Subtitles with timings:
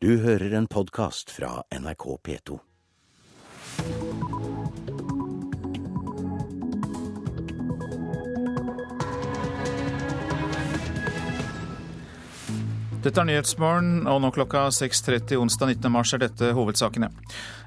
[0.00, 2.58] Du hører en podkast fra NRK P2.
[13.02, 15.90] Dette er Nyhetsmorgen, og nå klokka 6.30 onsdag 19.
[15.90, 17.10] mars er dette hovedsakene.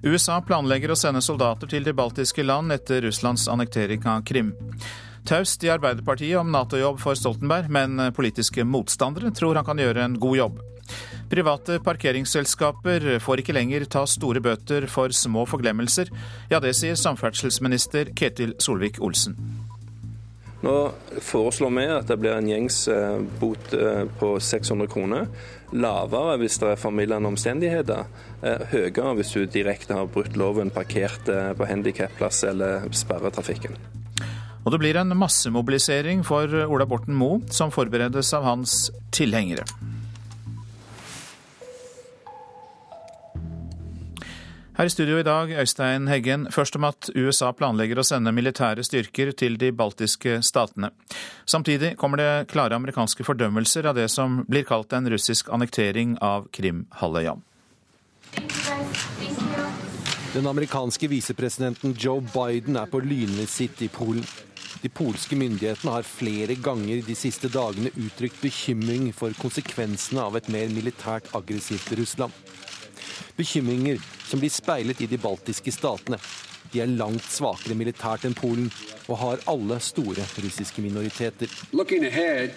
[0.07, 4.55] USA planlegger å sende soldater til de baltiske land etter Russlands annektering av Krim.
[5.27, 10.21] Taust i Arbeiderpartiet om Nato-jobb for Stoltenberg, men politiske motstandere tror han kan gjøre en
[10.23, 10.67] god jobb.
[11.31, 16.11] Private parkeringsselskaper får ikke lenger ta store bøter for små forglemmelser.
[16.51, 19.37] Ja, det sier samferdselsminister Ketil Solvik-Olsen.
[20.61, 20.73] Nå
[21.25, 25.29] foreslår vi at det blir en gjengs eh, bot eh, på 600 kroner.
[25.71, 28.11] Lavere hvis det er formildende omstendigheter.
[28.43, 33.79] Eh, høyere hvis du direkte har brutt loven, parkert på handikapplass eller sperret trafikken.
[34.61, 39.65] Og det blir en massemobilisering for Ola Borten Moe, som forberedes av hans tilhengere.
[44.81, 46.47] Her i studio i dag, Øystein Heggen.
[46.49, 50.89] Først om at USA planlegger å sende militære styrker til de baltiske statene.
[51.45, 56.47] Samtidig kommer det klare amerikanske fordømmelser av det som blir kalt en russisk annektering av
[56.49, 57.35] Krim-halvøya.
[60.33, 64.25] Den amerikanske visepresidenten Joe Biden er på lynvisitt i Polen.
[64.81, 70.49] De polske myndighetene har flere ganger de siste dagene uttrykt bekymring for konsekvensene av et
[70.49, 72.33] mer militært aggressivt Russland
[73.41, 76.21] bekymringer som blir speilet i de baltiske statene.
[76.71, 78.69] De er langt svakere militært enn Polen,
[79.09, 81.51] og har alle store russiske minoriteter.
[81.81, 82.51] Ahead,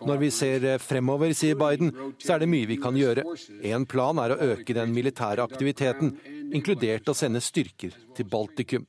[0.00, 1.90] Når vi ser fremover, sier Biden,
[2.22, 3.26] så er det mye vi kan gjøre.
[3.74, 6.14] En plan er å øke den militære aktiviteten,
[6.54, 8.86] inkludert å sende styrker til Baltikum.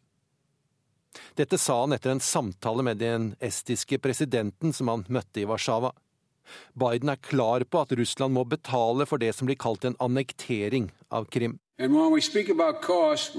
[1.35, 5.91] Dette sa han etter en samtale med den estiske presidenten som han møtte i Warszawa.
[6.73, 10.91] Biden er klar på at Russland må betale for det som blir kalt en annektering
[11.09, 11.59] av Krim.
[12.81, 13.35] Cost,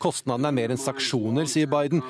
[0.00, 2.00] Kostnadene er mer enn sanksjoner, sier Biden,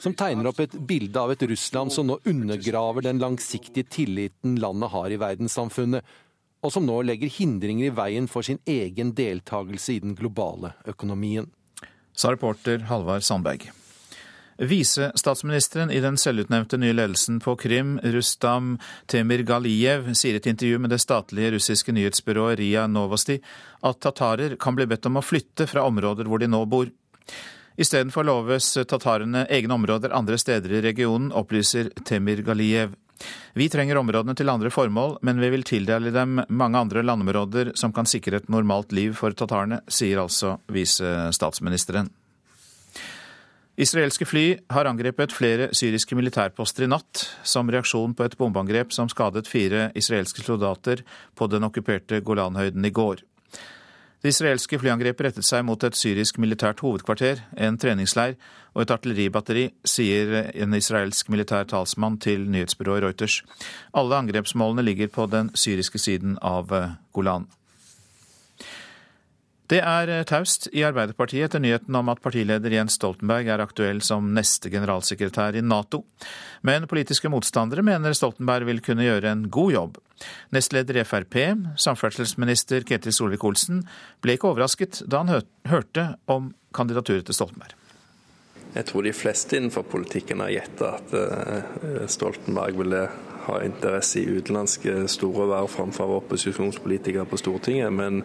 [0.00, 4.94] som tegner opp et bilde av et Russland som nå undergraver den langsiktige tilliten landet
[4.94, 6.16] har i verdenssamfunnet,
[6.62, 11.50] og som nå legger hindringer i veien for sin egen deltakelse i den globale økonomien.
[12.18, 13.68] Sa reporter Halvard Sandberg.
[14.58, 18.72] Visestatsministeren i den selvutnevnte nye ledelsen på Krim, Rustam
[19.06, 23.36] Temirgaliev, sier i et intervju med det statlige russiske nyhetsbyrået Ria Novosti
[23.86, 26.90] at tatarer kan bli bedt om å flytte fra områder hvor de nå bor.
[27.78, 32.98] Istedenfor loves tatarene egne områder andre steder i regionen, opplyser Temir Galiev.
[33.58, 37.92] Vi trenger områdene til andre formål, men vi vil tildele dem mange andre landområder som
[37.92, 42.10] kan sikre et normalt liv for tatarene, sier altså visestatsministeren.
[43.78, 49.10] Israelske fly har angrepet flere syriske militærposter i natt, som reaksjon på et bombeangrep som
[49.10, 51.04] skadet fire israelske soldater
[51.38, 53.22] på den okkuperte Golanhøyden i går.
[54.18, 58.34] Det israelske flyangrepet rettet seg mot et syrisk militært hovedkvarter, en treningsleir
[58.74, 63.42] og et artilleribatteri, sier en israelsk militær talsmann til nyhetsbyrået Reuters.
[63.94, 67.46] Alle angrepsmålene ligger på den syriske siden av eh, Golan.
[69.68, 74.00] Det er eh, taust i Arbeiderpartiet etter nyheten om at partileder Jens Stoltenberg er aktuell
[74.04, 76.04] som neste generalsekretær i Nato.
[76.64, 79.98] Men politiske motstandere mener Stoltenberg vil kunne gjøre en god jobb.
[80.56, 81.36] Nestleder i Frp,
[81.78, 83.84] samferdselsminister Ketil Solvik-Olsen,
[84.24, 87.76] ble ikke overrasket da han hørte om kandidaturet til Stoltenberg.
[88.72, 93.08] Jeg tror de fleste innenfor politikken har gjetta at eh, Stoltenberg ville
[93.48, 97.92] ha interesse i utenlandske store verv framfor opposisjonspolitikere på Stortinget.
[97.92, 98.22] Men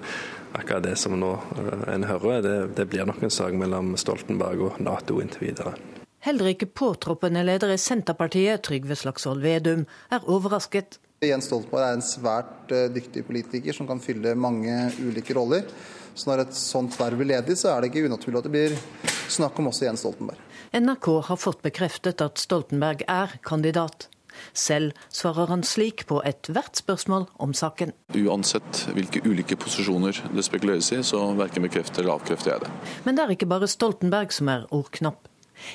[0.53, 4.67] akkurat det som nå eh, en hører, det, det blir nok en sak mellom Stoltenberg
[4.67, 5.75] og Nato inntil videre.
[6.23, 9.83] Heller ikke påtroppende leder i Senterpartiet, Trygve Slagsvold Vedum,
[10.13, 11.01] er overrasket.
[11.23, 15.67] Jens Stoltenberg er en svært eh, dyktig politiker som kan fylle mange ulike roller.
[16.13, 18.75] Så når et sånt verv blir ledig, så er det ikke unaturlig at det blir
[19.33, 20.39] snakk om også Jens Stoltenberg.
[20.73, 24.07] NRK har fått bekreftet at Stoltenberg er kandidat.
[24.53, 27.93] Selv svarer han slik på ethvert spørsmål om saken.
[28.13, 32.73] Uansett hvilke ulike posisjoner det spekuleres i, så verken bekrefter eller avkrefter jeg det.
[33.05, 35.27] Men det er ikke bare Stoltenberg som er ordknapp.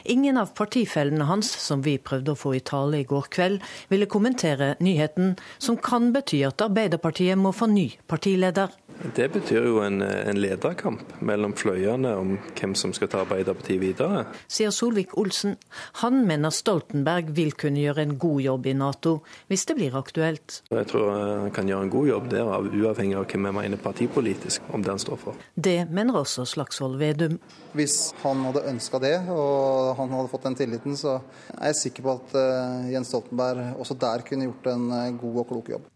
[0.04, 4.08] Ingen av partifellene hans, som vi prøvde å få i tale i går kveld, ville
[4.10, 8.74] kommentere nyheten, som kan bety at Arbeiderpartiet må få ny partileder.
[8.98, 14.24] Det betyr jo en, en lederkamp mellom fløyene om hvem som skal ta Arbeiderpartiet videre.
[14.50, 15.54] Sier Solvik-Olsen.
[16.02, 19.12] Han mener Stoltenberg vil kunne gjøre en god jobb i Nato,
[19.46, 20.62] hvis det blir aktuelt.
[20.74, 24.66] Jeg tror han kan gjøre en god jobb der, uavhengig av hvem jeg mener partipolitisk,
[24.74, 25.44] om det han står for.
[25.54, 27.36] Det mener også Slagsvold Vedum.
[27.78, 31.20] Hvis han hadde ønska det, og han hadde fått den tilliten, så
[31.54, 35.40] er jeg sikker på at eh, Jens Stoltenberg også der kunne gjort en eh, god
[35.44, 35.86] og klok jobb.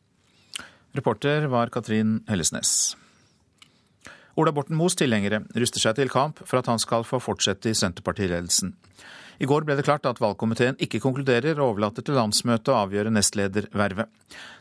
[0.92, 2.96] Reporter var Katrin Hellesnes.
[4.36, 7.76] Ola Borten Moes tilhengere ruster seg til kamp for at han skal få fortsette i
[7.76, 8.74] Senterpartiledelsen.
[9.40, 13.12] I går ble det klart at valgkomiteen ikke konkluderer og overlater til landsmøtet å avgjøre
[13.12, 14.10] nestledervervet.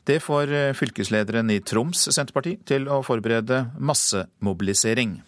[0.07, 5.19] Det får eh, fylkeslederen i Troms Senterparti til å forberede massemobilisering.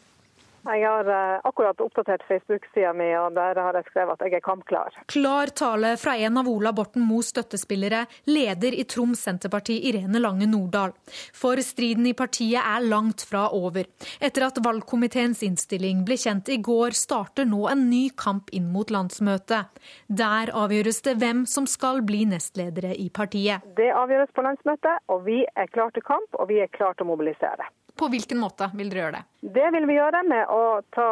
[0.63, 4.43] Jeg har eh, akkurat oppdatert Facebook-sida mi, og der har jeg skrevet at jeg er
[4.45, 4.95] kampklar.
[5.11, 10.47] Klar tale fra en av Ola Borten Moes støttespillere, leder i Troms Senterparti Irene Lange
[10.47, 10.95] Nordahl.
[11.35, 13.91] For striden i partiet er langt fra over.
[14.23, 18.87] Etter at valgkomiteens innstilling ble kjent i går, starter nå en ny kamp inn mot
[18.93, 19.83] landsmøtet.
[20.07, 23.67] Der avgjøres det hvem som skal bli nestledere i partiet.
[23.75, 27.03] Det avgjøres på landsmøtet, og vi er klar til kamp, og vi er klar til
[27.03, 27.67] å mobilisere.
[28.03, 29.51] På hvilken måte vil dere gjøre det?
[29.55, 31.05] Det vil vi gjøre med å ta,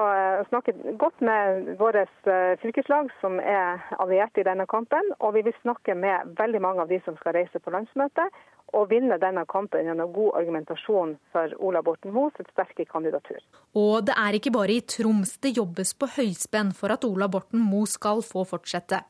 [0.50, 5.14] snakke godt med våre eh, fylkeslag som er allierte i denne kampen.
[5.24, 8.42] Og vi vil snakke med veldig mange av de som skal reise på landsmøtet,
[8.76, 13.40] og vinne denne kampen gjennom god argumentasjon for Ola Borten Moe sitt sterke kandidatur.
[13.80, 17.64] Og det er ikke bare i Troms det jobbes på høyspenn for at Ola Borten
[17.64, 19.02] Moe skal få fortsette.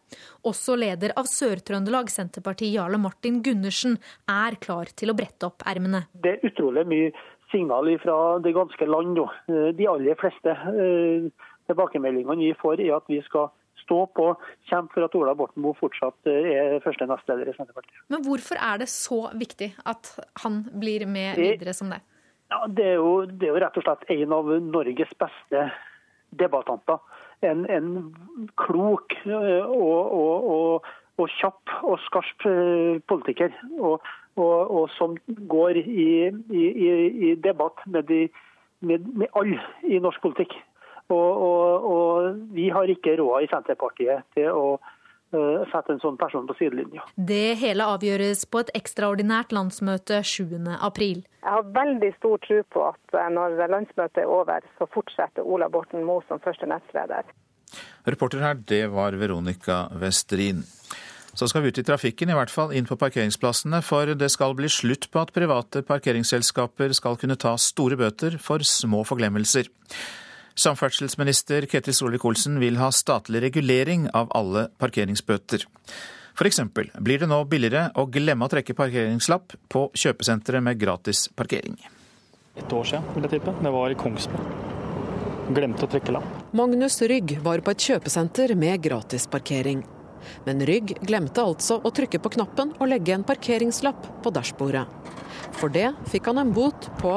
[0.49, 3.99] Også leder av Sør-Trøndelag Senterparti, Jarle Martin Gundersen,
[4.29, 6.05] er klar til å brette opp ermene.
[6.13, 7.13] Det er utrolig mye
[7.51, 9.19] signal fra det ganske land.
[9.77, 10.55] De aller fleste
[11.69, 13.51] tilbakemeldingene vi får, er at vi skal
[13.81, 14.27] stå på,
[14.69, 18.03] kjempe for at Ola Borten Moe fortsatt er første nestleder i Senterpartiet.
[18.13, 20.13] Men hvorfor er det så viktig at
[20.43, 22.01] han blir med videre som det?
[22.51, 25.67] Ja, det, er jo, det er jo rett og slett en av Norges beste
[26.39, 26.99] debattanter.
[27.47, 27.93] En, en
[28.59, 32.45] klok og, og, og, og, kjapp og skarp
[33.09, 33.55] politiker.
[33.79, 34.03] Og,
[34.39, 36.65] og, som går i, i,
[37.31, 38.27] i debatt med, de,
[38.79, 40.55] med, med alle i norsk politikk.
[41.11, 46.19] Og, og, og, vi har ikke råd i Senterpartiet til å uh, sette en sånn
[46.19, 47.03] person på sidelinja.
[47.17, 51.09] Det hele avgjøres på et ekstraordinært landsmøte 7.4.
[51.19, 56.07] Jeg har veldig stor tro på at når landsmøtet er over, så fortsetter Ola Borten
[56.07, 57.27] Moe som første nestleder.
[58.07, 60.63] Reporter her, det var Veronica Westrin.
[61.33, 64.55] Så skal vi ut i trafikken, i hvert fall inn på parkeringsplassene, for det skal
[64.57, 69.69] bli slutt på at private parkeringsselskaper skal kunne ta store bøter for små forglemmelser.
[70.59, 75.63] Samferdselsminister Ketil Solvik-Olsen vil ha statlig regulering av alle parkeringsbøter.
[76.35, 76.59] F.eks.
[76.99, 81.79] blir det nå billigere å glemme å trekke parkeringslapp på kjøpesentre med gratis parkering.
[82.59, 83.55] Et år siden, vil jeg tippe.
[83.63, 84.67] Det var i Kongsberg.
[85.55, 86.27] Glemte å trekke lapp.
[86.55, 89.83] Magnus Rygg var på et kjøpesenter med gratis parkering.
[90.47, 94.87] Men Rygg glemte altså å trykke på knappen og legge en parkeringslapp på dashbordet.
[95.57, 97.13] For det fikk han en bot på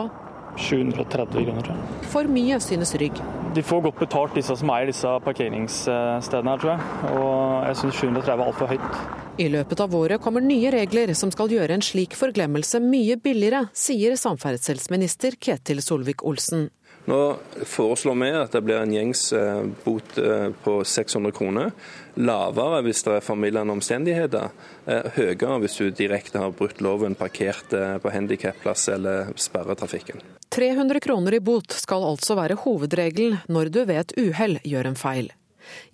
[0.57, 1.71] 730 kroner.
[2.13, 3.19] For mye, synes Rygg.
[3.55, 7.11] De får godt betalt, disse som eier disse parkeringsstedene her, tror jeg.
[7.15, 9.05] Og jeg syns 730 er altfor høyt.
[9.43, 13.65] I løpet av året kommer nye regler som skal gjøre en slik forglemmelse mye billigere,
[13.75, 16.69] sier samferdselsminister Ketil Solvik-Olsen.
[17.05, 17.37] Nå
[17.69, 21.75] foreslår vi at det blir en gjengs eh, bot eh, på 600 kroner.
[22.15, 24.55] Lavere hvis det er formildende omstendigheter.
[24.89, 30.25] Eh, høyere hvis du direkte har brutt loven, parkert på handikapplass eller sperret trafikken.
[30.55, 34.99] 300 kroner i bot skal altså være hovedregelen når du ved et uhell gjør en
[34.99, 35.33] feil.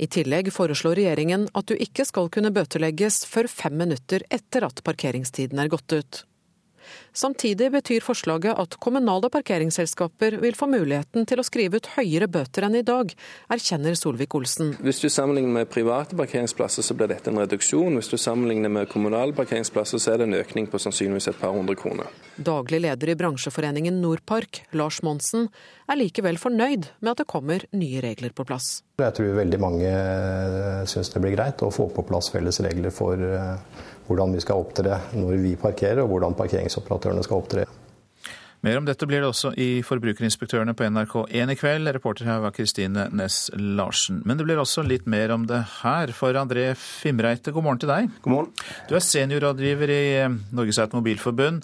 [0.02, 4.83] I tillegg foreslår regjeringen at du ikke skal kunne bøtelegges før fem minutter etter at
[4.87, 6.25] parkeringstiden er gått ut.
[7.12, 12.66] Samtidig betyr forslaget at kommunale parkeringsselskaper vil få muligheten til å skrive ut høyere bøter
[12.66, 13.12] enn i dag,
[13.50, 14.76] erkjenner Solvik-Olsen.
[14.85, 17.99] Hvis du sammenligner med private parkeringsplasser, så blir dette en reduksjon.
[17.99, 21.54] Hvis du sammenligner med kommunale parkeringsplasser, så er det en økning på sannsynligvis et par
[21.56, 22.11] hundre kroner.
[22.40, 25.49] Daglig leder i bransjeforeningen Nordpark, Lars Monsen,
[25.90, 28.80] er likevel fornøyd med at det kommer nye regler på plass.
[29.00, 29.90] Jeg tror veldig mange
[30.90, 33.16] syns det blir greit å få på plass felles regler for
[34.11, 37.69] hvordan vi skal opptre når vi parkerer, og hvordan parkeringsoperatørene skal opptre.
[38.61, 41.88] Mer om dette blir det også i Forbrukerinspektørene på NRK1 i kveld.
[41.97, 44.19] Reporter her var Kristine Næss Larsen.
[44.29, 46.12] Men det blir også litt mer om det her.
[46.12, 48.11] For André Fimreite, god morgen til deg.
[48.21, 48.50] God morgen.
[48.90, 50.02] Du er seniorrådgiver i
[50.52, 51.62] Norges Automobilforbund.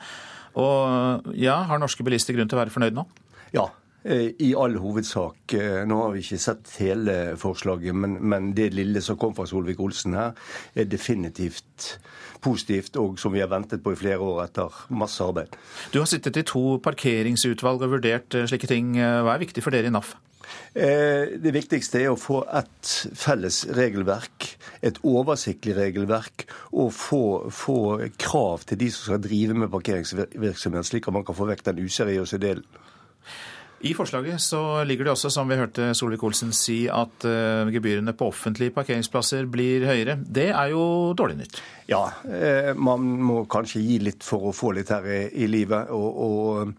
[0.57, 3.05] Og ja, har norske bilister grunn til å være fornøyd nå?
[3.53, 3.69] Ja,
[4.09, 5.53] I all hovedsak.
[5.85, 10.17] Nå har vi ikke sett hele forslaget, men, men det lille som kom fra Solvik-Olsen
[10.17, 10.33] her,
[10.73, 11.99] er definitivt
[12.47, 15.59] positivt, og som vi har ventet på i flere år etter masse arbeid.
[15.93, 18.95] Du har sittet i to parkeringsutvalg og vurdert slike ting.
[18.97, 20.15] Hva er viktig for dere i NAF?
[20.77, 24.51] Eh, det viktigste er å få et felles regelverk,
[24.85, 27.79] et oversiktlig regelverk, og få, få
[28.21, 31.83] krav til de som skal drive med parkeringsvirksomhet, slik at man kan få vekk den
[31.87, 32.67] useriøse delen.
[33.85, 38.31] I forslaget så ligger det også, som vi hørte Solvik-Olsen si, at uh, gebyrene på
[38.33, 40.17] offentlige parkeringsplasser blir høyere.
[40.17, 41.61] Det er jo dårlig nytt?
[41.91, 45.93] Ja, uh, man må kanskje gi litt for å få litt her i, i livet.
[45.93, 46.75] og, og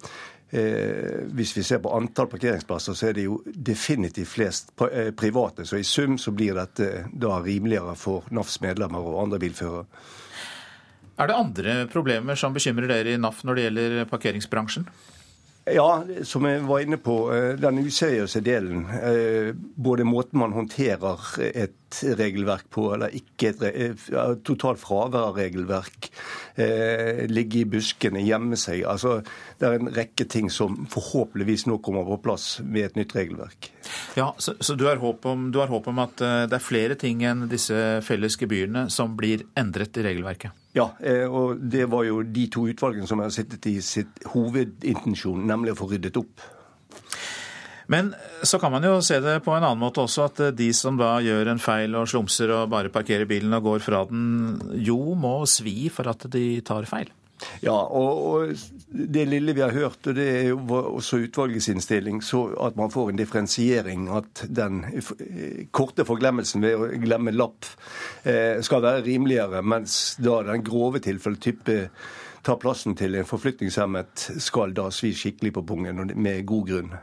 [0.49, 5.65] Eh, hvis vi ser på antall parkeringsplasser, så er det jo definitivt flest eh, private.
[5.67, 9.83] Så i sum så blir dette da rimeligere for NAFs medlemmer og andre bilførere.
[11.17, 14.87] Er det andre problemer som bekymrer dere i NAF når det gjelder parkeringsbransjen?
[15.73, 18.85] Ja, som jeg var inne på, eh, den useriøse delen.
[18.87, 21.86] Eh, både måten man håndterer et
[22.17, 26.11] regelverk på, eller ikke et eh, totalt fravær av regelverk.
[26.57, 28.81] Ligge i buskene, gjemme seg.
[28.89, 29.19] Altså,
[29.59, 33.69] det er en rekke ting som forhåpentligvis nå kommer på plass med et nytt regelverk.
[34.17, 36.97] Ja, Så, så du, har håp om, du har håp om at det er flere
[36.99, 40.57] ting enn disse felles gebyrene som blir endret i regelverket?
[40.77, 45.47] Ja, eh, og det var jo de to utvalgene som har sittet i sitt hovedintensjon,
[45.49, 46.43] nemlig å få ryddet opp.
[47.87, 48.11] Men
[48.43, 51.17] så kan man jo se det på en annen måte også, at de som da
[51.23, 55.39] gjør en feil og slumser og bare parkerer bilen og går fra den, jo må
[55.47, 57.13] svi for at de tar feil.
[57.61, 58.53] Ja, og, og,
[58.89, 62.91] det lille vi har hørt, og det er jo også utvalgets innstilling, så at man
[62.93, 64.07] får en differensiering.
[64.09, 64.81] At den
[65.75, 67.67] korte forglemmelsen ved å glemme lapp
[68.25, 71.77] eh, skal være rimeligere, mens da den grove tilfellet type
[72.47, 76.97] tar plassen til en forflytningshemmet, skal da svi skikkelig på pungen, med god grunn.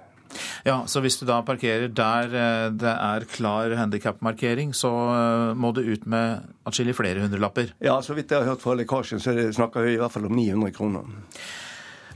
[0.67, 5.73] Ja, så hvis du da parkerer der eh, det er klar handikapmarkering, så eh, må
[5.77, 7.75] du ut med atskillig flere hundrelapper?
[7.85, 10.37] Ja, så vidt jeg har hørt fra lekkasjen, så snakker vi i hvert fall om
[10.37, 11.03] 900 kroner.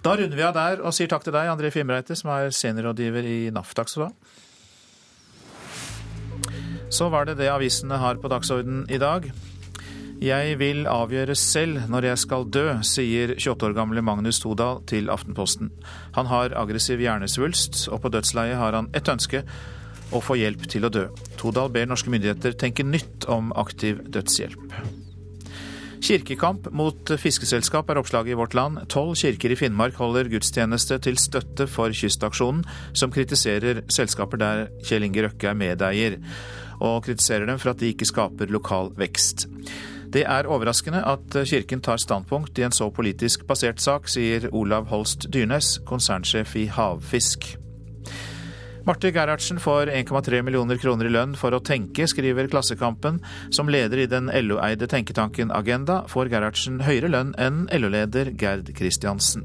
[0.02, 3.24] Da runder vi av der og sier takk til deg, André Fimreite, som er seniorrådgiver
[3.26, 3.74] i NAF.
[3.76, 4.14] Takk skal du ha.
[6.94, 9.26] Så var det det avisene har på dagsordenen i dag.
[10.18, 15.12] Jeg vil avgjøre selv når jeg skal dø, sier 28 år gamle Magnus Todal til
[15.14, 15.68] Aftenposten.
[16.16, 19.44] Han har aggressiv hjernesvulst, og på dødsleiet har han ett ønske
[20.10, 21.04] å få hjelp til å dø.
[21.38, 24.74] Todal ber norske myndigheter tenke nytt om aktiv dødshjelp.
[26.02, 28.80] Kirkekamp mot fiskeselskap er oppslaget i Vårt Land.
[28.90, 35.06] Tolv kirker i Finnmark holder gudstjeneste til støtte for Kystaksjonen, som kritiserer selskaper der Kjell
[35.06, 36.18] Inge Røkke er medeier,
[36.82, 39.46] og kritiserer dem for at de ikke skaper lokal vekst.
[40.08, 44.88] Det er overraskende at Kirken tar standpunkt i en så politisk basert sak, sier Olav
[44.88, 47.50] Holst Dyrnes, konsernsjef i Havfisk.
[48.88, 53.20] Marte Gerhardsen får 1,3 millioner kroner i lønn for å tenke, skriver Klassekampen.
[53.52, 59.44] Som leder i den LO-eide tenketanken Agenda får Gerhardsen høyere lønn enn LO-leder Gerd Kristiansen.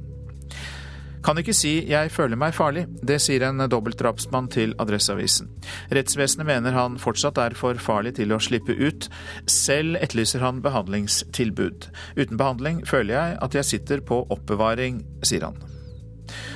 [1.24, 5.48] Kan ikke si 'jeg føler meg farlig', det sier en dobbeltdrapsmann til Adresseavisen.
[5.90, 9.08] Rettsvesenet mener han fortsatt er for farlig til å slippe ut.
[9.48, 11.88] Selv etterlyser han behandlingstilbud.
[12.18, 15.56] Uten behandling føler jeg at jeg sitter på oppbevaring, sier han.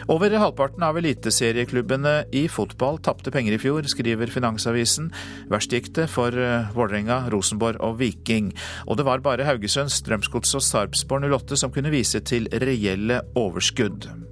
[0.08, 5.12] Over halvparten av eliteserieklubbene i fotball tapte penger i fjor, skriver Finansavisen.
[5.52, 8.54] Verst gikk det for eh, Vålerenga, Rosenborg og Viking.
[8.88, 14.27] Og det var bare Haugesund, Strømsgods og Sarpsborg 08 som kunne vise til reelle overskudd.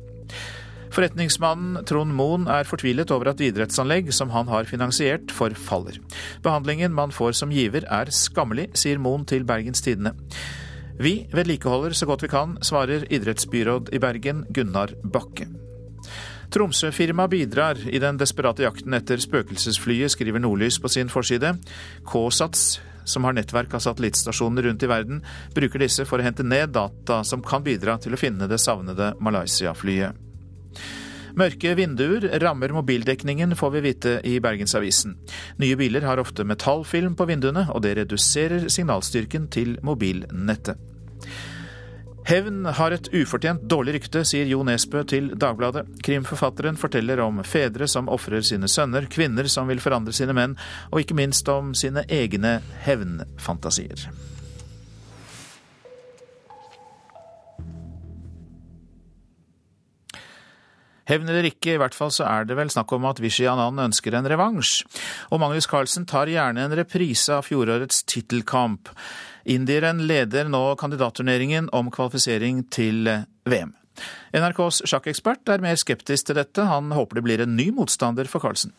[0.96, 5.98] Forretningsmannen Trond Moen er fortvilet over at idrettsanlegg som han har finansiert, forfaller.
[6.46, 10.16] Behandlingen man får som giver er skammelig, sier Moen til Bergens Tidende.
[10.96, 15.50] Vi vedlikeholder så godt vi kan, svarer idrettsbyråd i Bergen Gunnar Bakke.
[16.56, 21.58] Tromsø-firmaet bidrar i den desperate jakten etter spøkelsesflyet, skriver Nordlys på sin forside.
[22.08, 22.68] KSATS,
[23.04, 25.20] som har nettverk av satellittstasjoner rundt i verden,
[25.58, 29.12] bruker disse for å hente ned data som kan bidra til å finne det savnede
[29.20, 30.25] Malaysia-flyet.
[31.36, 35.18] Mørke vinduer rammer mobildekningen, får vi vite i Bergensavisen.
[35.60, 40.80] Nye biler har ofte metallfilm på vinduene, og det reduserer signalstyrken til mobilnettet.
[42.26, 45.84] Hevn har et ufortjent dårlig rykte, sier Jo Nesbø til Dagbladet.
[46.08, 50.56] Krimforfatteren forteller om fedre som ofrer sine sønner, kvinner som vil forandre sine menn,
[50.90, 54.08] og ikke minst om sine egne hevnfantasier.
[61.10, 63.82] Hevn eller ikke, i hvert fall så er det vel snakk om at Vishy Anand
[63.84, 64.84] ønsker en revansj.
[65.30, 68.90] Og Magnus Carlsen tar gjerne en reprise av fjorårets tittelkamp.
[69.46, 73.06] Indieren leder nå kandidatturneringen om kvalifisering til
[73.46, 73.76] VM.
[74.36, 76.66] NRKs sjakkekspert er mer skeptisk til dette.
[76.68, 78.74] Han håper det blir en ny motstander for Carlsen.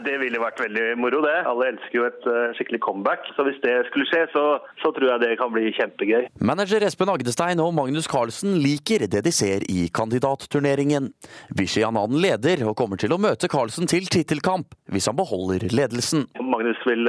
[0.00, 1.34] Det ville vært veldig moro, det.
[1.48, 3.26] Alle elsker jo et uh, skikkelig comeback.
[3.36, 4.44] Så hvis det skulle skje, så,
[4.80, 6.30] så, tror jeg det kan bli kjempegøy.
[6.40, 11.10] Manager Espen Agdestein og Magnus Carlsen liker det de ser i kandidatturneringen.
[11.58, 16.24] Vishy Anand leder og kommer til å møte Carlsen til tittelkamp hvis han beholder ledelsen.
[16.40, 17.04] Magnus vil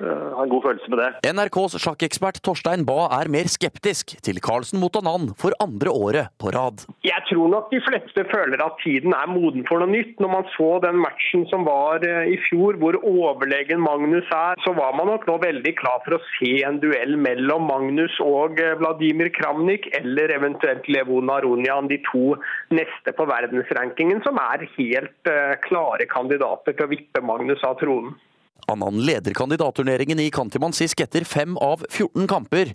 [0.00, 1.32] uh ha en god følelse med det.
[1.34, 6.52] NRKs sjakkekspert Torstein Bae er mer skeptisk til Carlsen mot Anand for andre året på
[6.54, 6.84] rad.
[7.06, 10.18] Jeg tror nok de fleste føler at tiden er moden for noe nytt.
[10.22, 14.74] Når man så den matchen som var eh, i fjor, hvor overlegen Magnus er, så
[14.76, 18.76] var man nok nå veldig klar for å se en duell mellom Magnus og eh,
[18.80, 22.34] Vladimir Kramnik, eller eventuelt Levon Aronian, de to
[22.74, 28.14] neste på verdensrankingen, som er helt eh, klare kandidater til å vippe Magnus av tronen.
[28.66, 32.72] Annan leder kandidatturneringen i Kantimansisk etter fem av 14 kamper.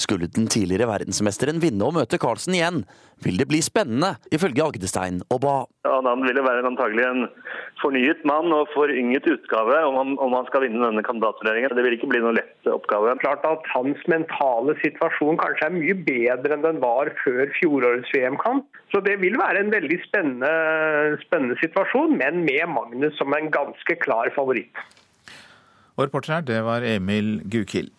[0.00, 2.84] Skulle den tidligere verdensmesteren vinne og møte Carlsen igjen,
[3.20, 5.56] vil det bli spennende, ifølge Agdestein og Ba.
[5.88, 7.26] Annan jo være antagelig en
[7.82, 11.74] fornyet mann og forynget utgave om han, om han skal vinne denne kandidatturneringen.
[11.76, 13.12] Det vil ikke bli noen lett oppgave.
[13.20, 18.64] Klart at Hans mentale situasjon kanskje er mye bedre enn den var før fjorårets VM-kamp.
[18.92, 20.54] Så det vil være en veldig spennende,
[21.26, 24.72] spennende situasjon, men med Magnus som en ganske klar favoritt.
[26.00, 27.92] Og reporter her, det var Emil Gukild.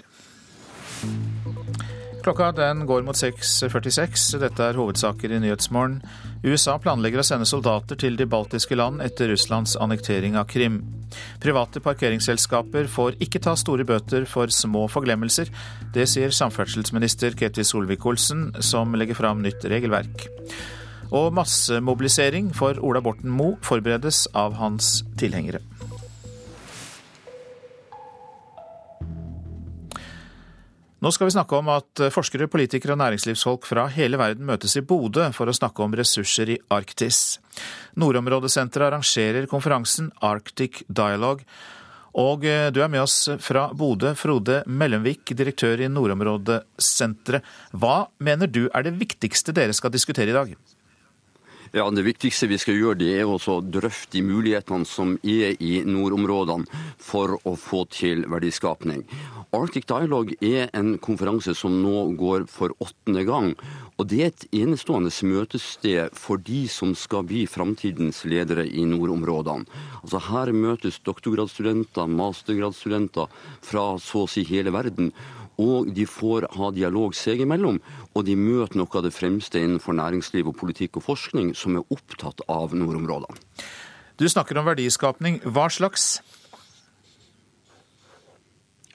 [2.22, 4.40] Klokka den går mot 6.46.
[4.42, 6.00] Dette er hovedsaker i Nyhetsmorgen.
[6.42, 10.80] USA planlegger å sende soldater til de baltiske land etter Russlands annektering av Krim.
[11.42, 15.50] Private parkeringsselskaper får ikke ta store bøter for små forglemmelser.
[15.94, 20.26] Det sier samferdselsminister Ketil Solvik-Olsen, som legger fram nytt regelverk.
[21.14, 25.62] Og massemobilisering for Ola Borten Moe forberedes av hans tilhengere.
[31.02, 34.84] Nå skal vi snakke om at forskere, politikere og næringslivsfolk fra hele verden møtes i
[34.86, 37.40] Bodø for å snakke om ressurser i Arktis.
[37.98, 41.42] Nordområdesenteret arrangerer konferansen Arctic Dialogue.
[42.22, 47.50] Og eh, du er med oss fra Bodø, Frode Mellomvik, direktør i Nordområdesenteret.
[47.74, 50.54] Hva mener du er det viktigste dere skal diskutere i dag?
[51.74, 55.78] Ja, Det viktigste vi skal gjøre, det er å drøfte de mulighetene som er i
[55.88, 56.68] nordområdene
[57.00, 59.06] for å få til verdiskapning.
[59.56, 63.54] Arctic Dialogue er en konferanse som nå går for åttende gang.
[63.96, 69.64] Og det er et enestående møtested for de som skal bli framtidens ledere i nordområdene.
[70.04, 73.32] Altså Her møtes doktorgradsstudenter, mastergradsstudenter
[73.64, 75.14] fra så å si hele verden.
[75.62, 77.78] Og de får ha dialog seg imellom,
[78.16, 81.94] og de møter noe av det fremste innenfor næringsliv og politikk og forskning som er
[81.94, 83.38] opptatt av nordområdene.
[84.18, 85.40] Du snakker om verdiskapning.
[85.46, 86.20] Hva slags?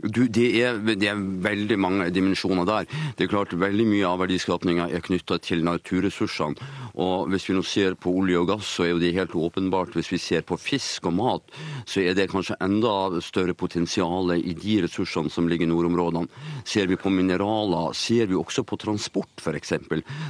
[0.03, 2.89] Du, det, er, det, er, veldig mange dimensjoner der.
[3.17, 6.69] Det er klart Veldig mye av verdiskapinga er knytta til naturressursene.
[7.01, 9.95] Og Hvis vi nå ser på olje og gass, så er jo det helt åpenbart.
[9.97, 11.57] Hvis vi ser på fisk og mat,
[11.89, 12.93] så er det kanskje enda
[13.25, 16.29] større potensial i de ressursene som ligger i nordområdene.
[16.69, 19.75] Ser vi på mineraler, ser vi også på transport, f.eks.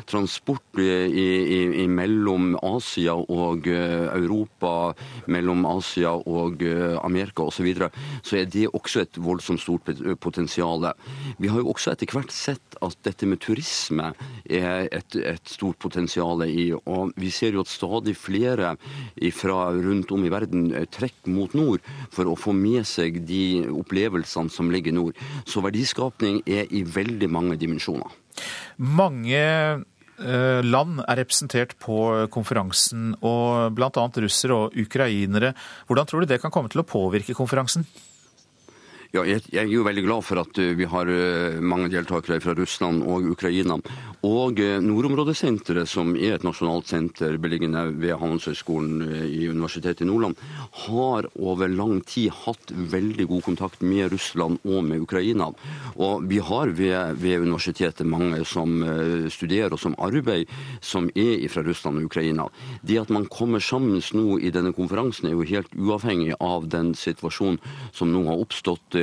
[0.07, 1.27] Transport i, i,
[1.83, 4.93] i, mellom Asia og eh, Europa,
[5.33, 7.91] mellom Asia og eh, Amerika osv., så,
[8.23, 9.91] så er det også et voldsomt stort
[10.21, 10.89] potensial.
[11.43, 14.13] Vi har jo også etter hvert sett at dette med turisme
[14.45, 16.69] er et, et stort potensial i.
[16.77, 18.75] Og vi ser jo at stadig flere
[19.37, 24.53] fra rundt om i verden trekker mot nord for å få med seg de opplevelsene
[24.53, 25.19] som ligger nord.
[25.49, 28.11] Så verdiskapning er i veldig mange dimensjoner.
[28.77, 29.43] Mange
[30.17, 34.05] land er representert på konferansen, og bl.a.
[34.25, 35.53] russere og ukrainere.
[35.87, 37.85] Hvordan tror du det kan komme til å påvirke konferansen?
[39.17, 42.53] Ja, jeg, er jo veldig glad for at eh, vi har eh, mange deltakere fra
[42.59, 43.79] Russland og Ukraina.
[44.29, 50.37] Og eh, Nordområdesenteret, som er et nasjonalt senter beliggende ved Handelshøyskolen i Universitetet i Nordland,
[50.83, 55.49] har over lang tid hatt veldig god kontakt med Russland og med Ukraina.
[55.97, 58.83] Og vi har ved, ved universitetet mange som
[59.33, 60.45] studerer og som arbeider,
[60.85, 62.49] som er fra Russland og Ukraina.
[62.85, 66.93] Det at man kommer sammen nå i denne konferansen, er jo helt uavhengig av den
[66.99, 67.61] situasjonen
[67.97, 69.01] som nå har oppstått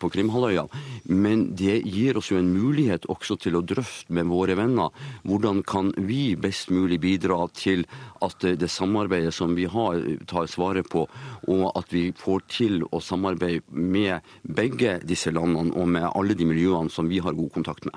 [0.00, 0.66] på Krimhalvøya.
[1.10, 4.90] Men det gir oss jo en mulighet også til å drøfte med våre venner
[5.28, 7.86] hvordan kan vi best mulig bidra til
[8.24, 11.06] at det samarbeidet som vi har, tar svaret på,
[11.50, 16.48] og at vi får til å samarbeide med begge disse landene og med alle de
[16.48, 17.96] miljøene som vi har god kontakt med.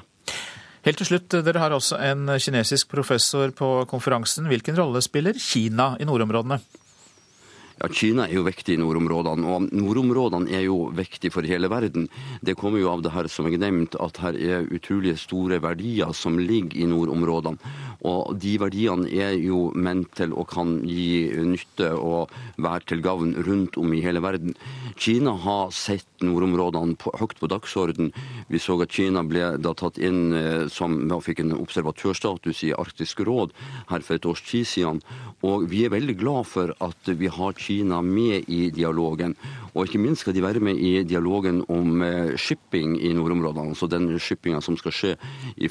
[0.84, 4.50] Helt til slutt, Dere har også en kinesisk professor på konferansen.
[4.52, 6.60] Hvilken rolle spiller Kina i nordområdene?
[7.84, 12.06] Ja, Kina er jo viktig i nordområdene, og nordområdene er jo viktig for hele verden.
[12.40, 16.14] Det kommer jo av det her som jeg nevnte, at her er utrolig store verdier
[16.16, 17.74] som ligger i nordområdene.
[18.08, 23.36] Og de verdiene er jo ment til å kan gi nytte og være til gavn
[23.44, 24.56] rundt om i hele verden.
[24.96, 28.14] Kina har sett nordområdene på, høyt på dagsorden.
[28.48, 30.32] Vi så at Kina ble da tatt inn
[30.72, 33.52] som, og fikk en observatørstatus i Arktisk råd
[33.92, 35.04] her for et års tid siden.
[35.44, 39.36] Og vi er veldig glad for at vi har Kina med i dialogen.
[39.74, 43.74] Og ikke minst skal de være med i dialogen om eh, shipping i nordområdene.
[43.74, 45.14] Altså den shippinga som skal skje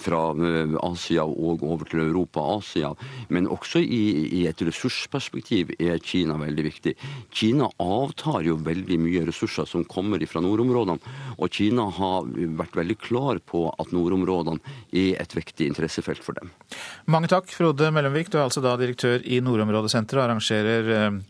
[0.03, 2.91] fra eh, Asia og over til Europa og Asia.
[3.31, 4.03] Men også i,
[4.41, 6.97] i et ressursperspektiv er Kina veldig viktig.
[7.31, 11.15] Kina avtar jo veldig mye ressurser som kommer fra nordområdene.
[11.39, 12.27] Og Kina har
[12.59, 14.59] vært veldig klar på at nordområdene
[14.91, 16.51] er et viktig interessefelt for dem.
[17.07, 18.33] Mange takk, Frode Mellomvik.
[18.33, 21.23] Du er altså da direktør i Nordområdesenteret og arrangerer eh,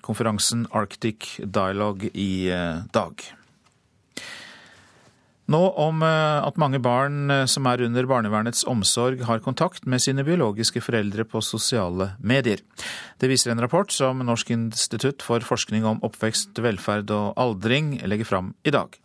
[0.71, 3.25] Arctic Dialogue i eh, dag.
[5.53, 10.25] Nå om eh, at mange barn som er under barnevernets omsorg, har kontakt med sine
[10.27, 12.63] biologiske foreldre på sosiale medier.
[13.19, 18.29] Det viser en rapport som Norsk institutt for forskning om oppvekst, velferd og aldring legger
[18.29, 18.97] fram i dag.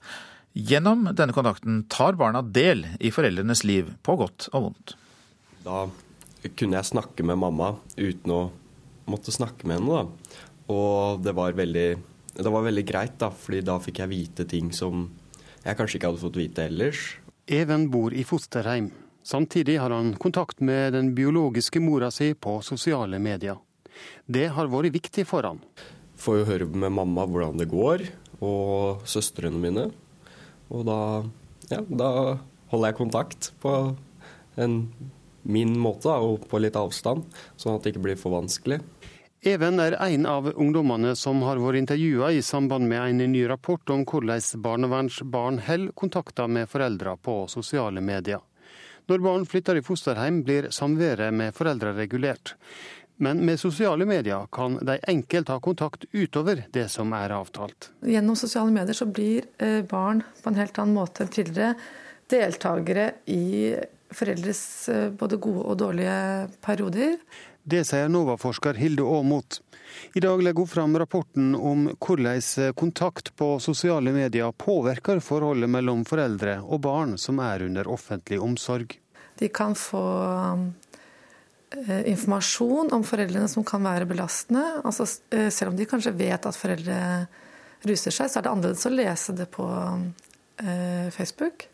[0.57, 4.95] Gjennom denne kontakten tar barna del i foreldrenes liv, på godt og vondt.
[5.61, 5.83] Da
[6.57, 8.41] kunne jeg snakke med mamma uten å
[9.11, 9.99] måtte snakke med henne.
[9.99, 10.26] Da.
[10.73, 11.87] Og det var, veldig,
[12.35, 15.07] det var veldig greit, da, fordi da fikk jeg vite ting som
[15.63, 17.03] jeg kanskje ikke hadde fått vite ellers.
[17.47, 18.91] Even bor i fosterheim.
[19.27, 23.57] Samtidig har han kontakt med den biologiske mora si på sosiale medier.
[24.27, 25.59] Det har vært viktig for han.
[26.17, 28.05] Får jo høre med mamma hvordan det går,
[28.43, 29.89] og søstrene mine.
[30.71, 30.99] Og da,
[31.71, 32.09] ja, da
[32.71, 33.73] holder jeg kontakt på
[34.57, 34.81] en
[35.47, 37.23] min måte, og på litt avstand,
[37.55, 38.81] sånn at det ikke blir for vanskelig.
[39.47, 43.93] Even er en av ungdommene som har vært intervjua i samband med en ny rapport
[43.93, 48.41] om hvordan barnevernsbarn holder kontakter med foreldre på sosiale medier.
[49.07, 52.57] Når barn flytter i fosterhjem, blir samværet med foreldre regulert.
[53.23, 57.93] Men med sosiale medier kan de enkelt ha kontakt utover det som er avtalt.
[58.03, 61.77] Gjennom sosiale medier så blir eh, barn på en helt annen måte enn tidligere
[62.27, 63.77] deltakere i
[64.11, 66.17] foreldres eh, både gode og dårlige
[66.67, 67.15] perioder.
[67.67, 69.57] Det sier NOVA-forsker Hilde Aamodt.
[70.15, 76.05] I dag legger hun fram rapporten om hvordan kontakt på sosiale medier påvirker forholdet mellom
[76.07, 78.95] foreldre og barn som er under offentlig omsorg.
[79.35, 80.05] De kan få
[81.75, 84.63] eh, informasjon om foreldrene som kan være belastende.
[84.87, 85.03] Altså,
[85.35, 87.01] eh, selv om de kanskje vet at foreldre
[87.83, 89.67] ruser seg, så er det annerledes å lese det på
[91.11, 91.67] Facebook.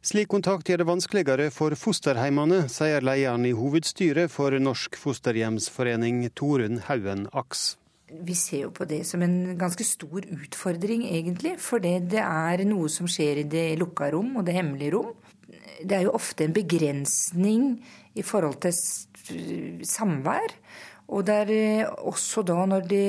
[0.00, 6.80] Slik kontakt gjør det vanskeligere for fosterheimene, sier lederen i hovedstyret for Norsk fosterhjemsforening, Torunn
[6.86, 7.74] Haugen Aks.
[8.08, 11.52] Vi ser jo på det som en ganske stor utfordring, egentlig.
[11.60, 15.12] For det, det er noe som skjer i det lukka rom og det hemmelige rom.
[15.84, 17.70] Det er jo ofte en begrensning
[18.16, 20.58] i forhold til samvær.
[21.12, 23.06] Og det er eh, også da når de,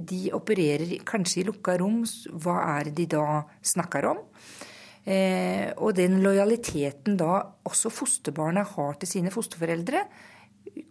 [0.00, 2.06] de opererer kanskje i lukka rom,
[2.40, 4.30] hva er det de da snakker om?
[5.04, 7.36] Eh, og den lojaliteten da
[7.68, 10.00] også fosterbarna har til sine fosterforeldre,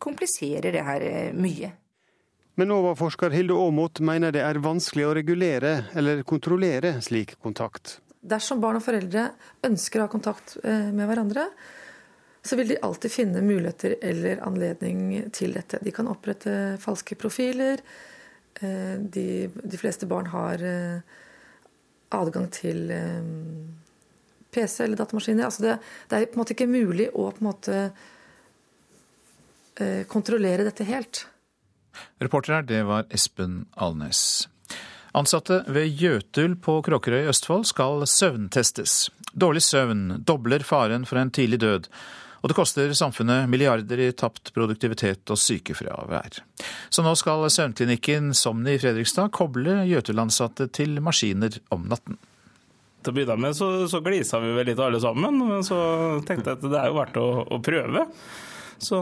[0.01, 1.71] kompliserer det her eh, mye.
[2.61, 7.97] Men NOVA-forsker Hilde Aamodt mener det er vanskelig å regulere eller kontrollere slik kontakt.
[8.21, 9.31] Dersom barn og foreldre
[9.65, 11.49] ønsker å ha kontakt eh, med hverandre,
[12.45, 15.79] så vil de alltid finne muligheter eller anledning til dette.
[15.81, 17.79] De kan opprette falske profiler.
[18.59, 20.59] De, de fleste barn har
[22.13, 22.91] adgang til
[24.53, 25.49] PC eller datamaskiner.
[25.49, 25.77] Altså det,
[26.09, 27.77] det, er på en måte ikke mulig å på en måte
[29.81, 31.25] eh, kontrollere dette helt.
[32.23, 34.47] Reporter her, det var Espen Alnes.
[35.13, 39.11] Ansatte ved Jøtul på Kråkerøy i Østfold skal søvntestes.
[39.33, 41.89] Dårlig søvn dobler faren for en tidlig død,
[42.41, 46.41] og det koster samfunnet milliarder i tapt produktivitet og sykefravær.
[46.89, 52.17] Så nå skal søvnklinikken Somni i Fredrikstad koble Jøtul-ansatte til maskiner om natten.
[53.03, 55.77] Til å begynne med så, så glisa vi vel litt alle sammen, men så
[56.23, 58.05] tenkte jeg at det er jo verdt å, å prøve.
[58.79, 59.01] Så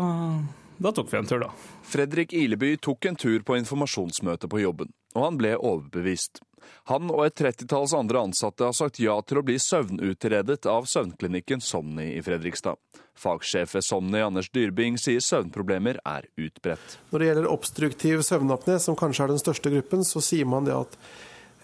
[0.81, 1.51] da tok vi en tur, da.
[1.85, 6.41] Fredrik Ileby tok en tur på informasjonsmøte på jobben, og han ble overbevist.
[6.89, 11.61] Han og et trettitalls andre ansatte har sagt ja til å bli søvnutredet av søvnklinikken
[11.61, 12.79] Somni i Fredrikstad.
[13.17, 16.97] Fagsjef ved Somni Anders Dyrbing sier søvnproblemer er utbredt.
[17.11, 20.77] Når det gjelder obstruktiv søvnapné, som kanskje er den største gruppen, så sier man det
[20.77, 20.97] at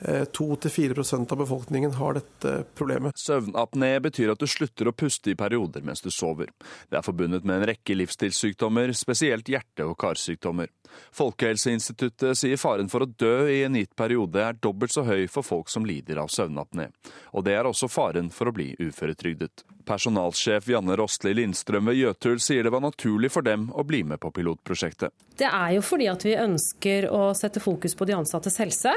[0.05, 3.17] 2-4% av befolkningen har dette problemet.
[3.17, 6.51] Søvnapné betyr at du slutter å puste i perioder mens du sover.
[6.89, 10.69] Det er forbundet med en rekke livsstilssykdommer, spesielt hjerte- og karsykdommer.
[11.17, 15.45] Folkehelseinstituttet sier faren for å dø i en gitt periode er dobbelt så høy for
[15.45, 16.89] folk som lider av søvnapné.
[17.33, 19.65] Og det er også faren for å bli uføretrygdet.
[19.87, 24.19] Personalsjef Janne Rostli Lindstrøm ved Jøtul sier det var naturlig for dem å bli med
[24.19, 25.13] på pilotprosjektet.
[25.37, 28.91] Det er jo fordi at vi ønsker å sette fokus på de ansattes helse.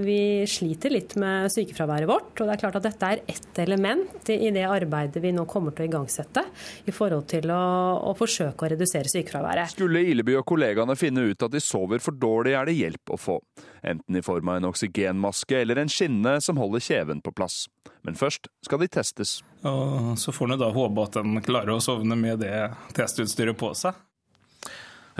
[0.00, 4.30] Vi sliter litt med sykefraværet vårt, og det er klart at dette er ett element
[4.32, 6.44] i det arbeidet vi nå kommer til å igangsette
[6.88, 7.60] i forhold til å,
[8.08, 9.74] å forsøke å redusere sykefraværet.
[9.74, 13.20] Skulle Ileby og kollegaene finne ut at de sover for dårlig, er det hjelp å
[13.20, 13.38] få.
[13.80, 17.64] Enten i form av en oksygenmaske eller en skinne som holder kjeven på plass.
[18.06, 19.38] Men først skal de testes.
[19.68, 23.74] Og så får en da håpe at en klarer å sovne med det testutstyret på
[23.76, 23.96] seg.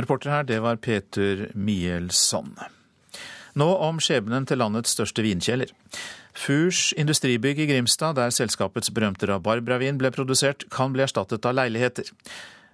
[0.01, 2.55] Reporter her, det var Peter Mielsson.
[3.59, 5.73] Nå om skjebnen til landets største vinkjeller.
[6.37, 12.11] Furs industribygg i Grimstad, der selskapets berømte rabarbravin ble produsert, kan bli erstattet av leiligheter.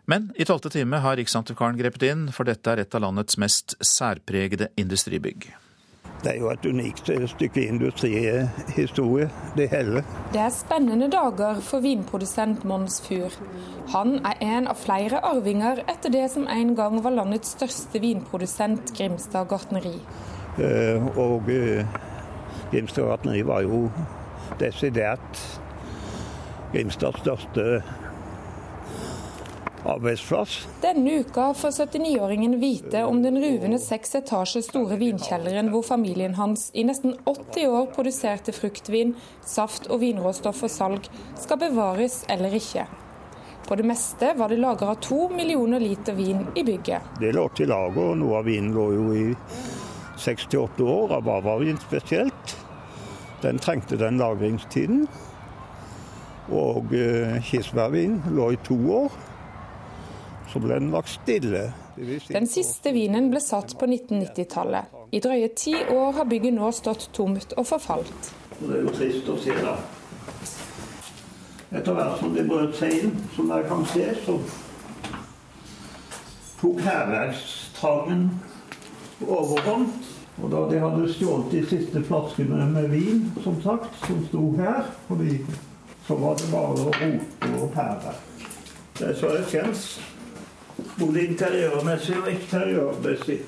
[0.06, 3.74] Men i tolvte time har Riksantikvaren grepet inn, for dette er et av landets mest
[3.82, 5.48] særpregede industribygg.
[6.22, 10.02] Det er jo et unikt stykke industrihistorie, det hele.
[10.32, 13.34] Det er spennende dager for vinprodusent Mons Fur.
[13.92, 18.94] Han er en av flere arvinger etter det som en gang var landets største vinprodusent,
[18.96, 19.98] Grimstad gartneri.
[20.56, 21.84] Eh, og eh,
[22.72, 23.86] Grimstad gartneri var jo
[24.60, 25.42] desidert
[26.72, 27.82] Grimstads største
[29.86, 30.66] arbeidsplass.
[30.82, 36.70] Denne uka får 79-åringen vite om den ruvende seks etasjer store vinkjelleren hvor familien hans
[36.74, 39.14] i nesten 80 år produserte fruktvin,
[39.44, 41.06] saft og vinråstoff for salg,
[41.38, 42.88] skal bevares eller ikke.
[43.66, 47.18] På det meste var det lagra to millioner liter vin i bygget.
[47.20, 49.24] Det lå til lager, og noe av vinen lå jo i
[50.16, 52.56] 68 år, rabarbravin spesielt.
[53.42, 55.06] Den trengte den lagringstiden.
[56.52, 59.16] Og eh, kirsebærvin lå i to år
[60.56, 61.66] så ble den lagt stille.
[62.28, 64.94] Den siste vinen ble satt på 1990-tallet.
[65.12, 68.30] I drøye ti år har bygget nå stått tomt og forfalt.
[68.60, 69.74] Og det er jo trist å se, da.
[71.76, 74.38] Etter hvert som det brøt seg inn, som dere kan se, så
[76.60, 78.28] tok hærverkstrangen
[79.24, 79.92] overhånd.
[80.42, 84.90] Og da de hadde stjålet de siste flaskene med vin, som sagt, som sto her,
[85.08, 85.38] fordi
[86.06, 88.12] så var det bare å rote og pære.
[88.98, 89.86] Det er så det kjennes
[91.00, 93.40] både interiørmessig og eksteriørmessig.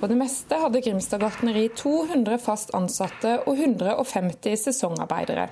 [0.00, 5.48] På det meste hadde Grimstad gartneri 200 fast ansatte og 150 sesongarbeidere.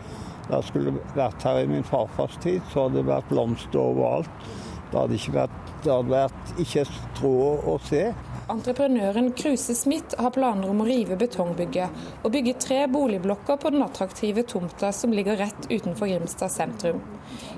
[0.49, 4.49] Da skulle vært her i min farfars tid, så hadde det vært blomster overalt.
[4.89, 7.35] Det hadde ikke vært, det hadde vært ikke strå
[7.69, 8.07] å se.
[8.49, 13.85] Entreprenøren Kruse Smith har planer om å rive betongbygget og bygge tre boligblokker på den
[13.85, 17.03] attraktive tomta som ligger rett utenfor Grimstad sentrum.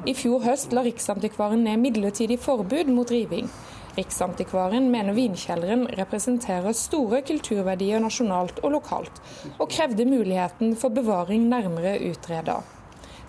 [0.02, 3.46] I fjor høst la Riksantikvaren ned midlertidig forbud mot riving.
[3.94, 9.22] Riksantikvaren mener vinkjelleren representerer store kulturverdier nasjonalt og lokalt,
[9.62, 12.64] og krevde muligheten for bevaring nærmere utreda.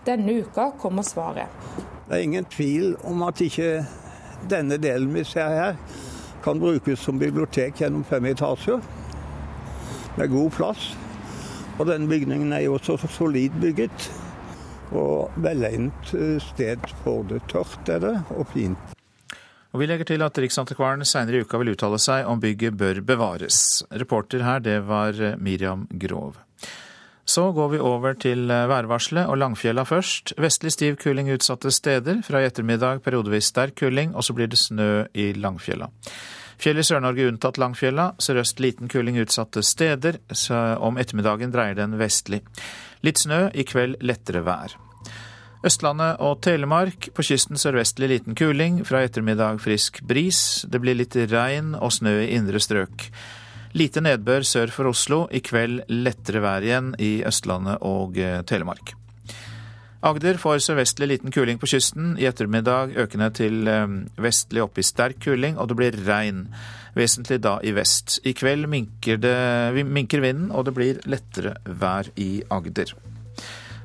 [0.09, 1.45] Denne uka kommer svaret.
[2.07, 3.83] Det er ingen tvil om at ikke
[4.49, 5.77] denne delen vi ser her,
[6.43, 8.81] kan brukes som bibliotek gjennom fem etasjer,
[10.17, 10.91] med god plass.
[11.79, 14.09] Og denne bygningen er jo også solid bygget,
[14.91, 17.39] og velegnet eh, sted for det.
[17.51, 18.97] Tørt er det, og fint.
[19.71, 22.99] Og Vi legger til at Riksantikvaren senere i uka vil uttale seg om bygget bør
[23.07, 23.85] bevares.
[23.87, 26.41] Reporter her, det var Miriam Grov.
[27.25, 30.33] Så går vi over til eh, værvarselet og Langfjella først.
[30.41, 32.21] Vestlig stiv kuling utsatte steder.
[32.25, 35.91] Fra i ettermiddag periodevis sterk kuling, og så blir det snø i Langfjella.
[36.61, 38.11] Fjell i Sør-Norge unntatt Langfjella.
[38.21, 40.19] Sørøst liten kuling utsatte steder.
[40.29, 42.43] Så om ettermiddagen dreier den vestlig.
[43.01, 44.77] Litt snø, i kveld lettere vær.
[45.65, 47.11] Østlandet og Telemark.
[47.13, 48.81] På kysten sørvestlig liten kuling.
[48.85, 50.65] Fra ettermiddag frisk bris.
[50.69, 53.09] Det blir litt regn og snø i indre strøk.
[53.77, 55.25] Lite nedbør sør for Oslo.
[55.31, 58.17] I kveld lettere vær igjen i Østlandet og
[58.49, 58.95] Telemark.
[60.01, 62.15] Agder får sørvestlig liten kuling på kysten.
[62.17, 63.69] I ettermiddag økende til
[64.17, 66.47] vestlig opp i sterk kuling, og det blir regn.
[66.97, 68.17] Vesentlig da i vest.
[68.27, 72.95] I kveld minker, det, minker vinden, og det blir lettere vær i Agder.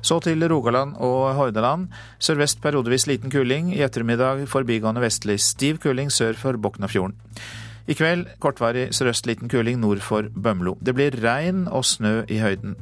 [0.01, 1.87] Så til Rogaland og Hordaland.
[2.19, 3.71] Sørvest periodevis liten kuling.
[3.75, 7.15] I ettermiddag forbigående vestlig stiv kuling sør for Boknafjorden.
[7.87, 10.75] I kveld kortvarig sørøst liten kuling nord for Bømlo.
[10.83, 12.75] Det blir regn og snø i høyden.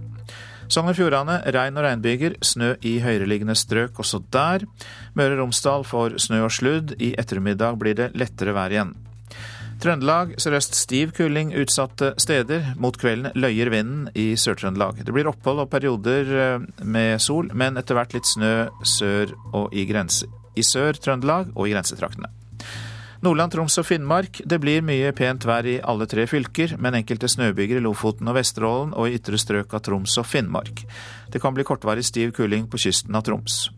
[0.65, 4.65] Sogn og Fjordane regn og regnbyger, snø i høyereliggende strøk også der.
[5.13, 8.95] Møre og Romsdal får snø og sludd, i ettermiddag blir det lettere vær igjen.
[9.83, 12.71] Trøndelag sørøst stiv kuling utsatte steder.
[12.81, 15.03] Mot kvelden løyer vinden i Sør-Trøndelag.
[15.05, 19.75] Det blir opphold og perioder eh, med sol, men etter hvert litt snø sør og
[19.75, 20.31] i grense.
[20.55, 22.31] I Sør-Trøndelag og i grensetraktene.
[23.25, 24.38] Nordland, Troms og Finnmark.
[24.45, 28.38] Det blir mye pent vær i alle tre fylker, men enkelte snøbyger i Lofoten og
[28.38, 30.83] Vesterålen og i ytre strøk av Troms og Finnmark.
[31.33, 33.71] Det kan bli kortvarig stiv kuling på kysten av Troms.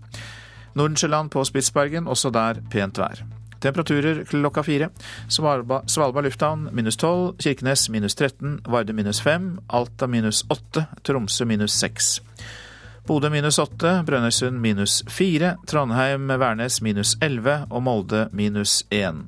[0.76, 3.24] Nordensjøland på Spitsbergen, også der pent vær.
[3.64, 4.92] Temperaturer klokka fire.
[5.32, 11.80] Svalbard, lufthavn minus 12, Kirkenes minus 13, Varde minus 5, Alta minus 8, Tromsø minus
[11.80, 12.18] 6.
[13.08, 19.22] Bodø minus 8, Brønnøysund minus 4, Trondheim-Værnes minus 11 og Molde minus 1.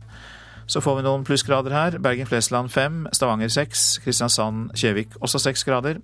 [0.68, 1.96] Så får vi noen plussgrader her.
[2.04, 6.04] Bergen-Flesland 5, Stavanger 6, Kristiansand-Kjevik også 6 grader.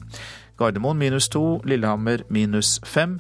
[0.56, 3.20] Gardermoen minus 2, Lillehammer minus 5.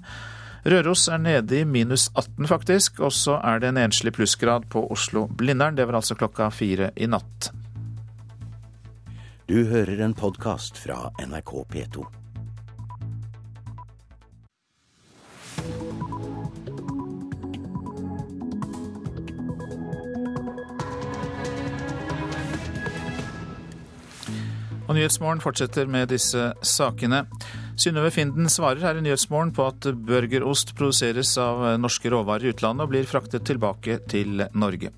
[0.65, 3.03] Røros er nede i minus 18, faktisk.
[3.03, 5.75] Og så er det en enslig plussgrad på Oslo-Blindern.
[5.75, 7.51] Det var altså klokka fire i natt.
[9.51, 12.24] Du hører en podkast fra NRK P2.
[24.85, 27.23] Og Nyhetsmorgen fortsetter med disse sakene.
[27.81, 32.85] Synnøve Finden svarer her i Nyhetsmorgen på at burgerost produseres av norske råvarer i utlandet
[32.85, 34.91] og blir fraktet tilbake til Norge.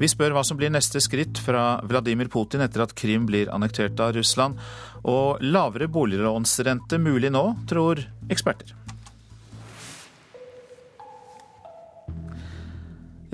[0.00, 4.00] Vi spør hva som blir neste skritt fra Vladimir Putin etter at Krim blir annektert
[4.00, 4.56] av Russland.
[5.04, 8.00] Og lavere boliglånsrente mulig nå, tror
[8.32, 8.72] eksperter.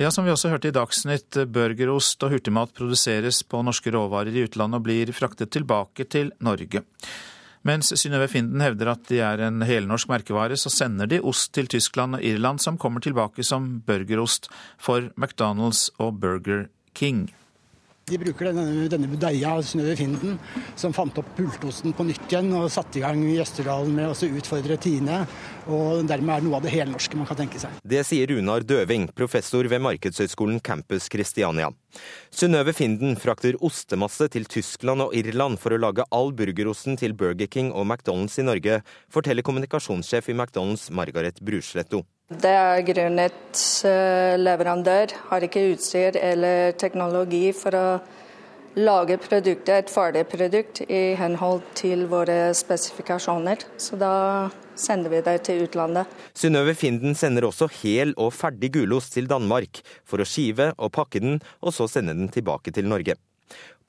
[0.01, 4.47] Ja, Som vi også hørte i Dagsnytt, burgerost og hurtigmat produseres på norske råvarer i
[4.47, 6.81] utlandet og blir fraktet tilbake til Norge.
[7.69, 11.69] Mens Synnøve Finden hevder at de er en helnorsk merkevare, så sender de ost til
[11.69, 14.49] Tyskland og Irland som kommer tilbake som burgerost
[14.81, 17.27] for McDonald's og Burger King.
[18.11, 20.39] De bruker denne, denne budeia Synnøve Finden,
[20.79, 24.31] som fant opp pultosten på nytt igjen og satte i gang i Østerdalen med å
[24.41, 25.21] utfordre Tine.
[25.71, 27.79] Og dermed er noe av det helnorske man kan tenke seg.
[27.87, 31.71] Det sier Runar Døving, professor ved Markedshøgskolen Campus Christiania.
[32.35, 37.51] Synnøve Finden frakter ostemasse til Tyskland og Irland for å lage all burgerosten til Burger
[37.51, 38.81] King og McDonald's i Norge,
[39.13, 42.03] forteller kommunikasjonssjef i McDonald's Margaret Brusletto.
[42.31, 43.61] Det er grunnet
[44.39, 47.87] leverandør har ikke utstyr eller teknologi for å
[48.79, 53.65] lage produktet, et ferdig produkt i henhold til våre spesifikasjoner.
[53.83, 54.13] Så da
[54.79, 56.07] sender vi det til utlandet.
[56.39, 61.23] Synnøve Finden sender også hel og ferdig gulost til Danmark for å skive og pakke
[61.27, 63.19] den, og så sende den tilbake til Norge.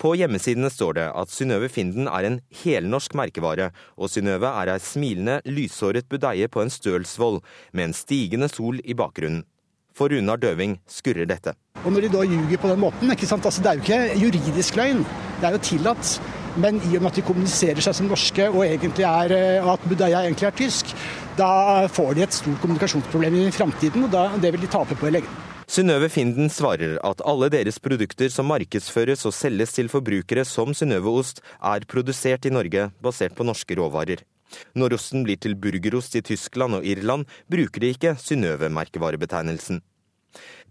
[0.01, 3.67] På hjemmesidene står det at Synnøve Finden er en helnorsk merkevare,
[4.01, 7.37] og Synnøve er ei smilende, lyshåret budeie på en stølsvoll,
[7.77, 9.43] med en stigende sol i bakgrunnen.
[9.93, 11.53] For Runar Døving skurrer dette.
[11.83, 13.11] Og Når de da ljuger på den måten?
[13.11, 15.05] Altså, det er jo ikke juridisk løgn,
[15.37, 16.15] det er jo tillatt.
[16.57, 20.49] Men i og med at de kommuniserer seg som norske og er, at budeia egentlig
[20.49, 20.95] er tysk,
[21.37, 25.07] da får de et stort kommunikasjonsproblem i framtiden, og da, det vil de tape på
[25.07, 25.50] i lengden.
[25.71, 31.37] Synnøve Finden svarer at alle deres produkter som markedsføres og selges til forbrukere som Synnøve-ost,
[31.63, 34.19] er produsert i Norge basert på norske råvarer.
[34.75, 39.79] Når osten blir til burgerost i Tyskland og Irland, bruker de ikke Synnøve-merkevarebetegnelsen.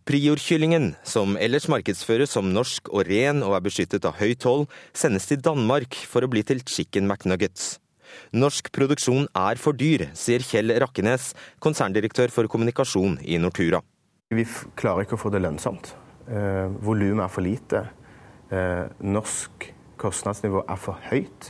[0.04, 5.30] Prior-kyllingen, som ellers markedsføres som norsk og ren og er beskyttet av høy toll, sendes
[5.30, 7.78] til Danmark for å bli til chicken McNuggets.
[8.36, 11.30] Norsk produksjon er for dyr, sier Kjell Rakkenes,
[11.64, 13.80] konserndirektør for kommunikasjon i Nortura.
[14.30, 14.44] Vi
[14.78, 15.88] klarer ikke å få det lønnsomt.
[16.30, 17.80] Eh, Volumet er for lite.
[18.54, 19.66] Eh, norsk
[19.98, 21.48] kostnadsnivå er for høyt.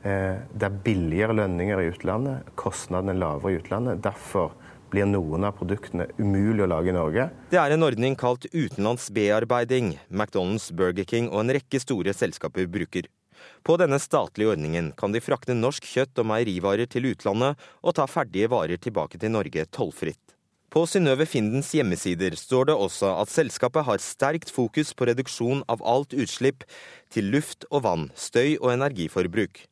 [0.00, 4.00] Eh, det er billigere lønninger i utlandet, kostnadene er lavere i utlandet.
[4.00, 4.56] Derfor
[4.88, 7.28] blir noen av produktene umulig å lage i Norge.
[7.52, 13.12] Det er en ordning kalt utenlandsbearbeiding McDonald's, Burger King og en rekke store selskaper bruker.
[13.60, 18.08] På denne statlige ordningen kan de frakte norsk kjøtt og meierivarer til utlandet og ta
[18.08, 20.31] ferdige varer tilbake til Norge tollfritt.
[20.72, 25.82] På Synnøve Findens hjemmesider står det også at selskapet har sterkt fokus på reduksjon av
[25.84, 26.64] alt utslipp
[27.12, 29.66] til luft og vann, støy og energiforbruk.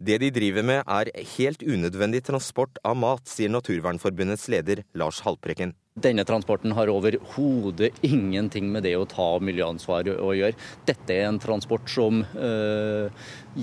[0.00, 5.74] Det de driver med er helt unødvendig transport av mat, sier Naturvernforbundets leder Lars Haltbrekken.
[6.00, 10.56] Denne transporten har overhodet ingenting med det å ta miljøansvar å gjøre.
[10.88, 13.12] Dette er en transport som øh,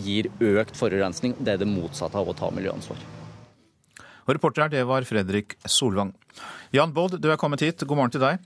[0.06, 1.34] gir økt forurensning.
[1.40, 3.02] Det er det motsatte av å ta miljøansvar.
[4.26, 6.14] Og reporter her, det var Fredrik Solvang.
[6.76, 7.84] Jan Bodd, du er kommet hit.
[7.86, 8.40] God morgen til deg.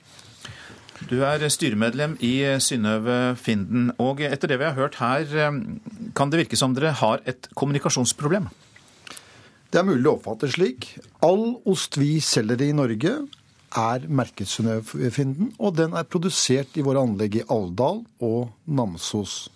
[1.07, 3.93] Du er styremedlem i Synnøve Finden.
[4.03, 5.25] Og etter det vi har hørt her,
[6.15, 8.49] kan det virke som dere har et kommunikasjonsproblem?
[9.69, 10.89] Det er mulig å oppfatte slik.
[11.23, 13.13] All ost vi selger i Norge
[13.77, 19.47] er merket Synnøve Finden, og den er produsert i våre anlegg i Alvdal og Namsos.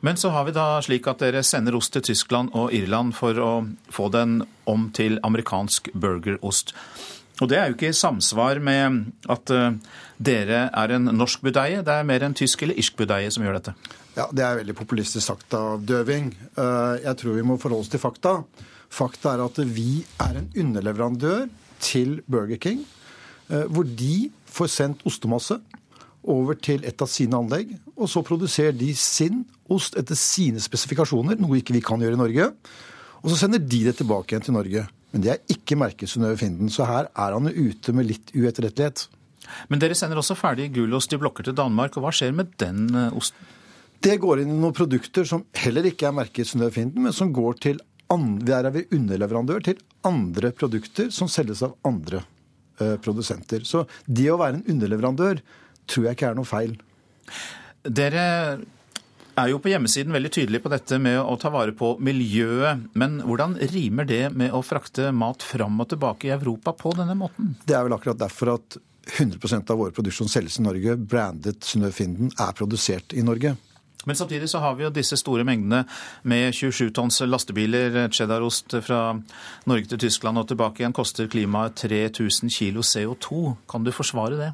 [0.00, 3.38] Men så har vi da slik at dere sender ost til Tyskland og Irland for
[3.42, 3.52] å
[3.94, 6.74] få den om til amerikansk burgerost.
[7.38, 9.76] Og det er jo ikke i samsvar med at uh,
[10.18, 13.60] dere er en norsk budeie, det er mer en tysk eller irsk budeie som gjør
[13.60, 13.74] dette.
[14.18, 16.32] Ja, Det er veldig populistisk sagt av Døving.
[16.58, 18.40] Uh, jeg tror vi må forholde oss til fakta.
[18.90, 21.46] Fakta er at vi er en underleverandør
[21.84, 22.82] til Burger King,
[23.52, 25.60] uh, hvor de får sendt ostemasse
[26.28, 27.70] over til et av sine anlegg.
[27.94, 32.22] Og så produserer de sin ost etter sine spesifikasjoner, noe ikke vi kan gjøre i
[32.24, 32.50] Norge.
[33.22, 34.88] Og så sender de det tilbake igjen til Norge.
[35.12, 39.06] Men det er ikke merket Synnøve Finden, så her er han ute med litt uetterrettelighet.
[39.72, 42.88] Men dere sender også ferdig gulost i blokker til Danmark, og hva skjer med den
[42.92, 43.54] eh, osten?
[44.04, 47.32] Det går inn i noen produkter som heller ikke er merket Synnøve Finden, men som
[47.34, 52.22] går til der er vi underleverandør til andre produkter som selges av andre
[52.80, 53.66] uh, produsenter.
[53.68, 55.42] Så det å være en underleverandør
[55.84, 56.78] tror jeg ikke er noe feil.
[57.84, 58.24] Dere
[59.40, 62.88] er jo på hjemmesiden veldig tydelig på dette med å ta vare på miljøet.
[62.98, 67.16] Men hvordan rimer det med å frakte mat fram og tilbake i Europa på denne
[67.18, 67.54] måten?
[67.64, 68.78] Det er vel akkurat derfor at
[69.08, 73.54] 100 av våre produkter som selges i Norge, brandet Synnøve Finden, er produsert i Norge.
[74.06, 75.82] Men samtidig så har vi jo disse store mengdene
[76.28, 78.06] med 27 tonns lastebiler.
[78.14, 79.00] Cheddarost fra
[79.68, 83.56] Norge til Tyskland og tilbake igjen koster klimaet 3000 kilo CO2.
[83.68, 84.52] Kan du forsvare det?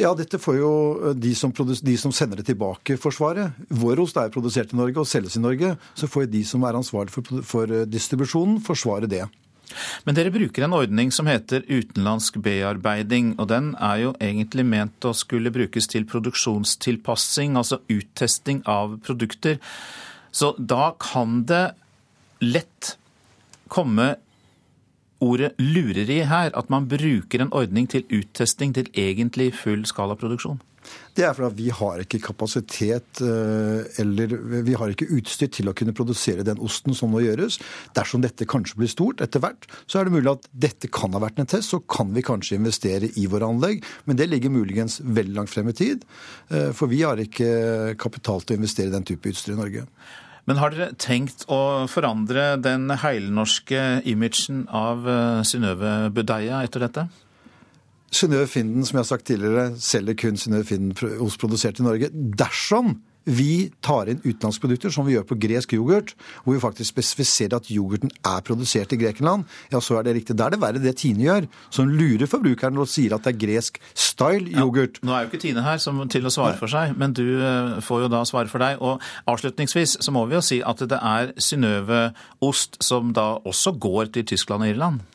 [0.00, 0.70] Ja, dette får jo
[1.10, 3.50] eh, de som, de som, sender det tilbake, forsvare.
[3.68, 5.74] Vår ost er produsert i Norge og selges i Norge.
[5.98, 9.26] Så får de som er ansvarlig for, for eh, distribusjonen, forsvare det.
[10.06, 13.34] Men dere bruker en ordning som heter utenlandsk bearbeiding.
[13.38, 19.60] Og den er jo egentlig ment å skulle brukes til produksjonstilpassing, altså uttesting av produkter.
[20.32, 21.66] Så da kan det
[22.40, 22.94] lett
[23.70, 24.14] komme
[25.20, 30.60] ordet lureri her, at man bruker en ordning til uttesting til egentlig full skalaproduksjon?
[31.14, 34.32] Det er fordi vi har ikke kapasitet eh, eller
[34.64, 37.58] vi har ikke utstyr til å kunne produsere den osten som nå gjøres.
[37.96, 41.22] Dersom dette kanskje blir stort etter hvert, så er det mulig at dette kan ha
[41.22, 41.74] vært en test.
[41.74, 45.70] Så kan vi kanskje investere i våre anlegg, men det ligger muligens veldig langt frem
[45.72, 46.06] i tid.
[46.48, 49.86] Eh, for vi har ikke kapital til å investere i den type utstyr i Norge.
[50.50, 57.04] Men har dere tenkt å forandre den heilnorske imagen av eh, Synnøve Budeia etter dette?
[58.10, 62.10] Synnøve Finden, som jeg har sagt tidligere, selger kun Synnøve Finden ost produsert i Norge.
[62.10, 62.96] Dersom
[63.30, 66.14] vi tar inn utenlandske produkter, som vi gjør på gresk yoghurt,
[66.44, 70.36] hvor vi faktisk spesifiserer at yoghurten er produsert i Grekenland, ja, så er det riktig.
[70.38, 73.40] Da er det verre det Tine gjør, som lurer forbrukeren og sier at det er
[73.44, 75.00] gresk style yoghurt.
[75.00, 77.24] Ja, nå er jo ikke Tine her som, til å svare for seg, men du
[77.38, 78.80] eh, får jo da svare for deg.
[78.82, 79.00] Og
[79.30, 84.28] avslutningsvis så må vi jo si at det er Synnøve-ost som da også går til
[84.34, 85.06] Tyskland og Irland?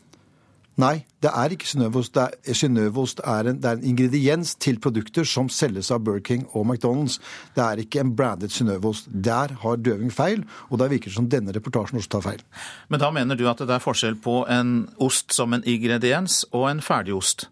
[0.76, 2.18] Nei, det er ikke Synnøveost.
[2.52, 7.16] Synnøveost er, en, er en ingrediens til produkter som selges av Burger King og McDonald's.
[7.56, 9.08] Det er ikke en brandet Synnøveost.
[9.08, 12.44] Der har Døving feil, og det virker som denne reportasjen også tar feil.
[12.92, 16.68] Men da mener du at det er forskjell på en ost som en ingrediens og
[16.74, 17.48] en ferdigost?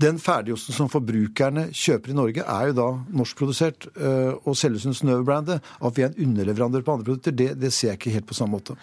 [0.00, 4.96] Den ferdigosten som forbrukerne kjøper i Norge, er jo da norskprodusert øh, og selges under
[4.98, 5.60] Synnøve-brandet.
[5.84, 8.36] At vi er en underleverandør på andre produkter, det, det ser jeg ikke helt på
[8.36, 8.76] samme måte.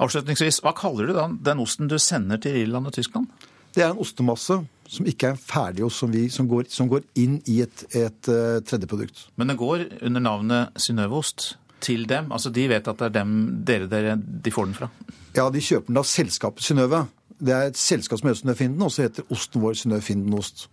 [0.00, 3.28] Avslutningsvis, Hva kaller du da den osten du sender til Irland og Tyskland?
[3.74, 4.56] Det er en ostemasse
[4.90, 8.88] som ikke er en ferdigost som, som, som, går inn i et, et uh, tredje
[8.90, 9.28] produkt.
[9.38, 11.52] Men det går under navnet Synnøveost
[11.84, 12.32] til dem?
[12.32, 13.36] Altså De vet at det er dem,
[13.66, 14.90] dere, dere de får den fra?
[15.36, 17.04] Ja, de kjøper den av selskapet Synnøve.
[17.40, 20.34] Det er et selskap som heter Synnøve Finden, og så heter osten vår Synnøve Finden
[20.36, 20.66] Ost.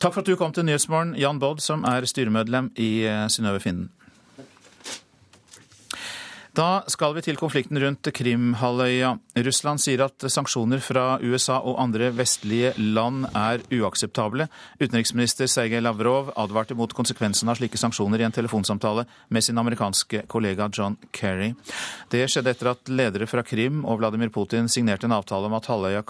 [0.00, 3.60] Takk for at du kom til Nyhetsmorgen, Jan Bodd, som er styremedlem i eh, Synnøve
[3.64, 3.90] Finden.
[6.56, 9.10] Da skal vi til konflikten rundt Krimhalvøya.
[9.44, 14.46] Russland sier at sanksjoner fra USA og andre vestlige land er uakseptable.
[14.80, 20.22] Utenriksminister Sergej Lavrov advarte mot konsekvensen av slike sanksjoner i en telefonsamtale med sin amerikanske
[20.32, 21.50] kollega John Kerry.
[22.08, 25.68] Det skjedde etter at ledere fra Krim og Vladimir Putin signerte en avtale om at
[25.68, 26.06] halvøya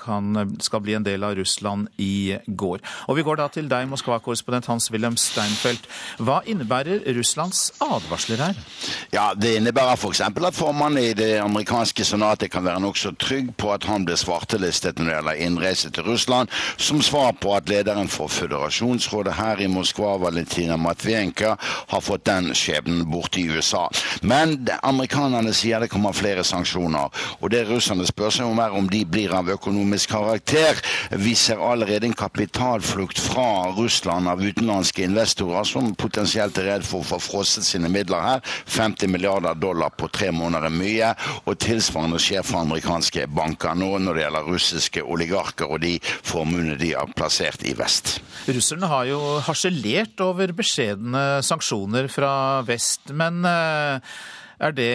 [0.62, 2.86] skal bli en del av Russland i går.
[3.10, 5.90] Og vi går da til deg, Moskva-korrespondent Hans-Wilhelm Steinfeld.
[6.22, 8.64] Hva innebærer Russlands advarsler her?
[9.10, 13.70] Ja, Det innebærer f.eks at formannen i det amerikanske senatet kan være nokså trygg på
[13.72, 18.10] at han blir svartelistet når det gjelder innreise til Russland, som svar på at lederen
[18.12, 21.54] for føderasjonsrådet her i Moskva, Valentina Matvienka,
[21.88, 23.86] har fått den skjebnen borte i USA.
[24.20, 27.08] Men amerikanerne sier det kommer flere sanksjoner,
[27.40, 30.76] og det russerne spør seg om, er om de blir av økonomisk karakter.
[31.16, 37.00] Vi ser allerede en kapitalflukt fra Russland av utenlandske investorer som potensielt er redd for
[37.00, 38.44] å få frosset sine midler her.
[38.66, 41.10] 50 milliarder dollar på tre tre måneder er mye.
[41.46, 46.78] Og tilsvarende skjer for amerikanske banker nå når det gjelder russiske oligarker og de formuene
[46.80, 48.18] de har plassert i vest.
[48.46, 54.16] Russerne har jo harselert over beskjedne sanksjoner fra vest, men eh,
[54.58, 54.88] er det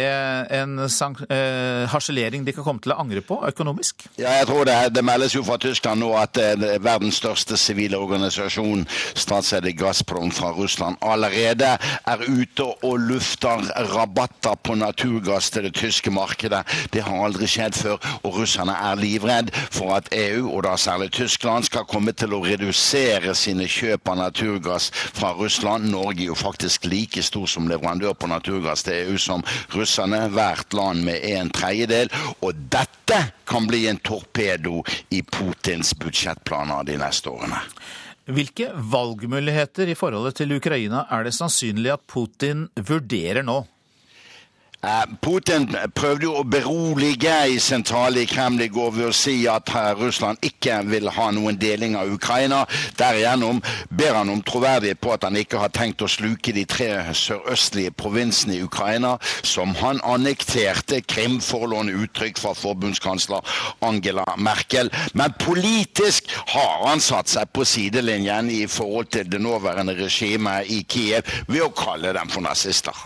[0.57, 4.07] en eh, harselering de kan komme til å angre på økonomisk?
[4.18, 4.78] Ja, jeg tror det.
[4.95, 10.49] Det meldes jo fra Tyskland nå at eh, verdens største sivile organisasjon, statseide Gazprom fra
[10.57, 16.64] Russland, allerede er ute og lufter rabatter på naturgass til det tyske markedet.
[16.93, 21.12] Det har aldri skjedd før, og russerne er livredd for at EU, og da særlig
[21.14, 25.91] Tyskland, skal komme til å redusere sine kjøp av naturgass fra Russland.
[25.91, 30.73] Norge er jo faktisk like stor som leverandør på naturgass til EU som russerne, hvert
[30.77, 32.11] land med en tredjedel.
[32.41, 37.59] Og dette kan bli en torpedo i Putins budsjettplaner de neste årene.
[38.31, 43.63] Hvilke valgmuligheter i forholdet til Ukraina er det sannsynlig at Putin vurderer nå?
[44.82, 49.69] Eh, Putin prøvde jo å berolige i sentrale Kreml i går ved å si at
[49.99, 52.63] Russland ikke vil ha noen deling av Ukraina.
[52.97, 53.61] Derigjennom
[53.93, 57.93] ber han om troverdighet på at han ikke har tenkt å sluke de tre sørøstlige
[57.93, 59.13] provinsene i Ukraina,
[59.45, 63.45] som han annekterte Krim, for å låne uttrykk fra forbundskansler
[63.86, 64.89] Angela Merkel.
[65.13, 70.82] Men politisk har han satt seg på sidelinjen i forhold til det nåværende regimet i
[70.89, 72.97] Kiev ved å kalle dem for nazister.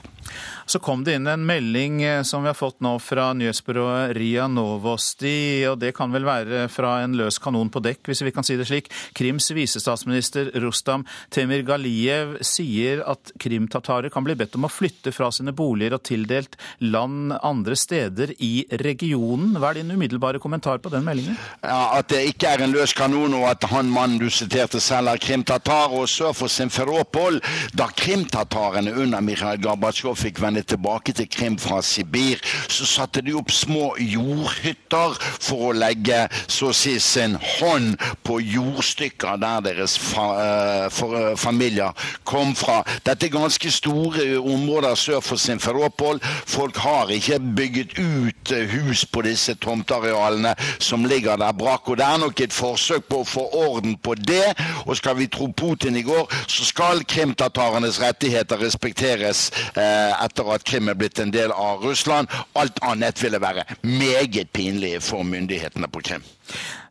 [0.66, 4.48] Så kom det inn en melding eh, som vi har fått nå fra nyhetsbyrået Ria
[4.50, 8.46] Novosti, og det kan vel være fra en løs kanon på dekk, hvis vi kan
[8.46, 8.90] si det slik.
[9.14, 15.30] Krims visestatsminister Rustam Temir Galiev sier at krimtatarer kan bli bedt om å flytte fra
[15.36, 19.60] sine boliger og tildelt land andre steder i regionen.
[19.62, 21.38] Hva er din umiddelbare kommentar på den meldingen?
[21.62, 25.14] Ja, At det ikke er en løs kanon, og at han mannen du siterte selv
[25.14, 27.38] er krimtatar, og sør for Simferopol,
[27.78, 32.40] da krimtatarene under Mikhail Gorbatsjov fikk vende vende tilbake til Krim fra Sibir,
[32.70, 38.40] så satte de opp små jordhytter for å legge så å si sin hånd på
[38.40, 41.92] jordstykker der deres fa uh, for, uh, familier
[42.24, 42.82] kom fra.
[43.06, 46.22] Dette er ganske store områder sør for Simferopol.
[46.24, 51.90] Folk har ikke bygget ut uh, hus på disse tomtearealene som ligger der brak.
[51.90, 54.54] Og det er nok et forsøk på å få orden på det.
[54.86, 60.64] Og skal vi tro Putin i går, så skal krimtatarenes rettigheter respekteres etter etter at
[60.64, 62.30] Krim er blitt en del av Russland.
[62.54, 66.24] Alt annet ville være meget pinlig for myndighetene på Krim.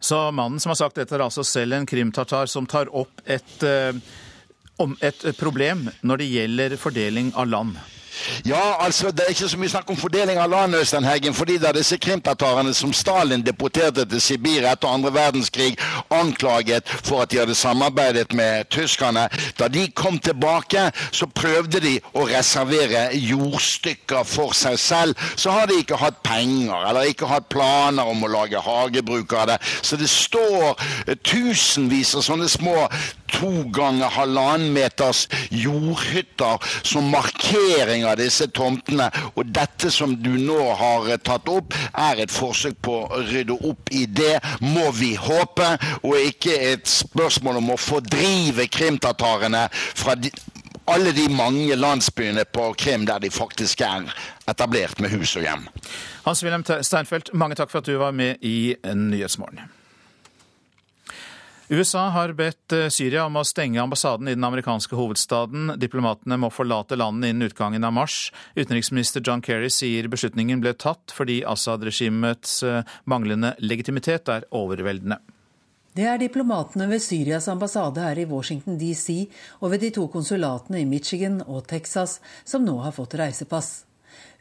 [0.00, 3.62] Så mannen som har sagt dette, er altså selv en krimtatar som tar opp et,
[3.62, 3.94] eh,
[5.00, 7.76] et problem når det gjelder fordeling av land?
[8.46, 11.34] Ja, altså, det er ikke så mye snakk om fordeling av land, Østenheggen.
[11.34, 15.78] fordi da disse krimtatarene som Stalin deporterte til Sibir etter andre verdenskrig,
[16.10, 21.94] anklaget for at de hadde samarbeidet med tyskerne, da de kom tilbake, så prøvde de
[22.14, 25.14] å reservere jordstykker for seg selv.
[25.36, 29.46] Så har de ikke hatt penger, eller ikke hatt planer om å lage hagebruk av
[29.52, 29.58] det.
[29.82, 30.78] Så det står
[31.24, 32.88] tusenvis av sånne små
[33.34, 39.10] to ganger halvannen meters jordhytter som markering av disse tomtene.
[39.34, 43.92] Og dette som du nå har tatt opp, er et forsøk på å rydde opp
[43.94, 45.70] i det, må vi håpe,
[46.02, 50.30] og ikke et spørsmål om å fordrive krimtatarene fra de,
[50.86, 54.10] alle de mange landsbyene på Krim der de faktisk er
[54.48, 55.64] etablert med hus og hjem.
[56.26, 59.64] Hans-Wilhelm Steinfeld, mange takk for at du var med i Nyhetsmorgen.
[61.68, 65.74] USA har bedt eh, Syria om å stenge ambassaden i den amerikanske hovedstaden.
[65.80, 68.28] Diplomatene må forlate landet innen utgangen av mars.
[68.54, 75.22] Utenriksminister John Kerry sier beslutningen ble tatt fordi Assad-regimets eh, manglende legitimitet er overveldende.
[75.94, 79.28] Det er diplomatene ved Syrias ambassade her i Washington DC
[79.60, 83.84] og ved de to konsulatene i Michigan og Texas som nå har fått reisepass.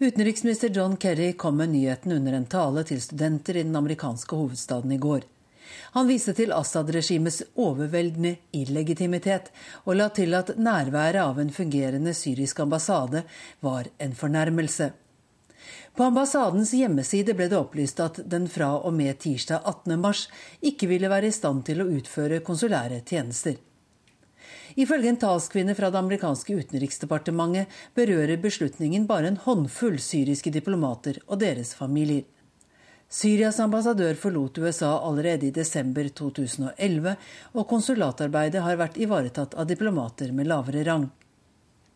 [0.01, 4.91] Utenriksminister John Kerry kom med nyheten under en tale til studenter i den amerikanske hovedstaden
[4.91, 5.29] i går.
[5.93, 9.51] Han viste til Assad-regimets overveldende illegitimitet,
[9.85, 13.23] og la til at nærværet av en fungerende syrisk ambassade
[13.61, 14.91] var en fornærmelse.
[15.93, 19.99] På ambassadens hjemmeside ble det opplyst at den fra og med tirsdag 18.
[20.01, 20.23] mars
[20.65, 23.59] ikke ville være i stand til å utføre konsulære tjenester.
[24.73, 31.43] Ifølge en talskvinne fra det amerikanske utenriksdepartementet berører beslutningen bare en håndfull syriske diplomater og
[31.45, 32.25] deres familier.
[33.13, 37.11] Syrias ambassadør forlot USA allerede i desember 2011,
[37.53, 41.05] og konsulatarbeidet har vært ivaretatt av diplomater med lavere rang.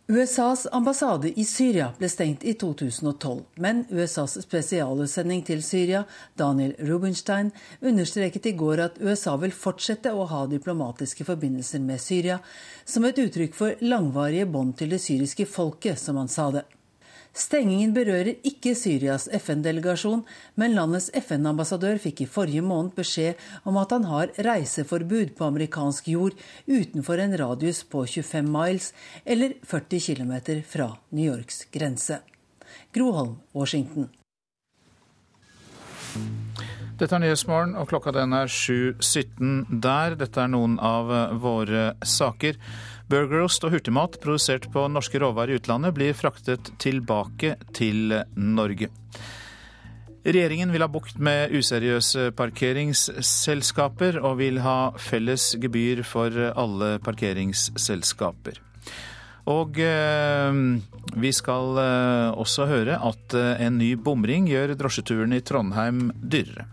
[0.07, 6.03] USAs ambassade i Syria ble stengt i 2012, men USAs spesialutsending til Syria,
[6.38, 7.49] Daniel Rubinstein,
[7.82, 12.38] understreket i går at USA vil fortsette å ha diplomatiske forbindelser med Syria,
[12.86, 16.68] som et uttrykk for langvarige bånd til det syriske folket, som han sa det.
[17.38, 20.24] Stengingen berører ikke Syrias FN-delegasjon,
[20.58, 23.38] men landets FN-ambassadør fikk i forrige måned beskjed
[23.70, 26.34] om at han har reiseforbud på amerikansk jord
[26.66, 28.90] utenfor en radius på 25 miles,
[29.24, 30.34] eller 40 km
[30.66, 32.24] fra New Yorks grense.
[32.94, 34.10] Groholm, Washington.
[36.98, 40.18] Dette er Nyhetsmorgen, og klokka den er 7.17 der.
[40.18, 41.12] Dette er noen av
[41.44, 42.58] våre saker.
[43.08, 48.91] Burgerost og hurtigmat produsert på norske råvarer i utlandet blir fraktet tilbake til Norge.
[50.28, 58.60] Regjeringen vil ha bukt med useriøse parkeringsselskaper, og vil ha felles gebyr for alle parkeringsselskaper.
[59.47, 60.58] Og eh,
[61.16, 66.68] vi skal eh, også høre at eh, en ny bomring gjør drosjeturen i Trondheim dyrere.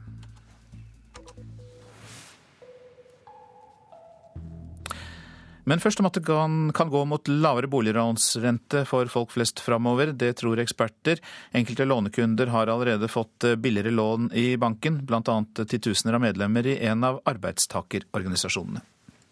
[5.64, 10.12] Men først om at det kan, kan gå mot lavere boliglånsrente for folk flest framover.
[10.12, 11.22] Det tror eksperter.
[11.56, 15.36] Enkelte lånekunder har allerede fått eh, billigere lån i banken, bl.a.
[15.64, 18.84] titusener av medlemmer i en av arbeidstakerorganisasjonene.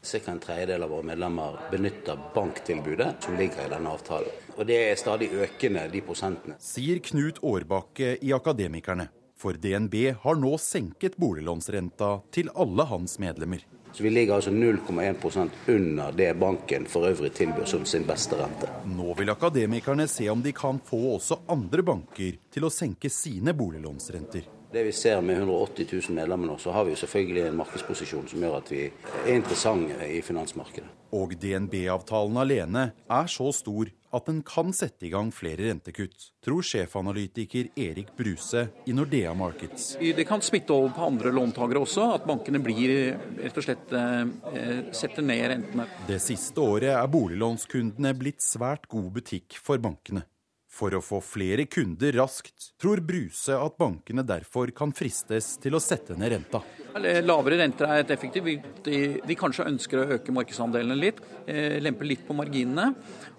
[0.03, 0.19] Ca.
[0.27, 4.41] en tredjedel av våre medlemmer benytter banktilbudet som ligger i denne avtalen.
[4.57, 6.57] Og det er stadig økende, de prosentene.
[6.59, 9.07] Sier Knut Årbakke i Akademikerne.
[9.39, 13.63] For DNB har nå senket boliglånsrenta til alle hans medlemmer.
[13.93, 18.71] Så Vi ligger altså 0,1% under det banken for øvrig tilbyr som sin beste rente.
[18.89, 23.53] Nå vil akademikerne se om de kan få også andre banker til å senke sine
[23.53, 24.49] boliglånsrenter.
[24.73, 28.29] Det vi ser med 180 000 medlemmer nå, så har vi jo selvfølgelig en markedsposisjon
[28.31, 30.89] som gjør at vi er interessante i finansmarkedet.
[31.13, 36.65] Og DNB-avtalen alene er så stor at den kan sette i gang flere rentekutt, tror
[36.67, 39.95] sjefanalytiker Erik Bruse i Nordea Markets.
[40.01, 42.93] Det kan smitte over på andre låntakere også, at bankene blir
[43.41, 45.89] rett og slett eh, setter ned rentene.
[46.09, 50.27] Det siste året er boliglånskundene blitt svært god butikk for bankene.
[50.73, 55.83] For å få flere kunder raskt, tror Bruse at bankene derfor kan fristes til å
[55.85, 56.63] sette ned renta.
[57.01, 58.67] Lavere renter er et effektivt.
[58.85, 62.93] De, de kanskje ønsker å øke markedsandelene litt, eh, lempe litt på marginene.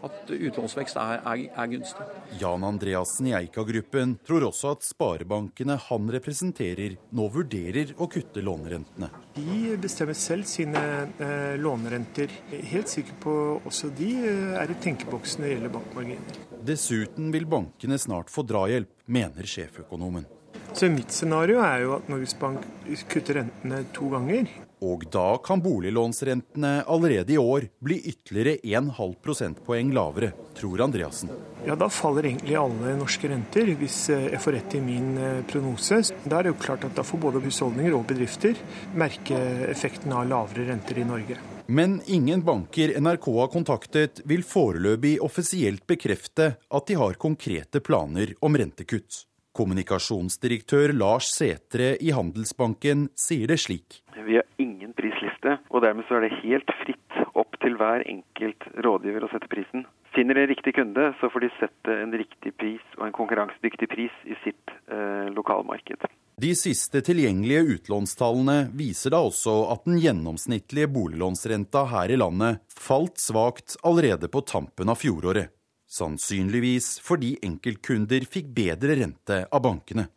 [0.03, 2.07] At utlånsvekst er, er, er gunstig.
[2.41, 9.11] Jan Andreassen i Eika-gruppen tror også at sparebankene han representerer, nå vurderer å kutte lånerentene.
[9.37, 10.83] De bestemmer selv sine
[11.21, 12.33] eh, lånerenter.
[12.73, 16.45] Helt sikker på også de eh, er i tenkeboksen når det gjelder bankmarginer.
[16.63, 20.27] Dessuten vil bankene snart få drahjelp, mener sjeføkonomen.
[20.73, 22.63] Så Mitt scenario er jo at Norges Bank
[23.11, 24.47] kutter rentene to ganger.
[24.83, 31.29] Og da kan boliglånsrentene allerede i år bli ytterligere 1,5 prosentpoeng lavere, tror Andreassen.
[31.63, 35.41] Ja, Da faller egentlig alle norske renter, hvis eh, jeg får rett i min eh,
[35.47, 36.01] prognose.
[36.25, 38.57] Da er det jo klart at da får både husholdninger og bedrifter
[38.97, 41.37] merke effekten av lavere renter i Norge.
[41.67, 48.35] Men ingen banker NRK har kontaktet vil foreløpig offisielt bekrefte at de har konkrete planer
[48.43, 49.23] om rentekutt.
[49.53, 53.99] Kommunikasjonsdirektør Lars Setre i Handelsbanken sier det slik.
[54.17, 58.65] Vi har ingen prisliste, og dermed så er det helt fritt opp til hver enkelt
[58.85, 59.85] rådgiver å sette prisen.
[60.13, 63.89] Finner de en riktig kunde, så får de sette en riktig pris og en konkurransedyktig
[63.89, 66.05] pris i sitt eh, lokalmarked.
[66.43, 73.21] De siste tilgjengelige utlånstallene viser da også at den gjennomsnittlige boliglånsrenta her i landet falt
[73.21, 75.53] svakt allerede på tampen av fjoråret.
[75.93, 80.07] Sannsynligvis fordi enkeltkunder fikk bedre rente av bankene.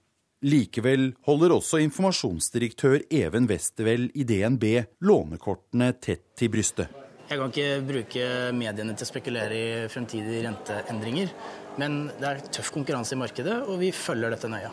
[0.46, 4.64] Likevel holder også informasjonsdirektør Even Westervell i DNB
[5.04, 6.92] lånekortene tett til brystet.
[7.26, 11.32] Jeg kan ikke bruke mediene til å spekulere i fremtidige renteendringer,
[11.80, 14.70] men det er tøff konkurranse i markedet, og vi følger dette nøye.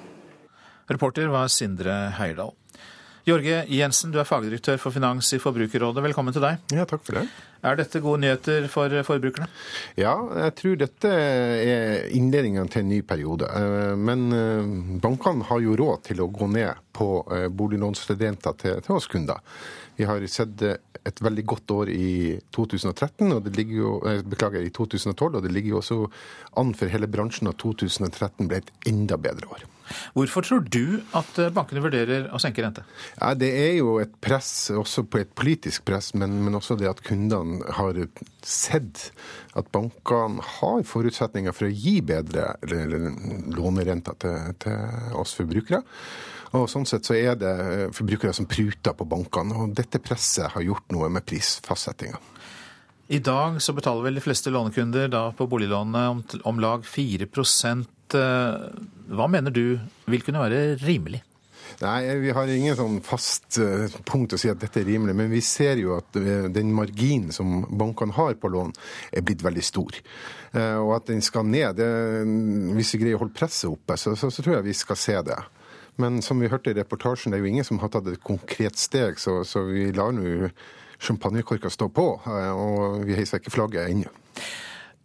[0.92, 2.54] Reporter var Sindre Heierdal.
[3.24, 6.02] Jorge Jensen, du er fagdirektør for finans i Forbrukerrådet.
[6.04, 6.58] Velkommen til deg.
[6.76, 7.22] Ja, takk for det.
[7.64, 9.48] Er dette gode nyheter for forbrukerne?
[9.96, 13.48] Ja, jeg tror dette er innledningen til en ny periode.
[13.48, 17.08] Eh, men eh, bankene har jo råd til å gå ned på
[17.56, 19.40] boliglånsstudenter til, til oss kunder.
[19.96, 23.94] Vi har sett et veldig godt år i 2013, og det ligger jo,
[24.28, 26.02] beklager, i 2012, og det ligger jo også
[26.60, 29.64] an for hele bransjen at 2013 ble et enda bedre år.
[30.16, 32.86] Hvorfor tror du at bankene vurderer å senke rente?
[33.18, 36.90] Ja, det er jo et press, også på et politisk press, men, men også det
[36.92, 38.00] at kundene har
[38.44, 39.10] sett
[39.58, 45.84] at bankene har forutsetninger for å gi bedre lånerenter til, til oss forbrukere.
[46.54, 47.54] Og Sånn sett så er det
[47.98, 49.58] forbrukere som pruter på bankene.
[49.58, 52.20] og Dette presset har gjort noe med prisfastsettinga.
[53.08, 57.28] I dag så betaler vel de fleste lånekunder da på boliglånet om, om lag 4
[59.12, 61.24] Hva mener du vil kunne være rimelig?
[61.82, 65.16] Nei, vi har ingen sånn fast uh, punkt å si at dette er rimelig.
[65.18, 68.72] Men vi ser jo at uh, den marginen som bankene har på lån,
[69.12, 70.00] er blitt veldig stor.
[70.54, 71.80] Og at den skal ned.
[71.80, 71.88] Det,
[72.78, 75.16] hvis vi greier å holde presset oppe, så, så, så, tror jeg vi skal se
[75.26, 75.40] det.
[75.98, 78.78] Men som vi hørte i reportasjen, det er jo ingen som har tatt et konkret
[78.78, 80.52] steg, så, så vi lar nå
[81.04, 82.08] champagnekorka står på.
[82.28, 84.12] Og vi heiser ikke flagget ennå.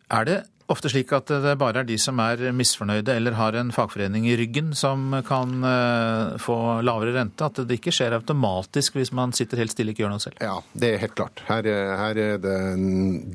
[0.09, 0.39] Er det
[0.69, 4.37] ofte slik at det bare er de som er misfornøyde eller har en fagforening i
[4.37, 7.45] ryggen som kan eh, få lavere rente?
[7.45, 10.43] At det ikke skjer automatisk hvis man sitter helt stille og ikke gjør noe selv?
[10.45, 11.45] Ja, det er helt klart.
[11.49, 11.69] Her,
[12.03, 12.59] her er det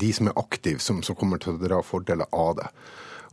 [0.01, 2.70] de som er aktive som, som kommer til å dra fordeler av det.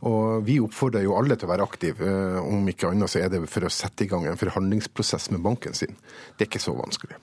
[0.09, 2.07] Og Vi oppfordrer jo alle til å være aktive.
[2.07, 5.45] Eh, om ikke annet så er det for å sette i gang en forhandlingsprosess med
[5.45, 5.93] banken sin.
[6.37, 7.21] Det er ikke så vanskelig.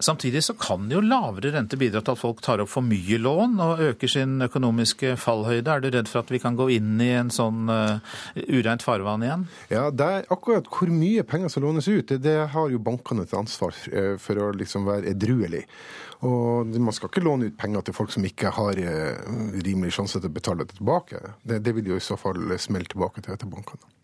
[0.00, 3.58] Samtidig så kan jo lavere rente bidra til at folk tar opp for mye lån
[3.60, 5.68] og øker sin økonomiske fallhøyde.
[5.68, 8.00] Er du redd for at vi kan gå inn i en sånn uh,
[8.48, 9.44] ureint farvann igjen?
[9.72, 13.36] Ja, det er akkurat hvor mye penger som lånes ut, det, har jo bankene et
[13.36, 15.66] ansvar uh, for å liksom være edruelig.
[16.24, 19.30] Og man skal ikke låne ut penger til folk som ikke har uh,
[19.60, 21.20] rimelig sjanse til å betale det tilbake.
[21.44, 23.99] Det, det vil jo i så fall smelle tilbake til, til bankene.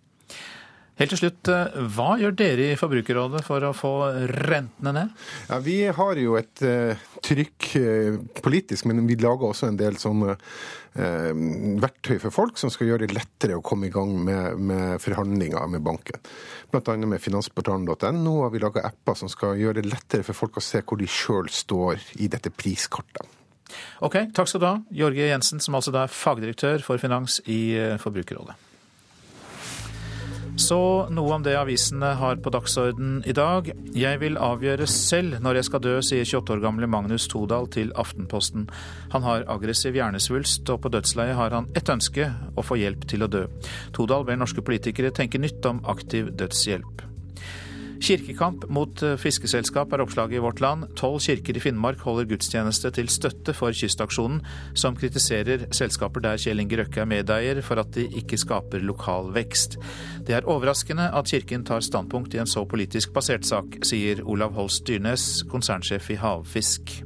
[0.96, 3.92] Helt til slutt, eh, Hva gjør dere i Forbrukerrådet for å få
[4.32, 5.10] rentene ned?
[5.50, 9.98] Ja, vi har jo et uh, trykk uh, politisk, men vi lager også en del
[10.00, 11.32] sånne uh,
[11.84, 15.68] verktøy for folk som skal gjøre det lettere å komme i gang med, med forhandlinger
[15.68, 16.16] med banken.
[16.72, 16.96] Bl.a.
[16.96, 20.80] med finansportalen.no har vi laga apper som skal gjøre det lettere for folk å se
[20.80, 23.36] hvor de sjøl står i dette priskartet.
[24.00, 28.56] Ok, Takk skal du ha, Jorge Jensen, som altså er fagdirektør for finans i Forbrukerrådet.
[30.56, 30.78] Så
[31.12, 33.68] noe om det avisene har på dagsorden i dag.
[33.92, 37.92] Jeg vil avgjøre selv når jeg skal dø, sier 28 år gamle Magnus Todal til
[38.00, 38.64] Aftenposten.
[39.12, 43.26] Han har aggressiv hjernesvulst, og på dødsleiet har han ett ønske å få hjelp til
[43.26, 43.44] å dø.
[43.96, 47.05] Todal ber norske politikere tenke nytt om aktiv dødshjelp.
[48.02, 50.86] Kirkekamp mot eh, fiskeselskap er oppslaget i Vårt Land.
[50.98, 54.42] Tolv kirker i Finnmark holder gudstjeneste til støtte for Kystaksjonen,
[54.76, 59.32] som kritiserer selskaper der Kjell Inge Røkke er medeier for at de ikke skaper lokal
[59.36, 59.78] vekst.
[60.26, 64.56] Det er overraskende at kirken tar standpunkt i en så politisk basert sak, sier Olav
[64.56, 66.98] Holst Dyrnes, konsernsjef i Havfisk.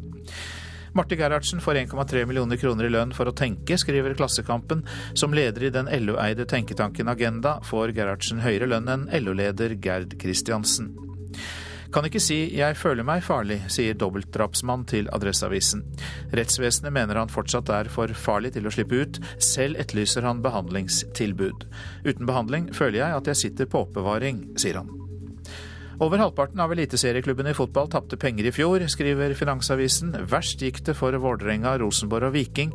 [0.92, 4.82] Marte Gerhardsen får 1,3 millioner kroner i lønn for å tenke, skriver Klassekampen.
[5.14, 10.90] Som leder i den LO-eide tenketanken Agenda får Gerhardsen høyere lønn enn LO-leder Gerd Kristiansen.
[11.90, 15.82] Kan ikke si 'jeg føler meg farlig', sier dobbeltdrapsmann til Adresseavisen.
[16.32, 19.18] Rettsvesenet mener han fortsatt er for farlig til å slippe ut.
[19.38, 21.66] Selv etterlyser han behandlingstilbud.
[22.04, 24.99] Uten behandling føler jeg at jeg sitter på oppbevaring, sier han.
[26.00, 30.14] Over halvparten av eliteserieklubbene i fotball tapte penger i fjor, skriver Finansavisen.
[30.30, 32.72] Verst gikk det for Vålerenga, Rosenborg og Viking.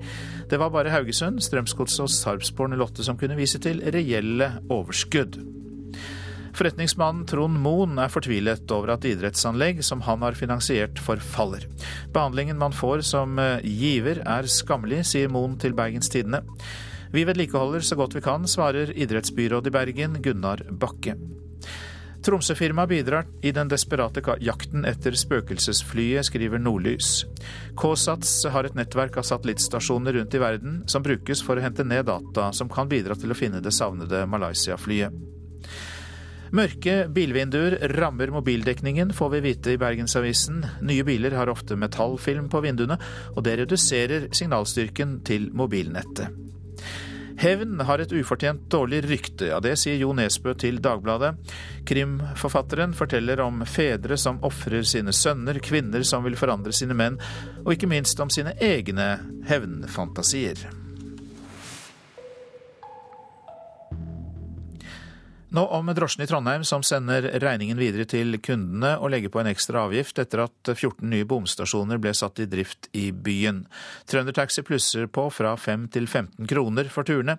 [0.51, 5.39] Det var bare Haugesund, Strømsgodset og Sarpsborg 08 som kunne vise til reelle overskudd.
[6.55, 11.65] Forretningsmannen Trond Moen er fortvilet over at idrettsanlegg som han har finansiert, forfaller.
[12.13, 16.45] Behandlingen man får som eh, giver er skammelig, sier Moen til Bergens Tidende.
[17.09, 21.17] Vi vedlikeholder så godt vi kan, svarer idrettsbyråd i Bergen, Gunnar Bakke.
[22.25, 27.19] Tromsø-firmaet bidrar i den desperate jakten etter spøkelsesflyet, skriver Nordlys.
[27.77, 32.07] KSATS har et nettverk av satellittstasjoner rundt i verden som brukes for å hente ned
[32.09, 35.13] data som kan bidra til å finne det savnede Malaysia-flyet.
[36.55, 40.63] Mørke bilvinduer rammer mobildekningen, får vi vite i Bergensavisen.
[40.87, 42.97] Nye biler har ofte metallfilm på vinduene,
[43.35, 46.54] og det reduserer signalstyrken til mobilnettet.
[47.37, 51.33] Hevn har et ufortjent dårlig rykte, ja det sier Jo Nesbø til Dagbladet.
[51.87, 57.19] Krimforfatteren forteller om fedre som ofrer sine sønner, kvinner som vil forandre sine menn,
[57.65, 59.15] og ikke minst om sine egne
[59.49, 60.84] hevnfantasier.
[65.55, 69.47] Nå om drosjen i Trondheim som sender regningen videre til kundene og legger på en
[69.47, 73.61] ekstra avgift etter at 14 nye bomstasjoner ble satt i drift i byen.
[74.11, 77.37] Trøndertaxi plusser på fra 5 til 15 kroner for turene.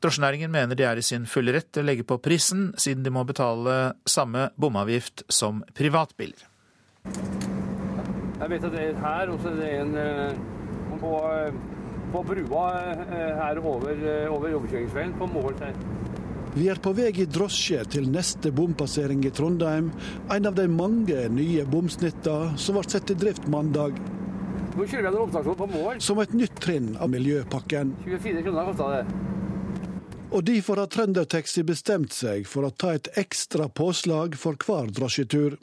[0.00, 3.12] Drosjenæringen mener de er i sin fulle rett til å legge på prisen, siden de
[3.12, 3.76] må betale
[4.08, 6.48] samme bomavgift som privatbiler.
[7.04, 10.42] Jeg vet at det er her, og så er det en eh,
[11.04, 11.62] på, eh,
[12.16, 12.66] på brua
[13.04, 15.60] eh, her over, over overkjøringsveien på mål
[16.54, 19.90] vi er på vei i drosje til neste bompassering i Trondheim,
[20.28, 23.96] en av de mange nye bomsnittene som ble satt i drift mandag.
[24.76, 26.00] Nå kjører vi en bomstasjon på mål.
[26.04, 27.96] Som et nytt trinn av miljøpakken.
[28.04, 29.02] 24 kroner kosta det.
[30.32, 35.58] Og derfor har Trøndertaxi bestemt seg for å ta et ekstra påslag for hver drosjetur.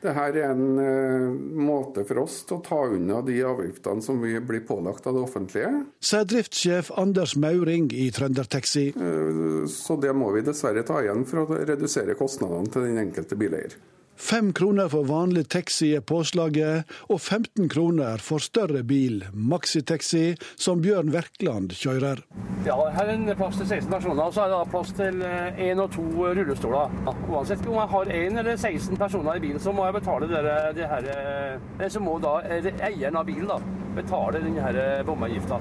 [0.00, 1.26] Dette er en eh,
[1.60, 5.24] måte for oss til å ta unna de avgiftene som vi blir pålagt av det
[5.26, 5.72] offentlige.
[6.00, 8.86] Sier driftssjef Anders Mauring i Trøndertaxi.
[8.96, 13.36] Eh, så det må vi dessverre ta igjen for å redusere kostnadene til den enkelte
[13.36, 13.76] bileier.
[14.20, 20.82] Fem kroner for vanlig taxi er påslaget, og 15 kroner for større bil, maxitaxi, som
[20.84, 22.20] Bjørn Werkland kjører.
[22.66, 25.80] Ja, her er det plass til 16 personer, og så er det plass til én
[25.80, 26.04] og to
[26.36, 26.92] rullestoler.
[27.30, 30.42] Uansett om jeg har én eller 16 personer i bilen, så må jeg betale det,
[30.76, 33.56] det her, Så må da eieren av bilen da,
[33.96, 35.58] betale denne bomavgifta.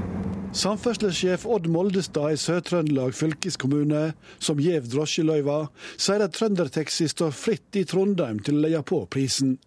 [0.50, 4.00] Samferdselssjef Odd Moldestad i Sør-Trøndelag fylkeskommune,
[4.42, 5.60] som gjev drosjeløyva,
[5.94, 9.60] sier at Trøndertaxi står fritt i Trondheim til å leie på prisen.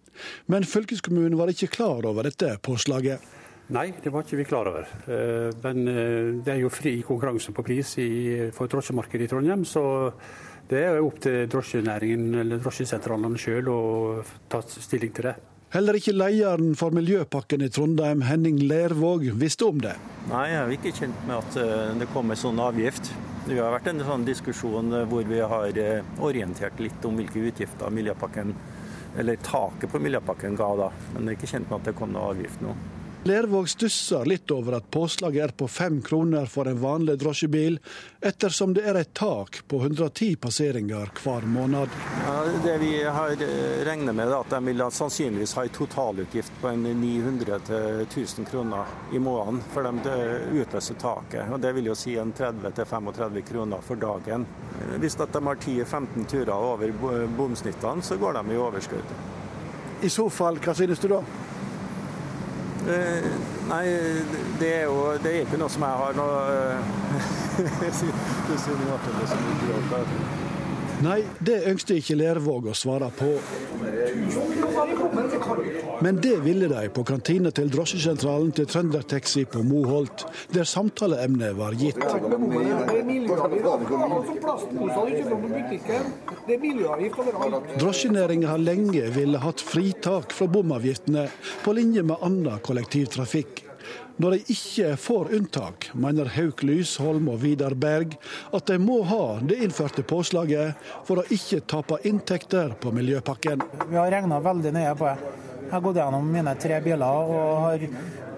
[0.51, 3.23] Men fylkeskommunen var ikke klar over dette påslaget.
[3.73, 4.89] Nei, det var ikke vi klar over.
[5.63, 5.87] Men
[6.43, 7.95] det er jo fri konkurranse på pris
[8.53, 9.63] for drosjemarkedet i Trondheim.
[9.63, 9.85] så
[10.69, 13.81] det er opp til drosjenæringen eller drosjesentralene sjøl å
[14.51, 15.35] ta stilling til det.
[15.73, 19.95] Heller ikke lederen for Miljøpakken i Trondheim, Henning Lervåg, visste om det.
[20.29, 23.09] Nei, jeg er ikke kjent med at det kom en sånn avgift.
[23.47, 25.73] Det har vært en sånn diskusjon hvor vi har
[26.21, 28.53] orientert litt om hvilke utgifter Miljøpakken,
[29.17, 30.91] eller taket på Miljøpakken ga da.
[31.15, 32.77] Men jeg er ikke kjent med at det kom noe avgift nå.
[33.23, 37.77] Lervåg stusser litt over at påslaget er på fem kroner for en vanlig drosjebil,
[38.19, 41.93] ettersom det er et tak på 110 passeringer hver måned.
[42.25, 42.33] Ja,
[42.65, 43.31] det vi har
[43.87, 49.23] regnet med, er at de vil sannsynligvis ha en totalutgift på en 900-1000 kroner i
[49.23, 50.17] måneden for de
[50.59, 51.47] utløser taket.
[51.47, 54.43] og Det vil jo si en 30-35 kroner for dagen.
[54.99, 56.91] Hvis de har 10-15 turer over
[57.39, 59.17] bomsnittene, så går de i overskudd.
[60.03, 61.23] I så fall, hva synes du da?
[62.83, 63.85] Nei,
[64.59, 66.41] det er jo det er ikke noe som jeg har noe
[71.03, 73.33] Nei, det ønskte ikke Lervåg å svare på.
[76.03, 80.25] Men det ville de på kantina til drosjesentralen til Trøndertaxi på Moholt,
[80.55, 81.99] der samtaleemnet var gitt.
[87.83, 91.27] Drosjenæringa har lenge ville hatt fritak fra bomavgiftene,
[91.63, 93.72] på linje med annen kollektivtrafikk.
[94.21, 98.11] Når de ikke får unntak, mener Hauk Lysholm og Vidar Berg
[98.53, 103.63] at de må ha det innførte påslaget for å ikke tape inntekter på miljøpakken.
[103.89, 105.31] Vi har regna veldig nøye på det.
[105.63, 107.87] Jeg har gått gjennom mine tre biler og har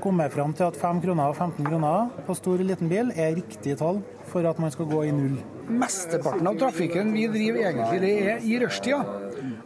[0.06, 3.36] kommet fram til at 5 kroner og 15 kroner på stor og liten bil er
[3.36, 4.00] riktig tall
[4.32, 5.36] for at man skal gå i null.
[5.68, 9.04] Mesteparten av trafikken vi driver egentlig det er i rushtida.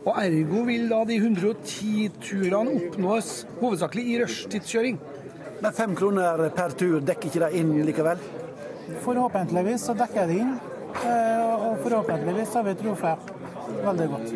[0.08, 5.02] Og ergo vil da de 110-turene oppnås hovedsakelig i rushtidskjøring.
[5.60, 8.22] Men fem kroner per tur dekker ikke det inn likevel?
[9.04, 10.54] Forhåpentligvis så dekker det inn.
[10.90, 13.34] Og forhåpentligvis har vi truffet
[13.84, 14.32] veldig godt.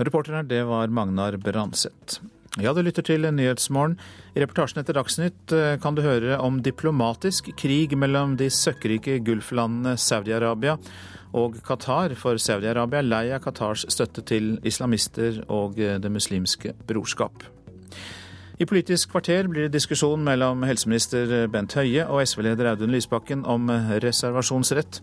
[0.00, 2.20] Reporteren det var Magnar Branseth.
[2.58, 3.94] Ja, du lytter til Nyhetsmorgen.
[4.34, 10.76] I reportasjen etter Dagsnytt kan du høre om diplomatisk krig mellom de søkkrike gulflandene Saudi-Arabia
[11.36, 17.46] og Qatar, for Saudi-Arabia er lei av Qatars støtte til islamister og Det muslimske brorskap.
[18.60, 23.70] I Politisk kvarter blir det diskusjon mellom helseminister Bent Høie og SV-leder Audun Lysbakken om
[24.04, 24.98] reservasjonsrett.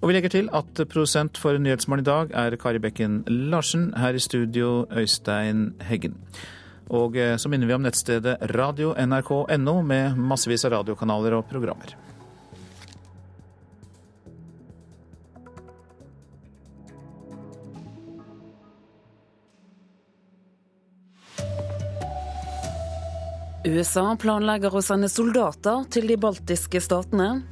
[0.00, 3.92] Og vi legger til at produsent for Nyhetsmorgen i dag er Kari Bekken Larsen.
[3.94, 6.18] Her i studio Øystein Heggen.
[6.90, 11.94] Og så minner vi om nettstedet radio.nrk.no med massevis av radiokanaler og programmer.
[23.68, 27.42] USA planlegger å sende soldater til de baltiske statene.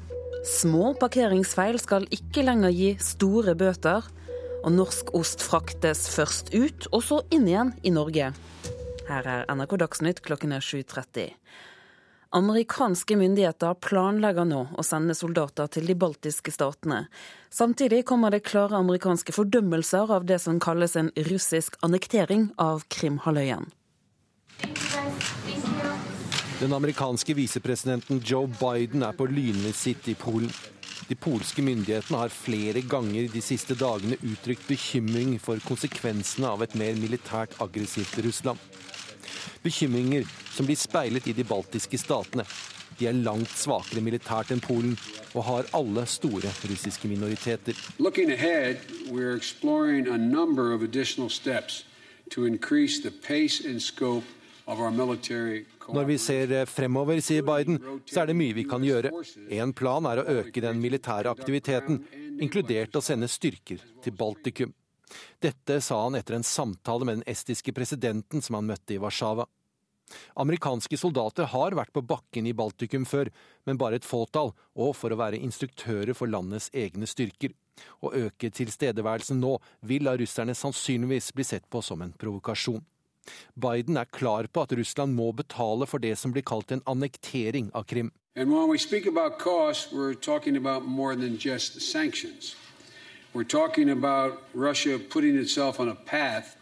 [0.49, 4.07] Små parkeringsfeil skal ikke lenger gi store bøter.
[4.65, 8.31] Og norsk ost fraktes først ut, og så inn igjen i Norge.
[9.11, 11.37] Her er NRK Dagsnytt klokken er 7.30.
[12.37, 17.05] Amerikanske myndigheter planlegger nå å sende soldater til de baltiske statene.
[17.53, 23.61] Samtidig kommer det klare amerikanske fordømmelser av det som kalles en russisk annektering av Krimhalvøya.
[26.57, 30.49] Den amerikanske visepresidenten Joe Biden er på lynvisitt i Polen.
[31.09, 36.77] De polske myndighetene har flere ganger de siste dagene uttrykt bekymring for konsekvensene av et
[36.81, 38.63] mer militært aggressivt Russland.
[39.67, 42.47] Bekymringer som blir speilet i de baltiske statene.
[42.97, 44.97] De er langt svakere militært enn Polen,
[45.37, 47.77] og har alle store russiske minoriteter.
[48.01, 48.81] Ahead,
[52.29, 54.36] to increase the pace and scope of
[54.67, 59.13] når vi ser fremover, sier Biden, så er det mye vi kan gjøre.
[59.55, 62.01] En plan er å øke den militære aktiviteten,
[62.43, 64.73] inkludert å sende styrker til Baltikum.
[65.39, 69.47] Dette sa han etter en samtale med den estiske presidenten som han møtte i Warszawa.
[70.39, 73.31] Amerikanske soldater har vært på bakken i Baltikum før,
[73.67, 77.55] men bare et fåtall, og for å være instruktører for landets egne styrker.
[78.03, 79.57] Å øke tilstedeværelsen nå
[79.87, 82.83] vil av russerne sannsynligvis bli sett på som en provokasjon.
[83.55, 87.71] Biden er klar på at Russland må betale for det som blir kalt en annektering
[87.75, 88.13] av Krim.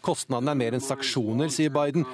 [0.01, 2.07] Kostnadene er mer enn sanksjoner, sier Biden,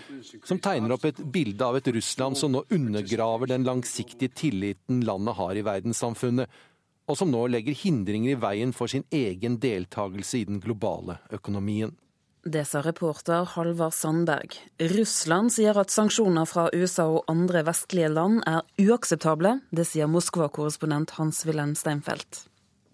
[0.45, 5.37] som tegner opp et bilde av et Russland som nå undergraver den langsiktige tilliten landet
[5.39, 6.61] har i verdenssamfunnet,
[7.09, 11.95] og som nå legger hindringer i veien for sin egen deltakelse i den globale økonomien.
[12.43, 14.55] Det sa reporter Halvard Sandberg.
[14.95, 19.59] Russland sier at sanksjoner fra USA og andre vestlige land er uakseptable.
[19.69, 22.47] Det sier Moskva-korrespondent Hans-Wilhelm Steinfeld.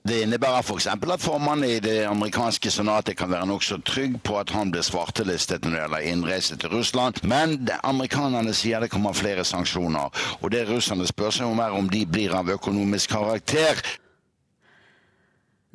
[0.07, 0.87] Det innebærer f.eks.
[0.87, 5.63] at formannen i det amerikanske senatet kan være nokså trygg på at han blir svartelistet
[5.63, 10.11] når det gjelder innreise til Russland, men amerikanerne sier det kommer flere sanksjoner.
[10.41, 13.79] Og det russerne spør seg om, er om de blir av økonomisk karakter.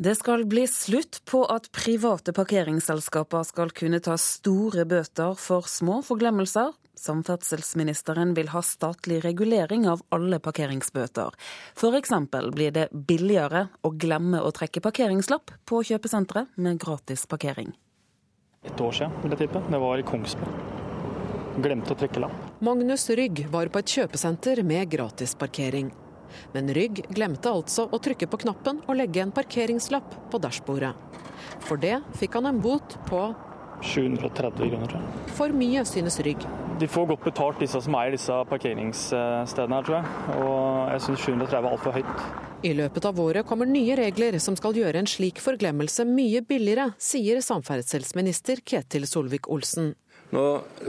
[0.02, 6.00] Det skal bli slutt på at private parkeringsselskaper skal kunne ta store bøter for små
[6.02, 6.72] forglemmelser.
[6.98, 11.30] Samferdselsministeren vil ha statlig regulering av alle parkeringsbøter.
[11.76, 12.12] F.eks.
[12.50, 17.70] blir det billigere å glemme å trekke parkeringslapp på kjøpesentre med gratis parkering.
[18.66, 19.62] Et år siden, vil jeg tippe.
[19.70, 20.78] Det var i Kongsberg.
[21.62, 22.54] Glemte å trekke lapp.
[22.58, 25.94] Magnus Rygg var på et kjøpesenter med gratis parkering.
[26.54, 30.92] Men Rygg glemte altså å trykke på knappen og legge en parkeringslapp på dashbordet.
[31.62, 33.24] For det fikk han en bot på
[33.82, 35.00] 730 kroner.
[35.36, 36.46] For mye, synes Rygg.
[36.80, 40.38] De får godt betalt, disse som eier disse parkeringsstedene her, tror jeg.
[40.38, 42.24] Og jeg syns 730 er altfor høyt.
[42.62, 46.92] I løpet av året kommer nye regler som skal gjøre en slik forglemmelse mye billigere,
[47.02, 49.92] sier samferdselsminister Ketil Solvik-Olsen.
[50.32, 50.44] Nå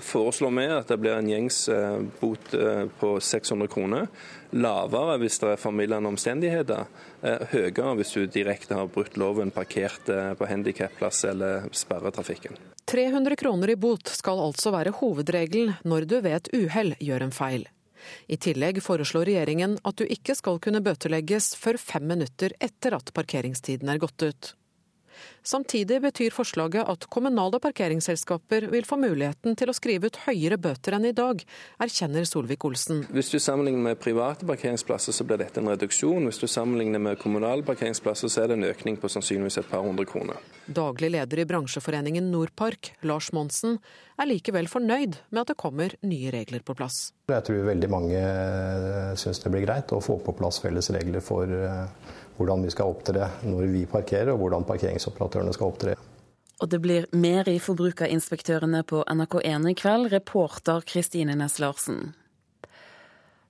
[0.06, 4.06] foreslår vi at det blir en gjengs eh, bot eh, på 600 kroner
[4.54, 6.88] lavere hvis det er formildende omstendigheter,
[7.22, 12.58] eh, høyere hvis du direkte har brutt loven, parkert eh, på handikapplass eller sperret trafikken.
[12.90, 17.36] 300 kroner i bot skal altså være hovedregelen når du ved et uhell gjør en
[17.36, 17.68] feil.
[18.28, 23.14] I tillegg foreslår regjeringen at du ikke skal kunne bøtelegges før fem minutter etter at
[23.16, 24.52] parkeringstiden er gått ut.
[25.44, 30.96] Samtidig betyr forslaget at kommunale parkeringsselskaper vil få muligheten til å skrive ut høyere bøter
[30.96, 31.42] enn i dag,
[31.84, 33.04] erkjenner Solvik-Olsen.
[33.12, 36.30] Hvis du sammenligner med private parkeringsplasser, så blir dette en reduksjon.
[36.30, 39.84] Hvis du sammenligner med kommunale parkeringsplasser, så er det en økning på sannsynligvis et par
[39.84, 40.40] hundre kroner.
[40.64, 43.82] Daglig leder i bransjeforeningen Nordpark, Lars Monsen,
[44.16, 47.12] er likevel fornøyd med at det kommer nye regler på plass.
[47.32, 48.22] Jeg tror veldig mange
[49.20, 52.14] syns det blir greit å få på plass felles regler for eh,
[52.44, 55.96] hvordan vi skal opptre når vi parkerer, og hvordan parkeringsoperatørene skal opptre.
[56.62, 62.14] Og det blir mer i Forbrukerinspektørene på NRK1 i kveld, reporter Kristine Næss Larsen.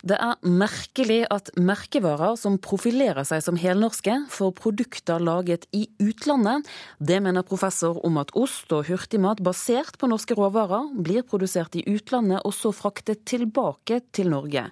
[0.03, 6.67] Det er merkelig at merkevarer som profilerer seg som helnorske, får produkter laget i utlandet.
[6.99, 11.85] Det mener professor om at ost og hurtigmat basert på norske råvarer blir produsert i
[11.87, 14.67] utlandet og så fraktet tilbake til Norge.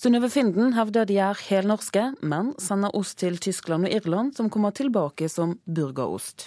[0.00, 4.72] Synnøve Finden hevder de er helnorske, men sender ost til Tyskland og Irland, som kommer
[4.72, 6.46] tilbake som burgerost.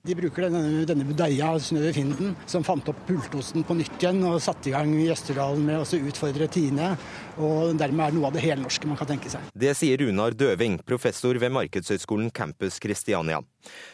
[0.00, 4.38] De bruker denne, denne budeia Synnøve Finden, som fant opp pultosten på nytt igjen og
[4.40, 6.94] satte i gang i Østerdalen med å utfordre Tine.
[7.36, 9.50] Og dermed er noe av det helnorske man kan tenke seg.
[9.52, 13.42] Det sier Runar Døving, professor ved Markedshøgskolen Campus Christiania.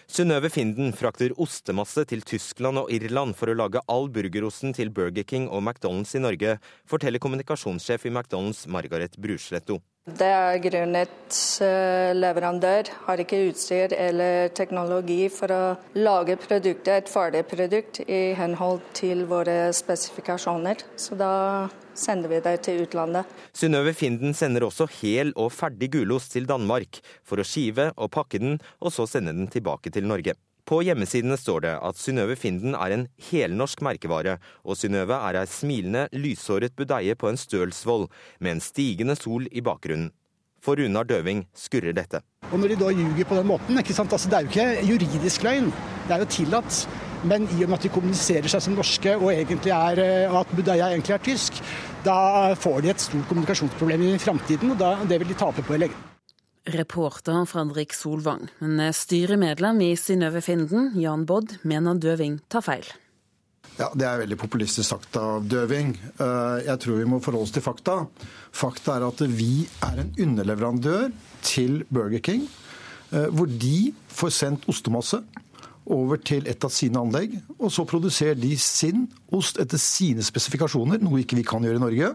[0.06, 5.26] Synnøve Finden frakter ostemasse til Tyskland og Irland for å lage all burgerosten til Burger
[5.26, 9.82] King og McDonald's i Norge, forteller kommunikasjonssjef i McDonald's Margaret Brusletto.
[10.06, 11.36] Det er grunnet
[11.66, 15.62] eh, leverandør har ikke utstyr eller teknologi for å
[15.98, 20.86] lage produktet, et ferdig produkt i henhold til våre spesifikasjoner.
[20.94, 21.32] Så da
[21.98, 23.26] sender vi det til utlandet.
[23.50, 28.38] Synnøve Finden sender også hel og ferdig gulost til Danmark for å skive og pakke
[28.38, 30.38] den, og så sende den tilbake til Norge.
[30.66, 35.46] På hjemmesidene står det at Synnøve Finden er en helnorsk merkevare, og Synnøve er ei
[35.46, 38.08] smilende, lyshåret budeie på en stølsvoll,
[38.42, 40.10] med en stigende sol i bakgrunnen.
[40.58, 42.18] For Runar Døving skurrer dette.
[42.50, 45.70] Og Når de da ljuger på den måten, altså, det er jo ikke juridisk løgn,
[46.08, 46.80] det er jo tillatt.
[47.22, 50.90] Men i og med at de kommuniserer seg som norske og, er, eh, at budeia
[50.90, 51.62] egentlig er tysk,
[52.04, 55.78] da får de et stort kommunikasjonsproblem i framtiden, og da, det vil de tape på
[55.78, 56.15] i lengden.
[56.66, 58.48] Reporter Fredrik Solvang.
[58.58, 62.86] Men styremedlem i Synnøve Finden, Jan Bodd, mener Døving tar feil.
[63.76, 65.94] Ja, Det er veldig populistisk sagt av Døving.
[66.18, 68.06] Eh, jeg tror vi må forholde oss til fakta.
[68.52, 71.10] Fakta er at vi er en underleverandør
[71.42, 72.48] til Burger King,
[73.12, 75.22] eh, hvor de får sendt ostemasse.
[75.86, 77.36] over til et av sine anlegg.
[77.60, 81.84] Og så produserer de sin ost etter sine spesifikasjoner, noe ikke vi kan gjøre i
[81.84, 82.08] Norge.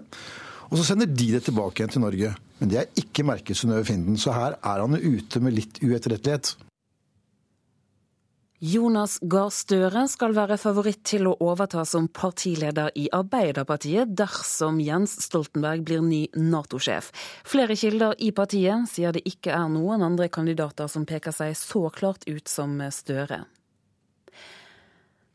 [0.69, 2.33] Og så sender de det tilbake igjen til Norge.
[2.62, 6.53] Men det er ikke merket Synnøve Finden, så her er han ute med litt uetterrettelighet.
[8.62, 15.16] Jonas Gahr Støre skal være favoritt til å overta som partileder i Arbeiderpartiet dersom Jens
[15.26, 17.09] Stoltenberg blir ny Nato-sjef.
[17.41, 21.88] Flere kilder i partiet sier det ikke er noen andre kandidater som peker seg så
[21.89, 23.41] klart ut som Støre.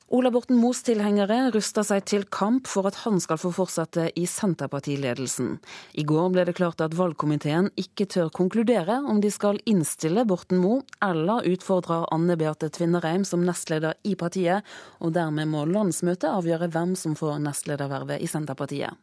[0.09, 4.23] Ola Borten Moes tilhengere ruster seg til kamp for at han skal få fortsette i
[4.31, 5.57] Senterpartiledelsen.
[5.99, 10.63] I går ble det klart at valgkomiteen ikke tør konkludere om de skal innstille Borten
[10.63, 14.63] Moe eller utfordre Anne Beate Tvinnereim som nestleder i partiet,
[15.03, 18.95] og dermed må landsmøtet avgjøre hvem som får nestledervervet i Senterpartiet.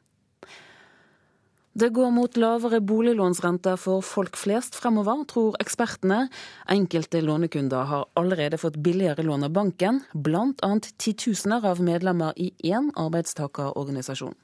[1.73, 6.27] Det går mot lavere boliglånsrenter for folk flest fremover, tror ekspertene.
[6.69, 10.71] Enkelte lånekunder har allerede fått billigere lån av banken, bl.a.
[11.01, 14.37] titusener av medlemmer i én arbeidstakerorganisasjon.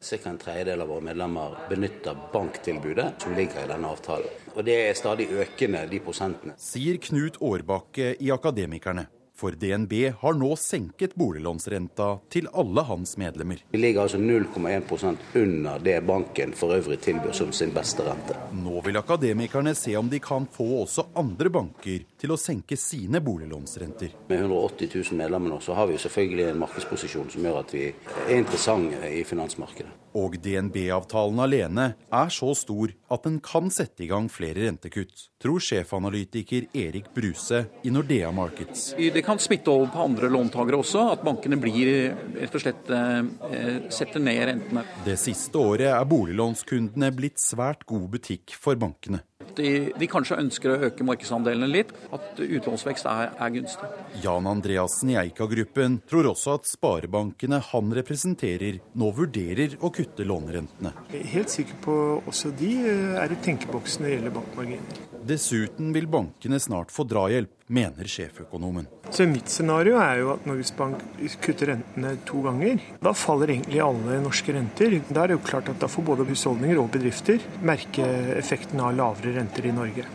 [0.00, 0.16] Ca.
[0.30, 4.30] en tredjedel av våre medlemmer benytter banktilbudet som ligger i denne avtalen.
[4.54, 6.54] Og det er stadig økende, de prosentene.
[6.54, 9.10] Sier Knut Årbakke i Akademikerne.
[9.40, 13.62] For DNB har nå senket boliglånsrenta til alle hans medlemmer.
[13.72, 18.36] Vi ligger altså 0,1% under det banken for øvrig tilbyr som sin beste rente.
[18.60, 23.22] Nå vil akademikerne se om de kan få også andre banker til å senke sine
[23.24, 24.12] boliglånsrenter.
[24.28, 27.86] Med 180 000 medlemmer nå, så har vi selvfølgelig en markedsposisjon som gjør at vi
[27.88, 29.96] er interessante i finansmarkedet.
[30.18, 35.62] Og DNB-avtalen alene er så stor at den kan sette i gang flere rentekutt, tror
[35.62, 38.90] sjefanalytiker Erik Bruse i Nordea Markets.
[38.98, 41.92] Det kan smitte over på andre låntakere også, at bankene blir
[42.36, 44.84] rett og slett eh, setter ned rentene.
[45.06, 49.22] Det siste året er boliglånskundene blitt svært god butikk for bankene.
[49.60, 53.90] De, de, kanskje ønsker å øke markedsandelene litt, at utlånsvekst er, er gunstig.
[54.24, 60.94] Jan Andreassen i Eika-gruppen tror også at sparebankene han representerer, nå vurderer å kutte lånerentene.
[61.12, 62.74] Jeg er helt sikker på også de
[63.20, 65.09] er i tenkeboksen når det gjelder bankmarginer.
[65.30, 68.88] Dessuten vil bankene snart få drahjelp, mener sjeføkonomen.
[69.14, 71.04] Så Mitt scenario er jo at Norges Bank
[71.44, 72.80] kutter rentene to ganger.
[73.04, 74.96] Da faller egentlig alle norske renter.
[75.06, 78.06] Da er det jo klart at da får både husholdninger og bedrifter merke
[78.40, 80.08] effekten av lavere renter i Norge.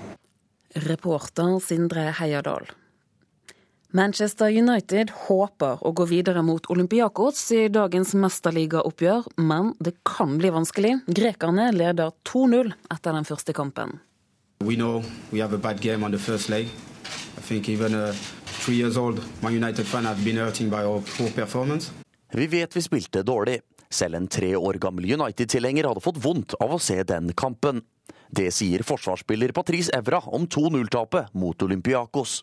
[0.83, 2.67] Reporter Sindre Heierdal.
[3.95, 10.51] Manchester United håper å gå videre mot Olympiakos i dagens mesterligaoppgjør, men det kan bli
[10.51, 10.97] vanskelig.
[11.07, 13.95] Grekerne leder 2-0 etter den første kampen.
[14.59, 16.67] We know we have a bad game on the first leg.
[17.37, 18.13] I think even a
[18.65, 21.91] three years old Man United fan have been hurting by our poor performance.
[22.33, 23.59] Vi vet vi spilte dårlig.
[23.89, 27.83] Selv en tre år gammel United-tilhenger hadde fått vondt av å se den kampen.
[28.35, 32.41] Det sier forsvarsspiller Patrice Evra om 2-0-tapet mot Olympiakos.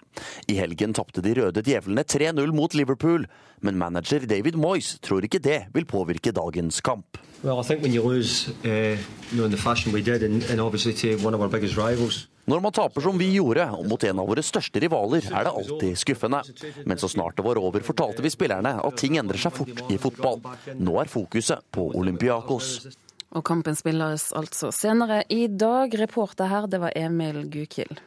[0.48, 3.26] I helgen tapte de røde djevlene 3-0 mot Liverpool,
[3.60, 7.18] men manager David Moyes tror ikke det vil påvirke dagens kamp.
[7.42, 8.96] Well, I think when you lose, you
[9.32, 12.28] know, in the fashion we did, and, and obviously to one of our biggest rivals,
[12.44, 15.52] Når man taper som vi gjorde, og mot en av våre største rivaler, er det
[15.52, 16.40] alltid skuffende.
[16.84, 19.98] Men så snart det var over, fortalte vi spillerne at ting endrer seg fort i
[20.02, 20.42] fotball.
[20.74, 22.88] Nå er fokuset på Olympiakos.
[23.32, 25.94] Og kampen spilles altså senere i dag.
[26.02, 28.02] Reporter her, det var Emil Gukild.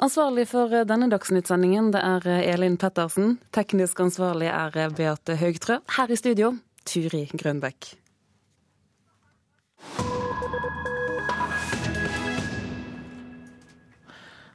[0.00, 3.34] Ansvarlig for denne Dagsnytt-sendingen, det er Elin Pettersen.
[3.52, 5.82] Teknisk ansvarlig er Beate Haugtrø.
[5.98, 6.54] Her i studio,
[6.86, 7.94] Turi Grønbekk.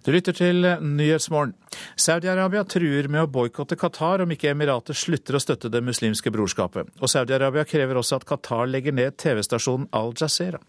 [0.06, 1.56] Du lytter til Nyhetsmorgen.
[1.98, 6.92] Saudi-Arabia truer med å boikotte Qatar om ikke Emiratet slutter å støtte Det muslimske brorskapet.
[7.02, 10.62] Og Saudi-Arabia krever også at Qatar legger ned TV-stasjonen Al Jazeera.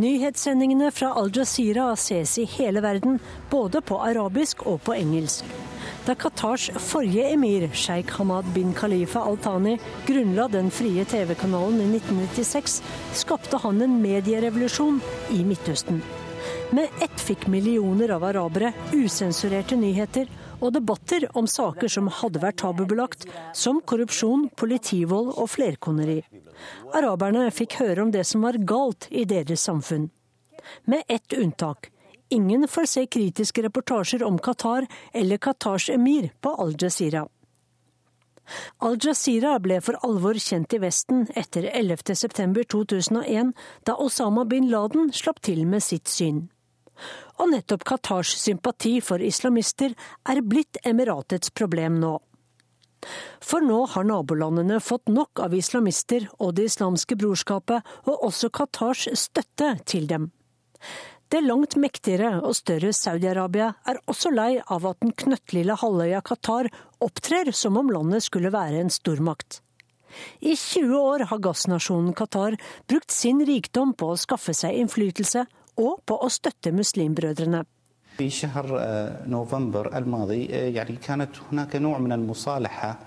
[0.00, 3.20] Nyhetssendingene fra Al Jazeera ses i hele verden,
[3.50, 5.44] både på arabisk og på engelsk.
[6.04, 11.86] Da Qatars forrige emir, sjeik Hamad bin Khalifa Al Thani, grunnla den frie TV-kanalen i
[11.96, 12.82] 1996,
[13.16, 14.98] skapte han en medierevolusjon
[15.32, 16.02] i Midtøsten.
[16.76, 20.28] Med ett fikk millioner av arabere usensurerte nyheter
[20.58, 23.24] og debatter om saker som hadde vært tabubelagt,
[23.56, 26.20] som korrupsjon, politivold og flerkoneri.
[26.92, 30.10] Araberne fikk høre om det som var galt i deres samfunn.
[30.84, 31.93] Med ett unntak.
[32.28, 37.26] Ingen får se kritiske reportasjer om Qatar eller Qatars emir på Al Jazeera.
[38.84, 43.52] Al Jazeera ble for alvor kjent i Vesten etter 11.9.2001,
[43.84, 46.48] da Osama bin Laden slapp til med sitt syn.
[47.40, 49.96] Og nettopp Qatars sympati for islamister
[50.30, 52.18] er blitt Emiratets problem nå.
[53.44, 59.08] For nå har nabolandene fått nok av islamister og Det islamske brorskapet, og også Qatars
[59.18, 60.30] støtte til dem.
[61.34, 66.68] Det langt mektigere og større Saudi-Arabia er også lei av at den knøttlille halvøya Qatar
[67.02, 69.56] opptrer som om landet skulle være en stormakt.
[70.38, 72.54] I 20 år har gassnasjonen Qatar
[72.86, 75.42] brukt sin rikdom på å skaffe seg innflytelse
[75.82, 77.64] og på å støtte muslimbrødrene.
[78.19, 78.65] في شهر
[79.27, 82.99] نوفمبر الماضي يعني كانت هناك نوع من المصالحة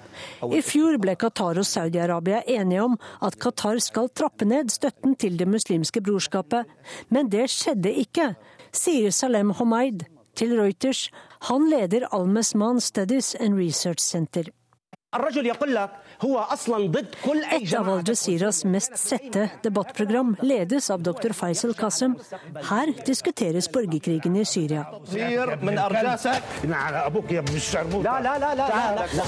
[0.43, 5.39] I fjor ble Qatar og Saudi-Arabia enige om at Qatar skal trappe ned støtten til
[5.39, 6.65] Det muslimske brorskapet,
[7.09, 8.35] men det skjedde ikke,
[8.73, 10.05] sier Salem Homaid
[10.37, 11.11] til Reuters.
[11.49, 14.45] Han leder Al-Mesman Studies and Research Center.
[15.08, 15.16] Et
[17.74, 21.32] av Al Jazeeras mest sette debattprogram ledes av dr.
[21.32, 22.18] Faisal Qasem.
[22.68, 24.84] Her diskuteres borgerkrigen i Syria.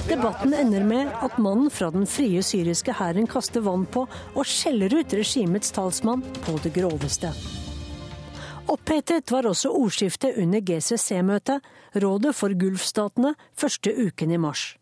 [0.10, 4.04] Debatten ender med at mannen fra den frie syriske hæren kaster vann på
[4.36, 7.32] og skjeller ut regimets talsmann på det groveste.
[8.68, 11.64] Opphetet var også ordskiftet under GCC-møtet,
[11.96, 14.79] Rådet for Gulfstatene, første uken i mars.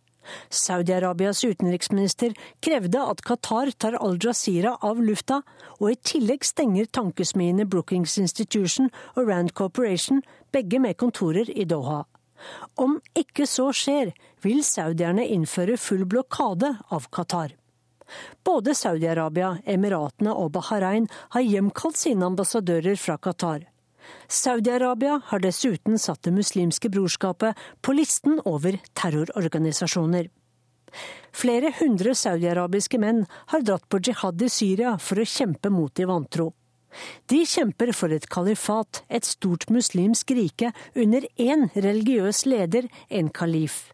[0.49, 2.33] Saudi-Arabias utenriksminister
[2.63, 5.41] krevde at Qatar tar Al-Jazeera av lufta,
[5.79, 12.03] og i tillegg stenger tankesmiene Brookings Institution og Rand Corporation, begge med kontorer i Doha.
[12.77, 14.11] Om ikke så skjer,
[14.45, 17.55] vil saudierne innføre full blokade av Qatar.
[18.45, 23.65] Både Saudi-Arabia, Emiratene og Bahrain har hjemkalt sine ambassadører fra Qatar.
[24.27, 30.27] Saudi-Arabia har dessuten satt Det muslimske brorskapet på listen over terrororganisasjoner.
[31.35, 36.07] Flere hundre saudiarabiske menn har dratt på jihad i Syria for å kjempe mot de
[36.09, 36.51] vantro.
[37.29, 43.91] De kjemper for et kalifat, et stort muslimsk rike under én religiøs leder, en kalif.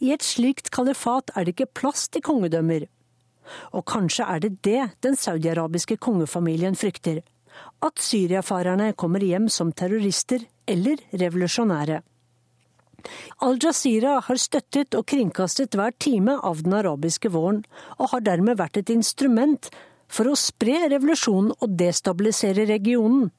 [0.00, 2.86] I et slikt kalifat er det ikke plass til kongedømmer.
[3.72, 7.22] Og kanskje er det det den saudiarabiske kongefamilien frykter
[7.84, 12.00] at syriafarerne kommer hjem som terrorister eller revolusjonære.
[13.46, 17.62] Al-Jazeera har støttet og kringkastet hver time av den arabiske våren,
[17.98, 19.70] og har dermed vært et instrument
[20.10, 23.30] for å spre revolusjonen og destabilisere regionen.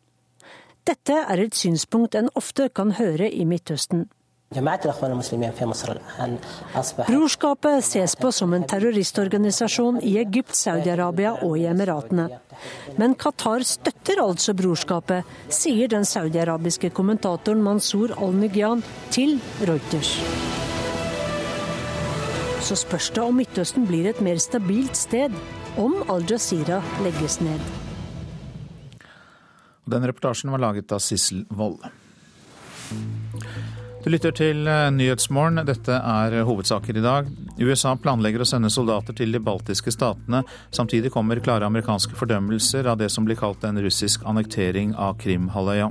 [0.88, 4.08] Dette er et synspunkt en ofte kan høre i Midtøsten.
[7.08, 12.26] Brorskapet ses på som en terroristorganisasjon i Egypt, Saudi-Arabia og i Emiratene.
[12.98, 15.22] Men Qatar støtter altså brorskapet,
[15.54, 18.82] sier den saudi-arabiske kommentatoren Mansour al-Nigyan
[19.14, 19.38] til
[19.70, 20.18] Reuters.
[22.66, 25.30] Så spørs det om Midtøsten blir et mer stabilt sted
[25.78, 27.62] om Al-Jazeera legges ned.
[29.86, 31.86] Den reportasjen var laget av Sissel Wold.
[34.00, 35.60] Du lytter til eh, Nyhetsmorgen.
[35.68, 37.28] Dette er hovedsaker i dag.
[37.60, 40.46] USA planlegger å sende soldater til de baltiske statene.
[40.72, 45.90] Samtidig kommer klare amerikanske fordømmelser av det som blir kalt en russisk annektering av Krimhalvøya.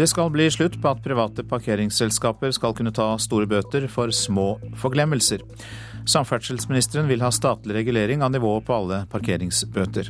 [0.00, 4.54] Det skal bli slutt på at private parkeringsselskaper skal kunne ta store bøter for små
[4.80, 5.44] forglemmelser.
[6.08, 10.08] Samferdselsministeren vil ha statlig regulering av nivået på alle parkeringsbøter.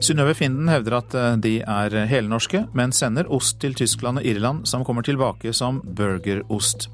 [0.00, 4.64] Synnøve Finden hevder at eh, de er helnorske, men sender ost til Tyskland og Irland
[4.68, 6.86] som kommer tilbake som burgerost.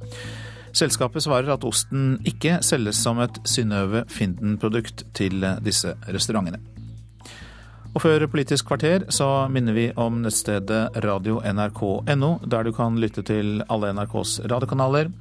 [0.76, 6.58] Selskapet svarer at osten ikke selges som et Synnøve Finden-produkt til eh, disse restaurantene.
[7.94, 13.62] Og før Politisk kvarter så minner vi om nettstedet radio.nrk.no, der du kan lytte til
[13.70, 15.12] alle NRKs radiokanaler,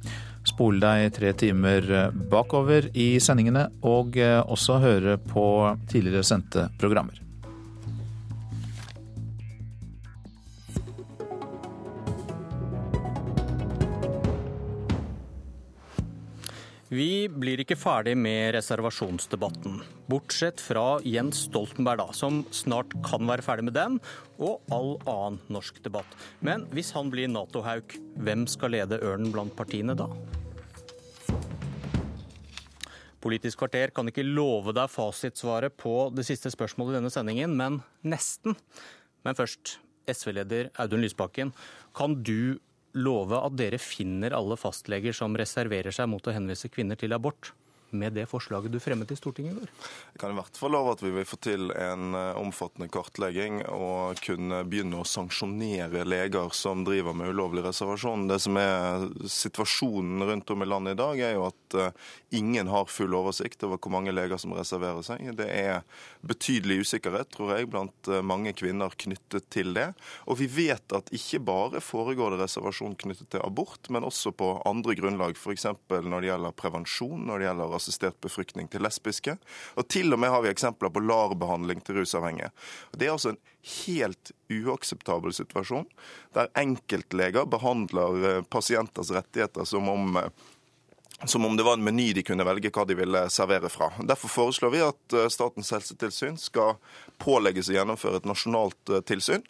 [0.46, 5.46] spole deg tre timer eh, bakover i sendingene, og også høre på
[5.86, 7.22] tidligere sendte programmer.
[16.86, 23.42] Vi blir ikke ferdig med reservasjonsdebatten, bortsett fra Jens Stoltenberg, da, som snart kan være
[23.42, 23.96] ferdig med den,
[24.38, 26.06] og all annen norsk debatt.
[26.46, 30.06] Men hvis han blir Nato-hauk, hvem skal lede ørnen blant partiene da?
[33.18, 37.80] Politisk kvarter kan ikke love deg fasitsvaret på det siste spørsmålet i denne sendingen, men
[38.06, 38.54] nesten.
[39.26, 41.50] Men først, SV-leder Audun Lysbakken,
[41.98, 42.60] kan du
[42.96, 47.52] love at dere finner alle fastleger som reserverer seg mot å henvise kvinner til abort?
[47.90, 49.70] Med det forslaget du fremmet i Stortinget i går?
[50.12, 53.62] Jeg kan i hvert fall love at vi vil få til en eh, omfattende kartlegging
[53.72, 58.26] og kunne begynne å sanksjonere leger som driver med ulovlig reservasjon.
[58.30, 62.10] Det som er situasjonen rundt om i landet i dag, er jo at eh,
[62.40, 65.30] ingen har full oversikt over hvor mange leger som reserverer seg.
[65.38, 65.82] Det er
[66.26, 69.90] betydelig usikkerhet, tror jeg, blant eh, mange kvinner knyttet til det.
[70.26, 74.52] Og vi vet at ikke bare foregår det reservasjon knyttet til abort, men også på
[74.68, 75.68] andre grunnlag, f.eks.
[75.90, 79.36] når det gjelder prevensjon, når det gjelder assistert befruktning til lesbiske.
[79.76, 82.52] Og til og med har vi eksempler på LAR-behandling til rusavhengige.
[82.96, 85.88] Det er altså en helt uakseptabel situasjon
[86.36, 90.28] der enkeltleger behandler eh, pasienters rettigheter som om eh,
[91.24, 93.88] som om det var en meny de kunne velge hva de ville servere fra.
[94.04, 96.76] Derfor foreslår vi at eh, Statens helsetilsyn skal
[97.22, 99.44] pålegges å gjennomføre et nasjonalt eh, tilsyn,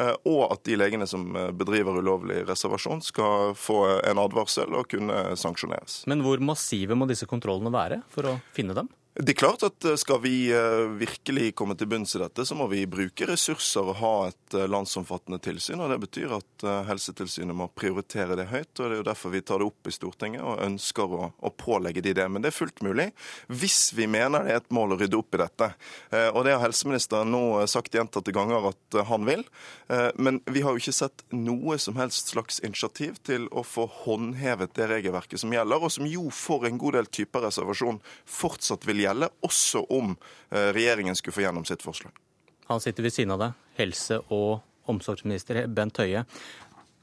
[0.00, 1.26] eh, og at de legene som
[1.56, 6.02] bedriver ulovlig reservasjon, skal få en advarsel og kunne sanksjoneres.
[6.10, 8.88] Men hvor massive må disse kontrollene være for å finne dem?
[9.14, 12.54] Det er klart at eh, Skal vi eh, virkelig komme til bunns i dette, så
[12.54, 15.82] må vi bruke ressurser og ha et eh, landsomfattende tilsyn.
[15.82, 18.70] og Det betyr at Helsetilsynet må prioritere det høyt.
[18.78, 21.50] og Det er jo derfor vi tar det opp i Stortinget og ønsker å, å
[21.50, 22.28] pålegge de det.
[22.30, 23.08] Men det er fullt mulig
[23.50, 25.70] hvis vi mener det er et mål å rydde opp i dette.
[26.30, 29.42] Og Det har helseministeren nå sagt gjentatte ganger at han vil.
[30.20, 34.74] Men vi har jo ikke sett noe som helst slags initiativ til å få håndhevet
[34.76, 38.99] det regelverket som gjelder, og som jo for en god del typer reservasjon fortsatt vil
[39.04, 42.14] gjelde, også om eh, regjeringen skulle få gjennom sitt forslag.
[42.70, 44.60] Han sitter ved siden av deg, helse- og
[44.90, 46.24] omsorgsminister Bent Høie.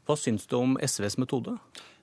[0.07, 1.57] Hva syns du om SVs metode?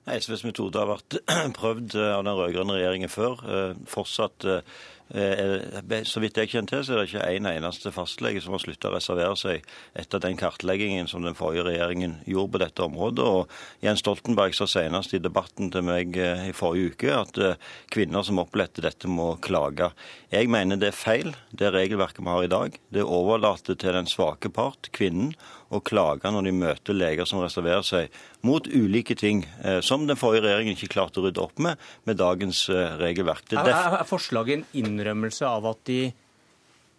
[0.05, 1.17] SVs metode har vært
[1.59, 3.41] prøvd av den rød-grønne regjeringen før.
[3.45, 8.41] Eh, fortsatt Eh, så vidt jeg kjenner til, så er det ikke en eneste fastlege
[8.41, 12.61] som har slutta å reservere seg etter den kartleggingen som den forrige regjeringen gjorde på
[12.63, 13.25] dette området.
[13.25, 17.59] Og Jens Stoltenberg sa senest i debatten til meg eh, i forrige uke at eh,
[17.93, 19.91] kvinner som oppletter dette, må klage.
[20.33, 22.79] Jeg mener det er feil, det regelverket vi har i dag.
[22.89, 25.35] Det overlater til den svake part, kvinnen,
[25.73, 28.13] å klage når de møter leger som reserverer seg
[28.45, 32.19] mot ulike ting, eh, som den forrige regjeringen ikke klarte å rydde opp med med
[32.21, 33.47] dagens eh, regelverk.
[33.55, 34.65] Er, er, forslaget en
[34.95, 36.09] innrømmelse av at, de,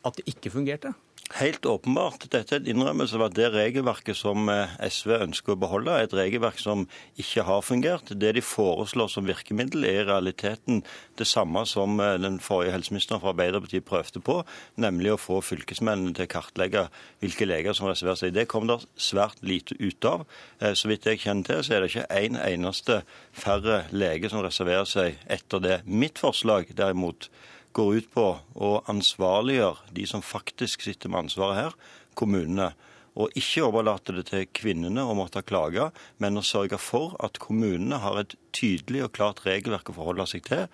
[0.07, 0.95] at det ikke fungerte?
[1.35, 2.23] Helt åpenbart.
[2.31, 6.07] Dette er et innrømmelse av at det regelverket som eh, SV ønsker å beholde, er
[6.07, 6.85] et regelverk som
[7.19, 8.13] ikke har fungert.
[8.15, 10.85] Det de foreslår som virkemiddel, er i realiteten
[11.19, 14.39] det samme som eh, den forrige helseministeren fra Arbeiderpartiet prøvde på,
[14.79, 16.87] nemlig å få fylkesmennene til å kartlegge
[17.25, 18.37] hvilke leger som reserverer seg.
[18.39, 20.23] Det kom det svært lite ut av.
[20.63, 23.01] Eh, så vidt jeg kjenner til, så er det ikke en eneste
[23.35, 25.83] færre lege som reserverer seg etter det.
[25.91, 27.33] Mitt forslag derimot
[27.77, 28.27] går ut på
[28.57, 31.81] å ansvarliggjøre de som faktisk sitter med ansvaret her,
[32.17, 32.73] kommunene.
[33.17, 35.89] Og ikke overlate det til kvinnene å måtte klage,
[36.21, 40.45] men å sørge for at kommunene har et tydelig og klart regelverk å forholde seg
[40.49, 40.67] til.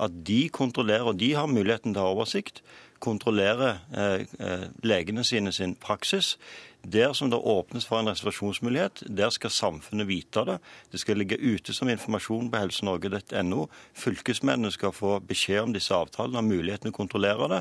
[0.00, 2.62] At de kontrollerer, og de har muligheten til å ha oversikt,
[3.04, 6.34] kontrollerer eh, eh, legene sine sin praksis.
[6.82, 10.58] Der som det åpnes for en reservasjonsmulighet, der skal samfunnet vite det.
[10.92, 13.66] Det skal ligge ute som informasjon på helsenorge.no.
[13.94, 17.60] Fylkesmennene skal få beskjed om disse avtalene, ha muligheten til å kontrollere det.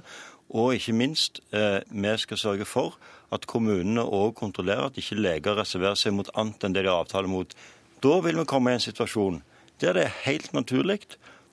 [0.49, 2.95] Og ikke minst, eh, vi skal sørge for
[3.31, 7.03] at kommunene òg kontrollerer at ikke leger reserverer seg mot annet enn det de har
[7.03, 7.53] avtale mot.
[8.01, 9.43] Da vil vi komme i en situasjon
[9.79, 11.01] der det er helt naturlig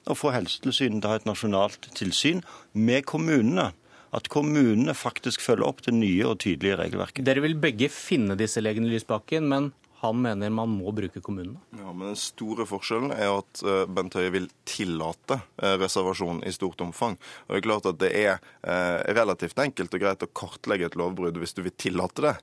[0.06, 3.72] å få Helsetilsynet til å ha et nasjonalt tilsyn med kommunene
[4.16, 7.24] at kommunene faktisk følger opp det nye og tydelige regelverket.
[7.26, 9.70] Dere vil begge finne disse legene i Lysbakken, men
[10.00, 11.60] han mener man må bruke kommunene.
[11.78, 16.52] Ja, men Den store forskjellen er at eh, Bent Høie vil tillate eh, reservasjon i
[16.52, 17.16] stort omfang.
[17.46, 20.98] Og Det er klart at det er eh, relativt enkelt og greit å kartlegge et
[21.00, 22.34] lovbrudd hvis du vil tillate det.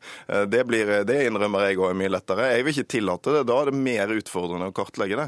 [0.49, 2.49] Det, blir, det innrømmer jeg òg er mye lettere.
[2.55, 3.43] Jeg vil ikke tillate det.
[3.49, 5.27] Da er det mer utfordrende å kartlegge det.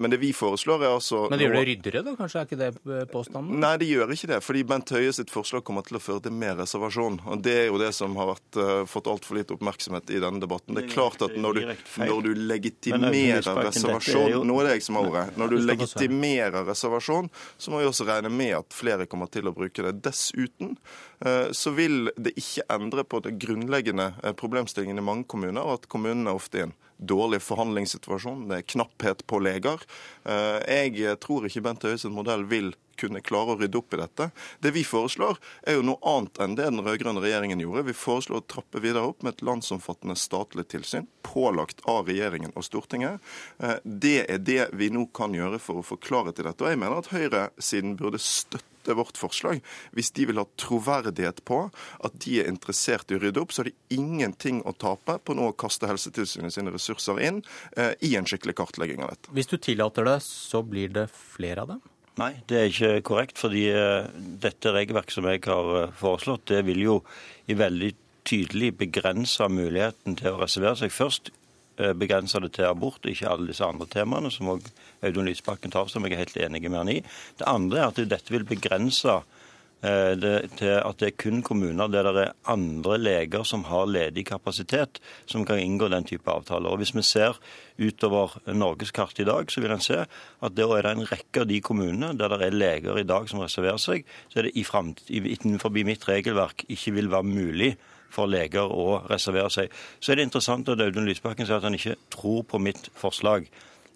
[0.00, 2.14] Men det vi foreslår er altså Men det gjør det ryddere, da?
[2.18, 3.58] Kanskje er ikke det påstanden?
[3.62, 4.40] Nei, det gjør ikke det.
[4.44, 7.20] Fordi Bent Høie sitt forslag kommer til å føre til mer reservasjon.
[7.24, 8.60] Og Det er jo det som har vært,
[8.90, 10.76] fått altfor lite oppmerksomhet i denne debatten.
[10.76, 14.98] Det er klart at når du når du legitimerer reservasjon Nå er det jeg som
[14.98, 15.24] har ordet.
[15.40, 19.54] Når du legitimerer reservasjon, så må vi også regne med at flere kommer til å
[19.56, 19.94] bruke det.
[20.04, 21.13] Dessuten eh,
[21.54, 26.32] så vil det ikke endre på det grunnleggende eh, problemstillingen i mange kommuner, at kommunene
[26.32, 29.82] er ofte i en dårlig forhandlingssituasjon, det er knapphet på leger.
[30.24, 34.28] Eh, jeg tror ikke Bent Høies modell vil kunne klare å rydde opp i dette.
[34.62, 37.88] Det vi foreslår, er jo noe annet enn det den rød-grønne regjeringen gjorde.
[37.88, 42.66] Vi foreslår å trappe videre opp med et landsomfattende statlig tilsyn, pålagt av regjeringen og
[42.66, 43.18] Stortinget.
[43.58, 46.62] Eh, det er det vi nå kan gjøre for å få klarhet i dette.
[46.62, 49.62] Og jeg mener at høyresiden burde støtte vårt forslag.
[49.96, 51.62] Hvis de vil ha troverdighet på
[52.04, 55.36] at de er interessert i å rydde opp, så har de ingenting å tape på
[55.36, 57.40] nå å kaste Helsetilsynet sine ressurser inn
[57.76, 59.32] eh, i en skikkelig kartlegging av dette.
[59.34, 61.82] Hvis du tillater det, så blir det flere av dem?
[62.20, 63.38] Nei, det er ikke korrekt.
[63.42, 66.98] fordi uh, dette regelverket som jeg har uh, foreslått, det vil jo
[67.50, 67.90] i veldig
[68.24, 70.94] tydelig begrense muligheten til å reservere seg.
[70.94, 71.32] Først
[71.76, 74.66] begrense det til abort, ikke alle disse andre temaene, som òg
[75.04, 77.00] Audun Lysbakken tar, som jeg er helt enig med han i.
[77.38, 79.16] Det andre er at dette vil begrense
[79.84, 83.88] eh, det, til at det er kun kommuner der det er andre leger som har
[83.90, 86.70] ledig kapasitet, som kan inngå den type avtaler.
[86.70, 87.40] Og Hvis vi ser
[87.78, 91.60] utover norgeskartet i dag, så vil en se at det er en rekke av de
[91.60, 95.74] kommunene der det er leger i dag som reserverer seg, så er det i innenfor
[95.74, 97.74] mitt regelverk ikke vil være mulig
[98.14, 99.72] for leger å reservere seg.
[100.00, 103.48] Så er det interessant at Audun Lysbakken sier at han ikke tror på mitt forslag.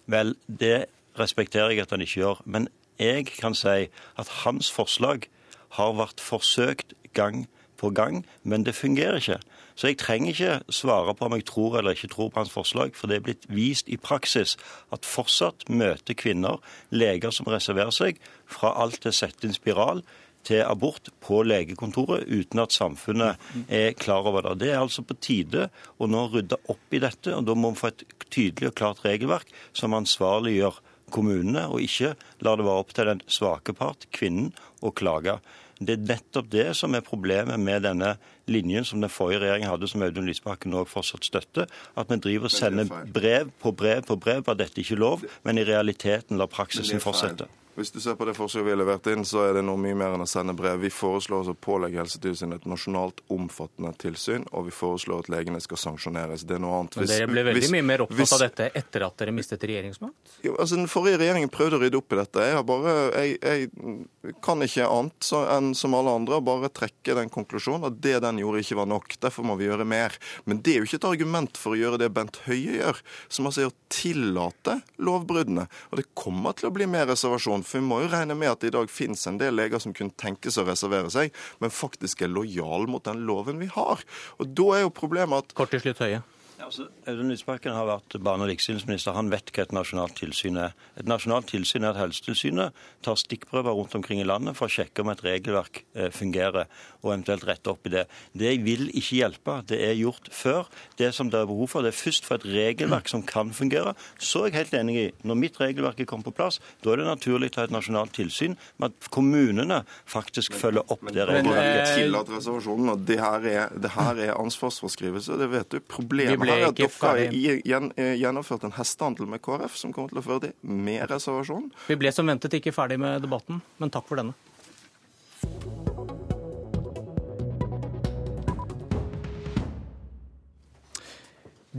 [0.09, 0.89] Vel, det
[1.19, 2.43] respekterer jeg at han ikke gjør.
[2.45, 2.67] Men
[2.99, 3.87] jeg kan si
[4.19, 5.29] at hans forslag
[5.77, 7.47] har vært forsøkt gang
[7.79, 9.39] på gang, men det fungerer ikke.
[9.79, 12.91] Så jeg trenger ikke svare på om jeg tror eller ikke tror på hans forslag,
[12.95, 14.57] for det er blitt vist i praksis
[14.91, 16.59] at fortsatt møter kvinner
[16.91, 20.03] leger som reserverer seg, fra alt til å sette inn spiral
[20.47, 24.59] til abort på legekontoret uten at samfunnet er klar over det.
[24.63, 25.67] Det er altså på tide
[25.99, 29.03] å nå rydde opp i dette, og da må vi få et tydelig og klart
[29.05, 30.79] regelverk som ansvarliggjør
[31.13, 32.13] kommunene, og ikke
[32.45, 34.53] lar det være opp til den svake part, kvinnen,
[34.85, 35.39] å klage.
[35.79, 38.13] Det er nettopp det som er problemet med denne
[38.51, 41.69] linjen som den forrige regjeringen hadde, som Audun Lysbakken òg fortsatt støtter.
[41.99, 45.03] At vi driver og sender brev på brev på brev på at dette ikke er
[45.05, 47.47] lov, men i realiteten lar praksisen fortsette.
[47.79, 49.95] Hvis du ser på det forslaget vi har levert inn, så er det noe mye
[49.95, 50.81] mer enn å sende brev.
[50.83, 55.79] Vi foreslår å pålegge Helsetilsynet et nasjonalt omfattende tilsyn, og vi foreslår at legene skal
[55.79, 56.43] sanksjoneres.
[56.43, 56.97] Det er noe annet.
[56.99, 59.35] Hvis, Men dere ble veldig hvis, mye mer opptatt hvis, av dette etter at dere
[59.37, 60.33] mistet regjeringsmakt?
[60.43, 62.49] Jo, altså Den forrige regjeringen prøvde å rydde opp i dette.
[62.49, 67.31] Jeg, bare, jeg, jeg kan ikke annet så, enn som alle andre bare trekke den
[67.31, 69.15] konklusjonen at det den gjorde, ikke var nok.
[69.23, 70.19] Derfor må vi gjøre mer.
[70.43, 72.99] Men det er jo ikke et argument for å gjøre det Bent Høie gjør,
[73.31, 75.69] som altså er å tillate lovbruddene.
[75.93, 77.63] Og det kommer til å bli mer reservasjon.
[77.69, 79.93] For vi må jo regne med at det i dag finnes en del leger som
[79.95, 84.01] kunne tenkes å reservere seg, men faktisk er lojal mot den loven vi har.
[84.41, 86.23] Og da er jo problemet at Kort til slutt, Høie.
[86.59, 89.15] Altså, Audun Lysbakken har vært barne- og likestillingsminister.
[89.15, 90.73] Han vet hva et nasjonalt tilsyn er.
[90.99, 92.75] Et nasjonalt tilsyn er at Helsetilsynet
[93.05, 96.67] tar stikkprøver rundt omkring i landet for å sjekke om et regelverk eh, fungerer,
[96.99, 98.05] og eventuelt rette opp i det.
[98.35, 99.55] Det vil ikke hjelpe.
[99.71, 100.67] Det er gjort før.
[100.99, 103.95] Det som det er behov for, det er først for et regelverk som kan fungere.
[104.19, 107.03] Så er jeg helt enig i, når mitt regelverk er kommet på plass, da er
[107.03, 111.95] det naturlig å ha et nasjonalt tilsyn med at kommunene faktisk følger opp det regelverket.
[112.11, 112.19] Men,
[112.67, 115.39] men, og det her er, det her er ansvarsforskrivelse.
[115.39, 115.79] Det vet du.
[115.79, 120.25] Problemet her ikke dere har eh, gjennomført en hestehandel med KrF som kommer til å
[120.25, 121.69] føre til mer reservasjon.
[121.87, 124.35] Vi ble som ventet ikke ferdig med debatten, men takk for denne.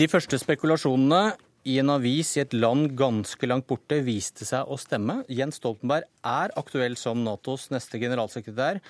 [0.00, 1.34] De første spekulasjonene
[1.68, 5.20] i en avis i et land ganske langt borte viste seg å stemme.
[5.28, 8.80] Jens Stoltenberg er aktuell som Natos neste generalsekretær.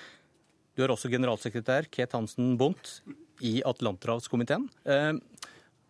[0.77, 3.01] Du er også generalsekretær Ket Hansen Bondt
[3.43, 4.69] i Atlanterhavskomiteen.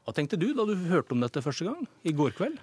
[0.06, 2.58] Hva tenkte du da du hørte om dette første gang, i går kveld?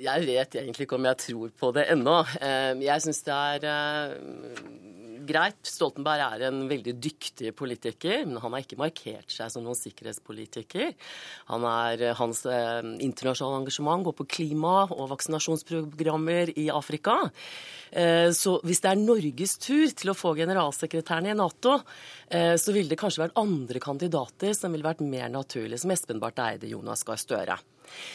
[0.00, 2.16] Jeg vet egentlig ikke om jeg tror på det ennå.
[2.42, 4.70] Eh, jeg syns det er eh,
[5.24, 5.58] greit.
[5.68, 10.92] Stoltenberg er en veldig dyktig politiker, men han har ikke markert seg som noen sikkerhetspolitiker.
[11.52, 17.20] Han er, eh, hans internasjonale engasjement går på klima og vaksinasjonsprogrammer i Afrika.
[17.94, 21.76] Så hvis det er Norges tur til å få generalsekretæren i Nato,
[22.26, 26.42] så ville det kanskje vært andre kandidater som ville vært mer naturlige, som Espen Barth
[26.42, 27.60] Eide, Jonas Gahr Støre.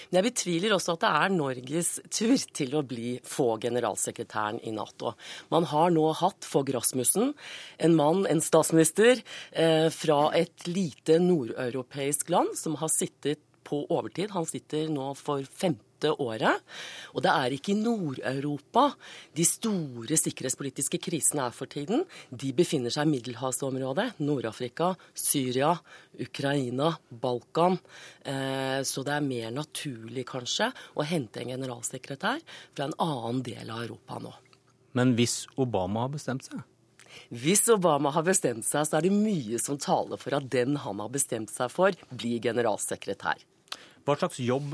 [0.10, 4.74] Men jeg betviler også at det er Norges tur til å bli få generalsekretæren i
[4.76, 5.14] Nato.
[5.54, 7.34] Man har nå hatt Fogh Rasmussen,
[7.78, 9.22] en mann, en statsminister,
[9.52, 14.34] eh, fra et lite nordeuropeisk land som har sittet på overtid.
[14.34, 15.86] Han sitter nå for 15
[16.20, 16.64] året.
[17.14, 18.86] Og det er ikke i Nord-Europa
[19.36, 22.06] de store sikkerhetspolitiske krisene er for tiden.
[22.32, 24.22] De befinner seg i middelhavsområdet.
[24.24, 25.74] Nord-Afrika, Syria,
[26.20, 27.80] Ukraina, Balkan.
[28.24, 32.44] Eh, så det er mer naturlig, kanskje, å hente en generalsekretær
[32.74, 34.36] fra en annen del av Europa nå.
[34.98, 36.64] Men hvis Obama har bestemt seg?
[37.30, 41.02] Hvis Obama har bestemt seg, så er det mye som taler for at den han
[41.04, 43.42] har bestemt seg for, blir generalsekretær.
[44.10, 44.72] Hva slags jobb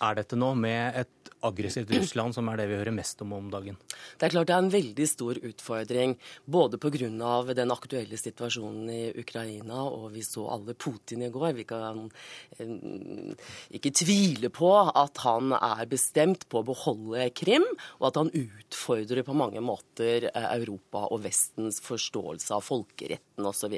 [0.00, 3.48] er dette nå, med et aggressivt Russland, som er det vi hører mest om om
[3.52, 3.76] dagen?
[4.16, 7.08] Det er klart det er en veldig stor utfordring, både pga.
[7.56, 11.52] den aktuelle situasjonen i Ukraina, og vi så alle Putin i går.
[11.56, 12.10] Vi kan
[12.58, 13.36] eh,
[13.76, 17.64] ikke tvile på at han er bestemt på å beholde Krim,
[18.00, 23.76] og at han utfordrer på mange måter eh, Europa og Vestens forståelse av folkeretten osv.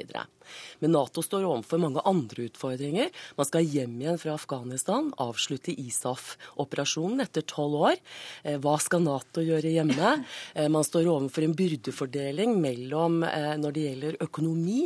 [0.83, 3.11] Men Nato står overfor mange andre utfordringer.
[3.37, 7.99] Man skal hjem igjen fra Afghanistan, avslutte ISAF-operasjonen etter tolv år.
[8.43, 10.13] Eh, hva skal Nato gjøre hjemme?
[10.53, 14.85] Eh, man står overfor en byrdefordeling mellom når det gjelder økonomi.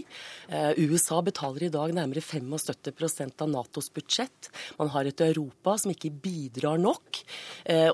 [0.80, 4.50] USA betaler i dag nærmere 75 av Natos budsjett.
[4.80, 7.20] Man har et Europa som ikke bidrar nok,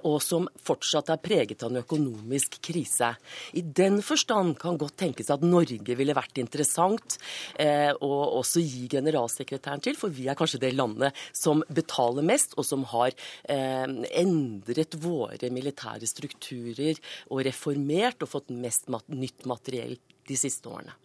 [0.03, 3.13] og som fortsatt er preget av en økonomisk krise.
[3.57, 7.17] I den forstand kan godt tenkes at Norge ville vært interessant
[7.61, 12.57] eh, å også gi generalsekretæren til, for vi er kanskje det landet som betaler mest,
[12.57, 13.13] og som har
[13.49, 13.85] eh,
[14.23, 16.99] endret våre militære strukturer
[17.29, 19.97] og reformert og fått mest mat nytt materiell
[20.29, 20.95] de siste årene.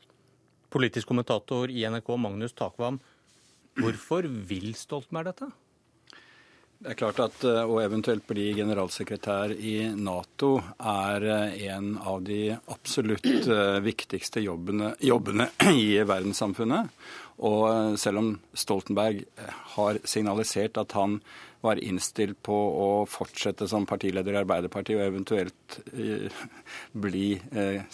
[0.72, 3.00] Politisk kommentator i NRK Magnus Takvam,
[3.78, 5.48] hvorfor vil Stoltenberg dette?
[6.78, 12.20] Det er klart at eh, å eventuelt bli generalsekretær i Nato er eh, en av
[12.22, 16.92] de absolutt eh, viktigste jobbene, jobbene i verdenssamfunnet.
[17.48, 19.24] Og selv om Stoltenberg
[19.74, 21.18] har signalisert at han
[21.62, 25.78] var innstilt på å fortsette som partileder i Arbeiderpartiet og eventuelt
[27.06, 27.28] bli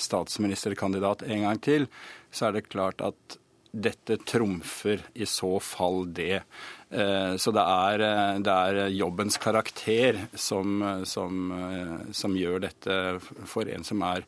[0.01, 1.85] statsministerkandidat en gang til,
[2.33, 3.37] så er det klart at
[3.75, 6.45] dette trumfer i så fall det.
[6.95, 12.99] Eh, så det er, eh, det er jobbens karakter som, som, eh, som, gjør dette
[13.51, 14.23] for en som er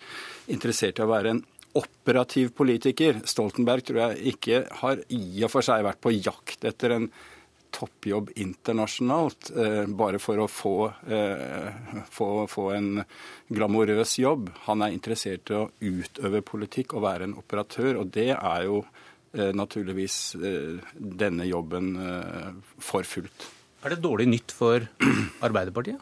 [0.50, 1.44] interessert i å være en
[1.78, 3.20] operativ politiker.
[3.28, 7.08] Stoltenberg tror jeg ikke har i og for seg vært på jakt etter en
[7.76, 9.50] toppjobb internasjonalt
[9.98, 10.76] bare for å få,
[12.08, 13.02] få, få en
[13.52, 14.48] glamorøs jobb.
[14.64, 18.80] Han er interessert i å utøve politikk og være en operatør, og det er jo
[19.36, 23.48] naturligvis eh, denne jobben eh, for fullt.
[23.84, 24.86] Er det dårlig nytt for
[25.46, 26.00] Arbeiderpartiet?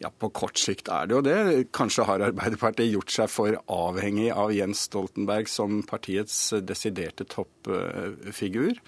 [0.00, 1.36] Ja, På kort sikt er det jo det.
[1.76, 8.80] Kanskje har Arbeiderpartiet gjort seg for avhengig av Jens Stoltenberg som partiets desiderte toppfigur.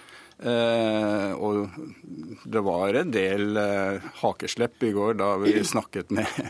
[0.43, 1.69] Eh, og
[2.51, 6.41] det var en del eh, hakeslepp i går da vi snakket med,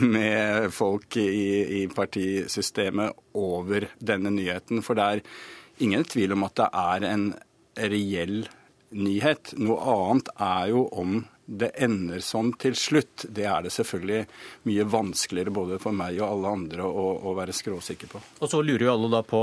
[0.00, 4.80] med folk i, i partisystemet over denne nyheten.
[4.86, 5.24] For det er
[5.82, 7.26] ingen tvil om at det er en
[7.76, 8.46] reell
[8.96, 9.54] nyhet.
[9.60, 13.26] Noe annet er jo om det ender sånn til slutt.
[13.30, 14.22] Det er det selvfølgelig
[14.66, 18.22] mye vanskeligere både for meg og alle andre å, å være skråsikker på.
[18.40, 19.42] Og så lurer jo alle da på,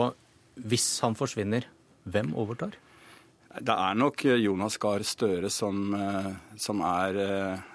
[0.68, 1.70] hvis han forsvinner,
[2.04, 2.76] hvem overtar?
[3.54, 7.68] Det er nok Jonas Gahr Støre som, eh, som er eh,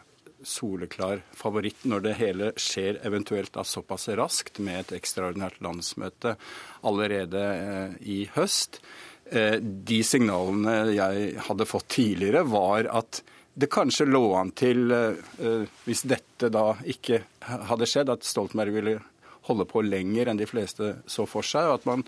[0.48, 6.34] soleklar favoritt når det hele skjer eventuelt da såpass raskt med et ekstraordinært landsmøte
[6.88, 8.80] allerede eh, i høst.
[9.30, 13.22] Eh, de signalene jeg hadde fått tidligere, var at
[13.58, 18.98] det kanskje lå an til, eh, hvis dette da ikke hadde skjedd, at Stoltenberg ville
[19.48, 22.04] holde på lenger enn de fleste så for seg, og at man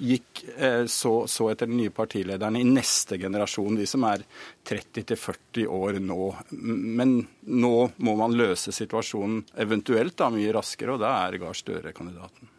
[0.00, 4.24] gikk eh, så, så, etter den nye partilederen i neste generasjon, de som er
[4.68, 6.30] 30-40 år nå.
[6.50, 7.16] Men
[7.46, 12.50] nå må man løse situasjonen eventuelt da mye raskere, og da er Gahr Støre kandidaten.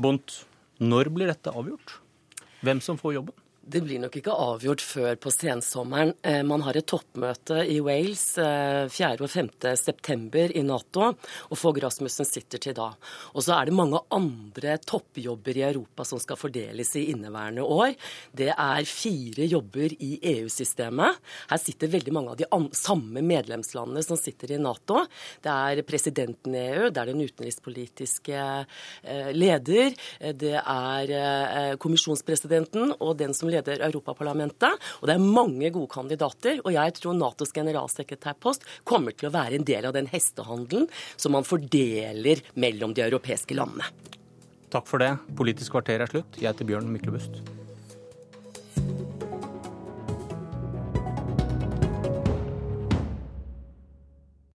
[0.00, 0.42] Bondt,
[0.82, 1.98] når blir dette avgjort?
[2.64, 3.45] Hvem som får jobben?
[3.66, 6.12] Det blir nok ikke avgjort før på sensommeren.
[6.22, 9.08] Eh, man har et toppmøte i Wales 4.
[9.08, 9.48] Eh, og 5.
[9.74, 11.08] september i Nato,
[11.50, 12.92] og Fogh Rasmussen sitter til da.
[13.34, 17.96] Og så er det mange andre toppjobber i Europa som skal fordeles i inneværende år.
[18.30, 21.18] Det er fire jobber i EU-systemet.
[21.50, 22.46] Her sitter veldig mange av de
[22.78, 25.02] samme medlemslandene som sitter i Nato.
[25.42, 29.90] Det er presidenten i EU, det er den utenrikspolitiske eh, leder,
[30.38, 34.86] det er kommisjonspresidenten og den som leder leder Europaparlamentet.
[35.00, 36.62] Og det er mange gode kandidater.
[36.64, 41.36] Og jeg tror Natos generalsekretærpost kommer til å være en del av den hestehandelen som
[41.36, 43.88] man fordeler mellom de europeiske landene.
[44.72, 45.14] Takk for det.
[45.38, 46.40] Politisk kvarter er slutt.
[46.40, 47.55] Jeg heter Bjørn Myklebust.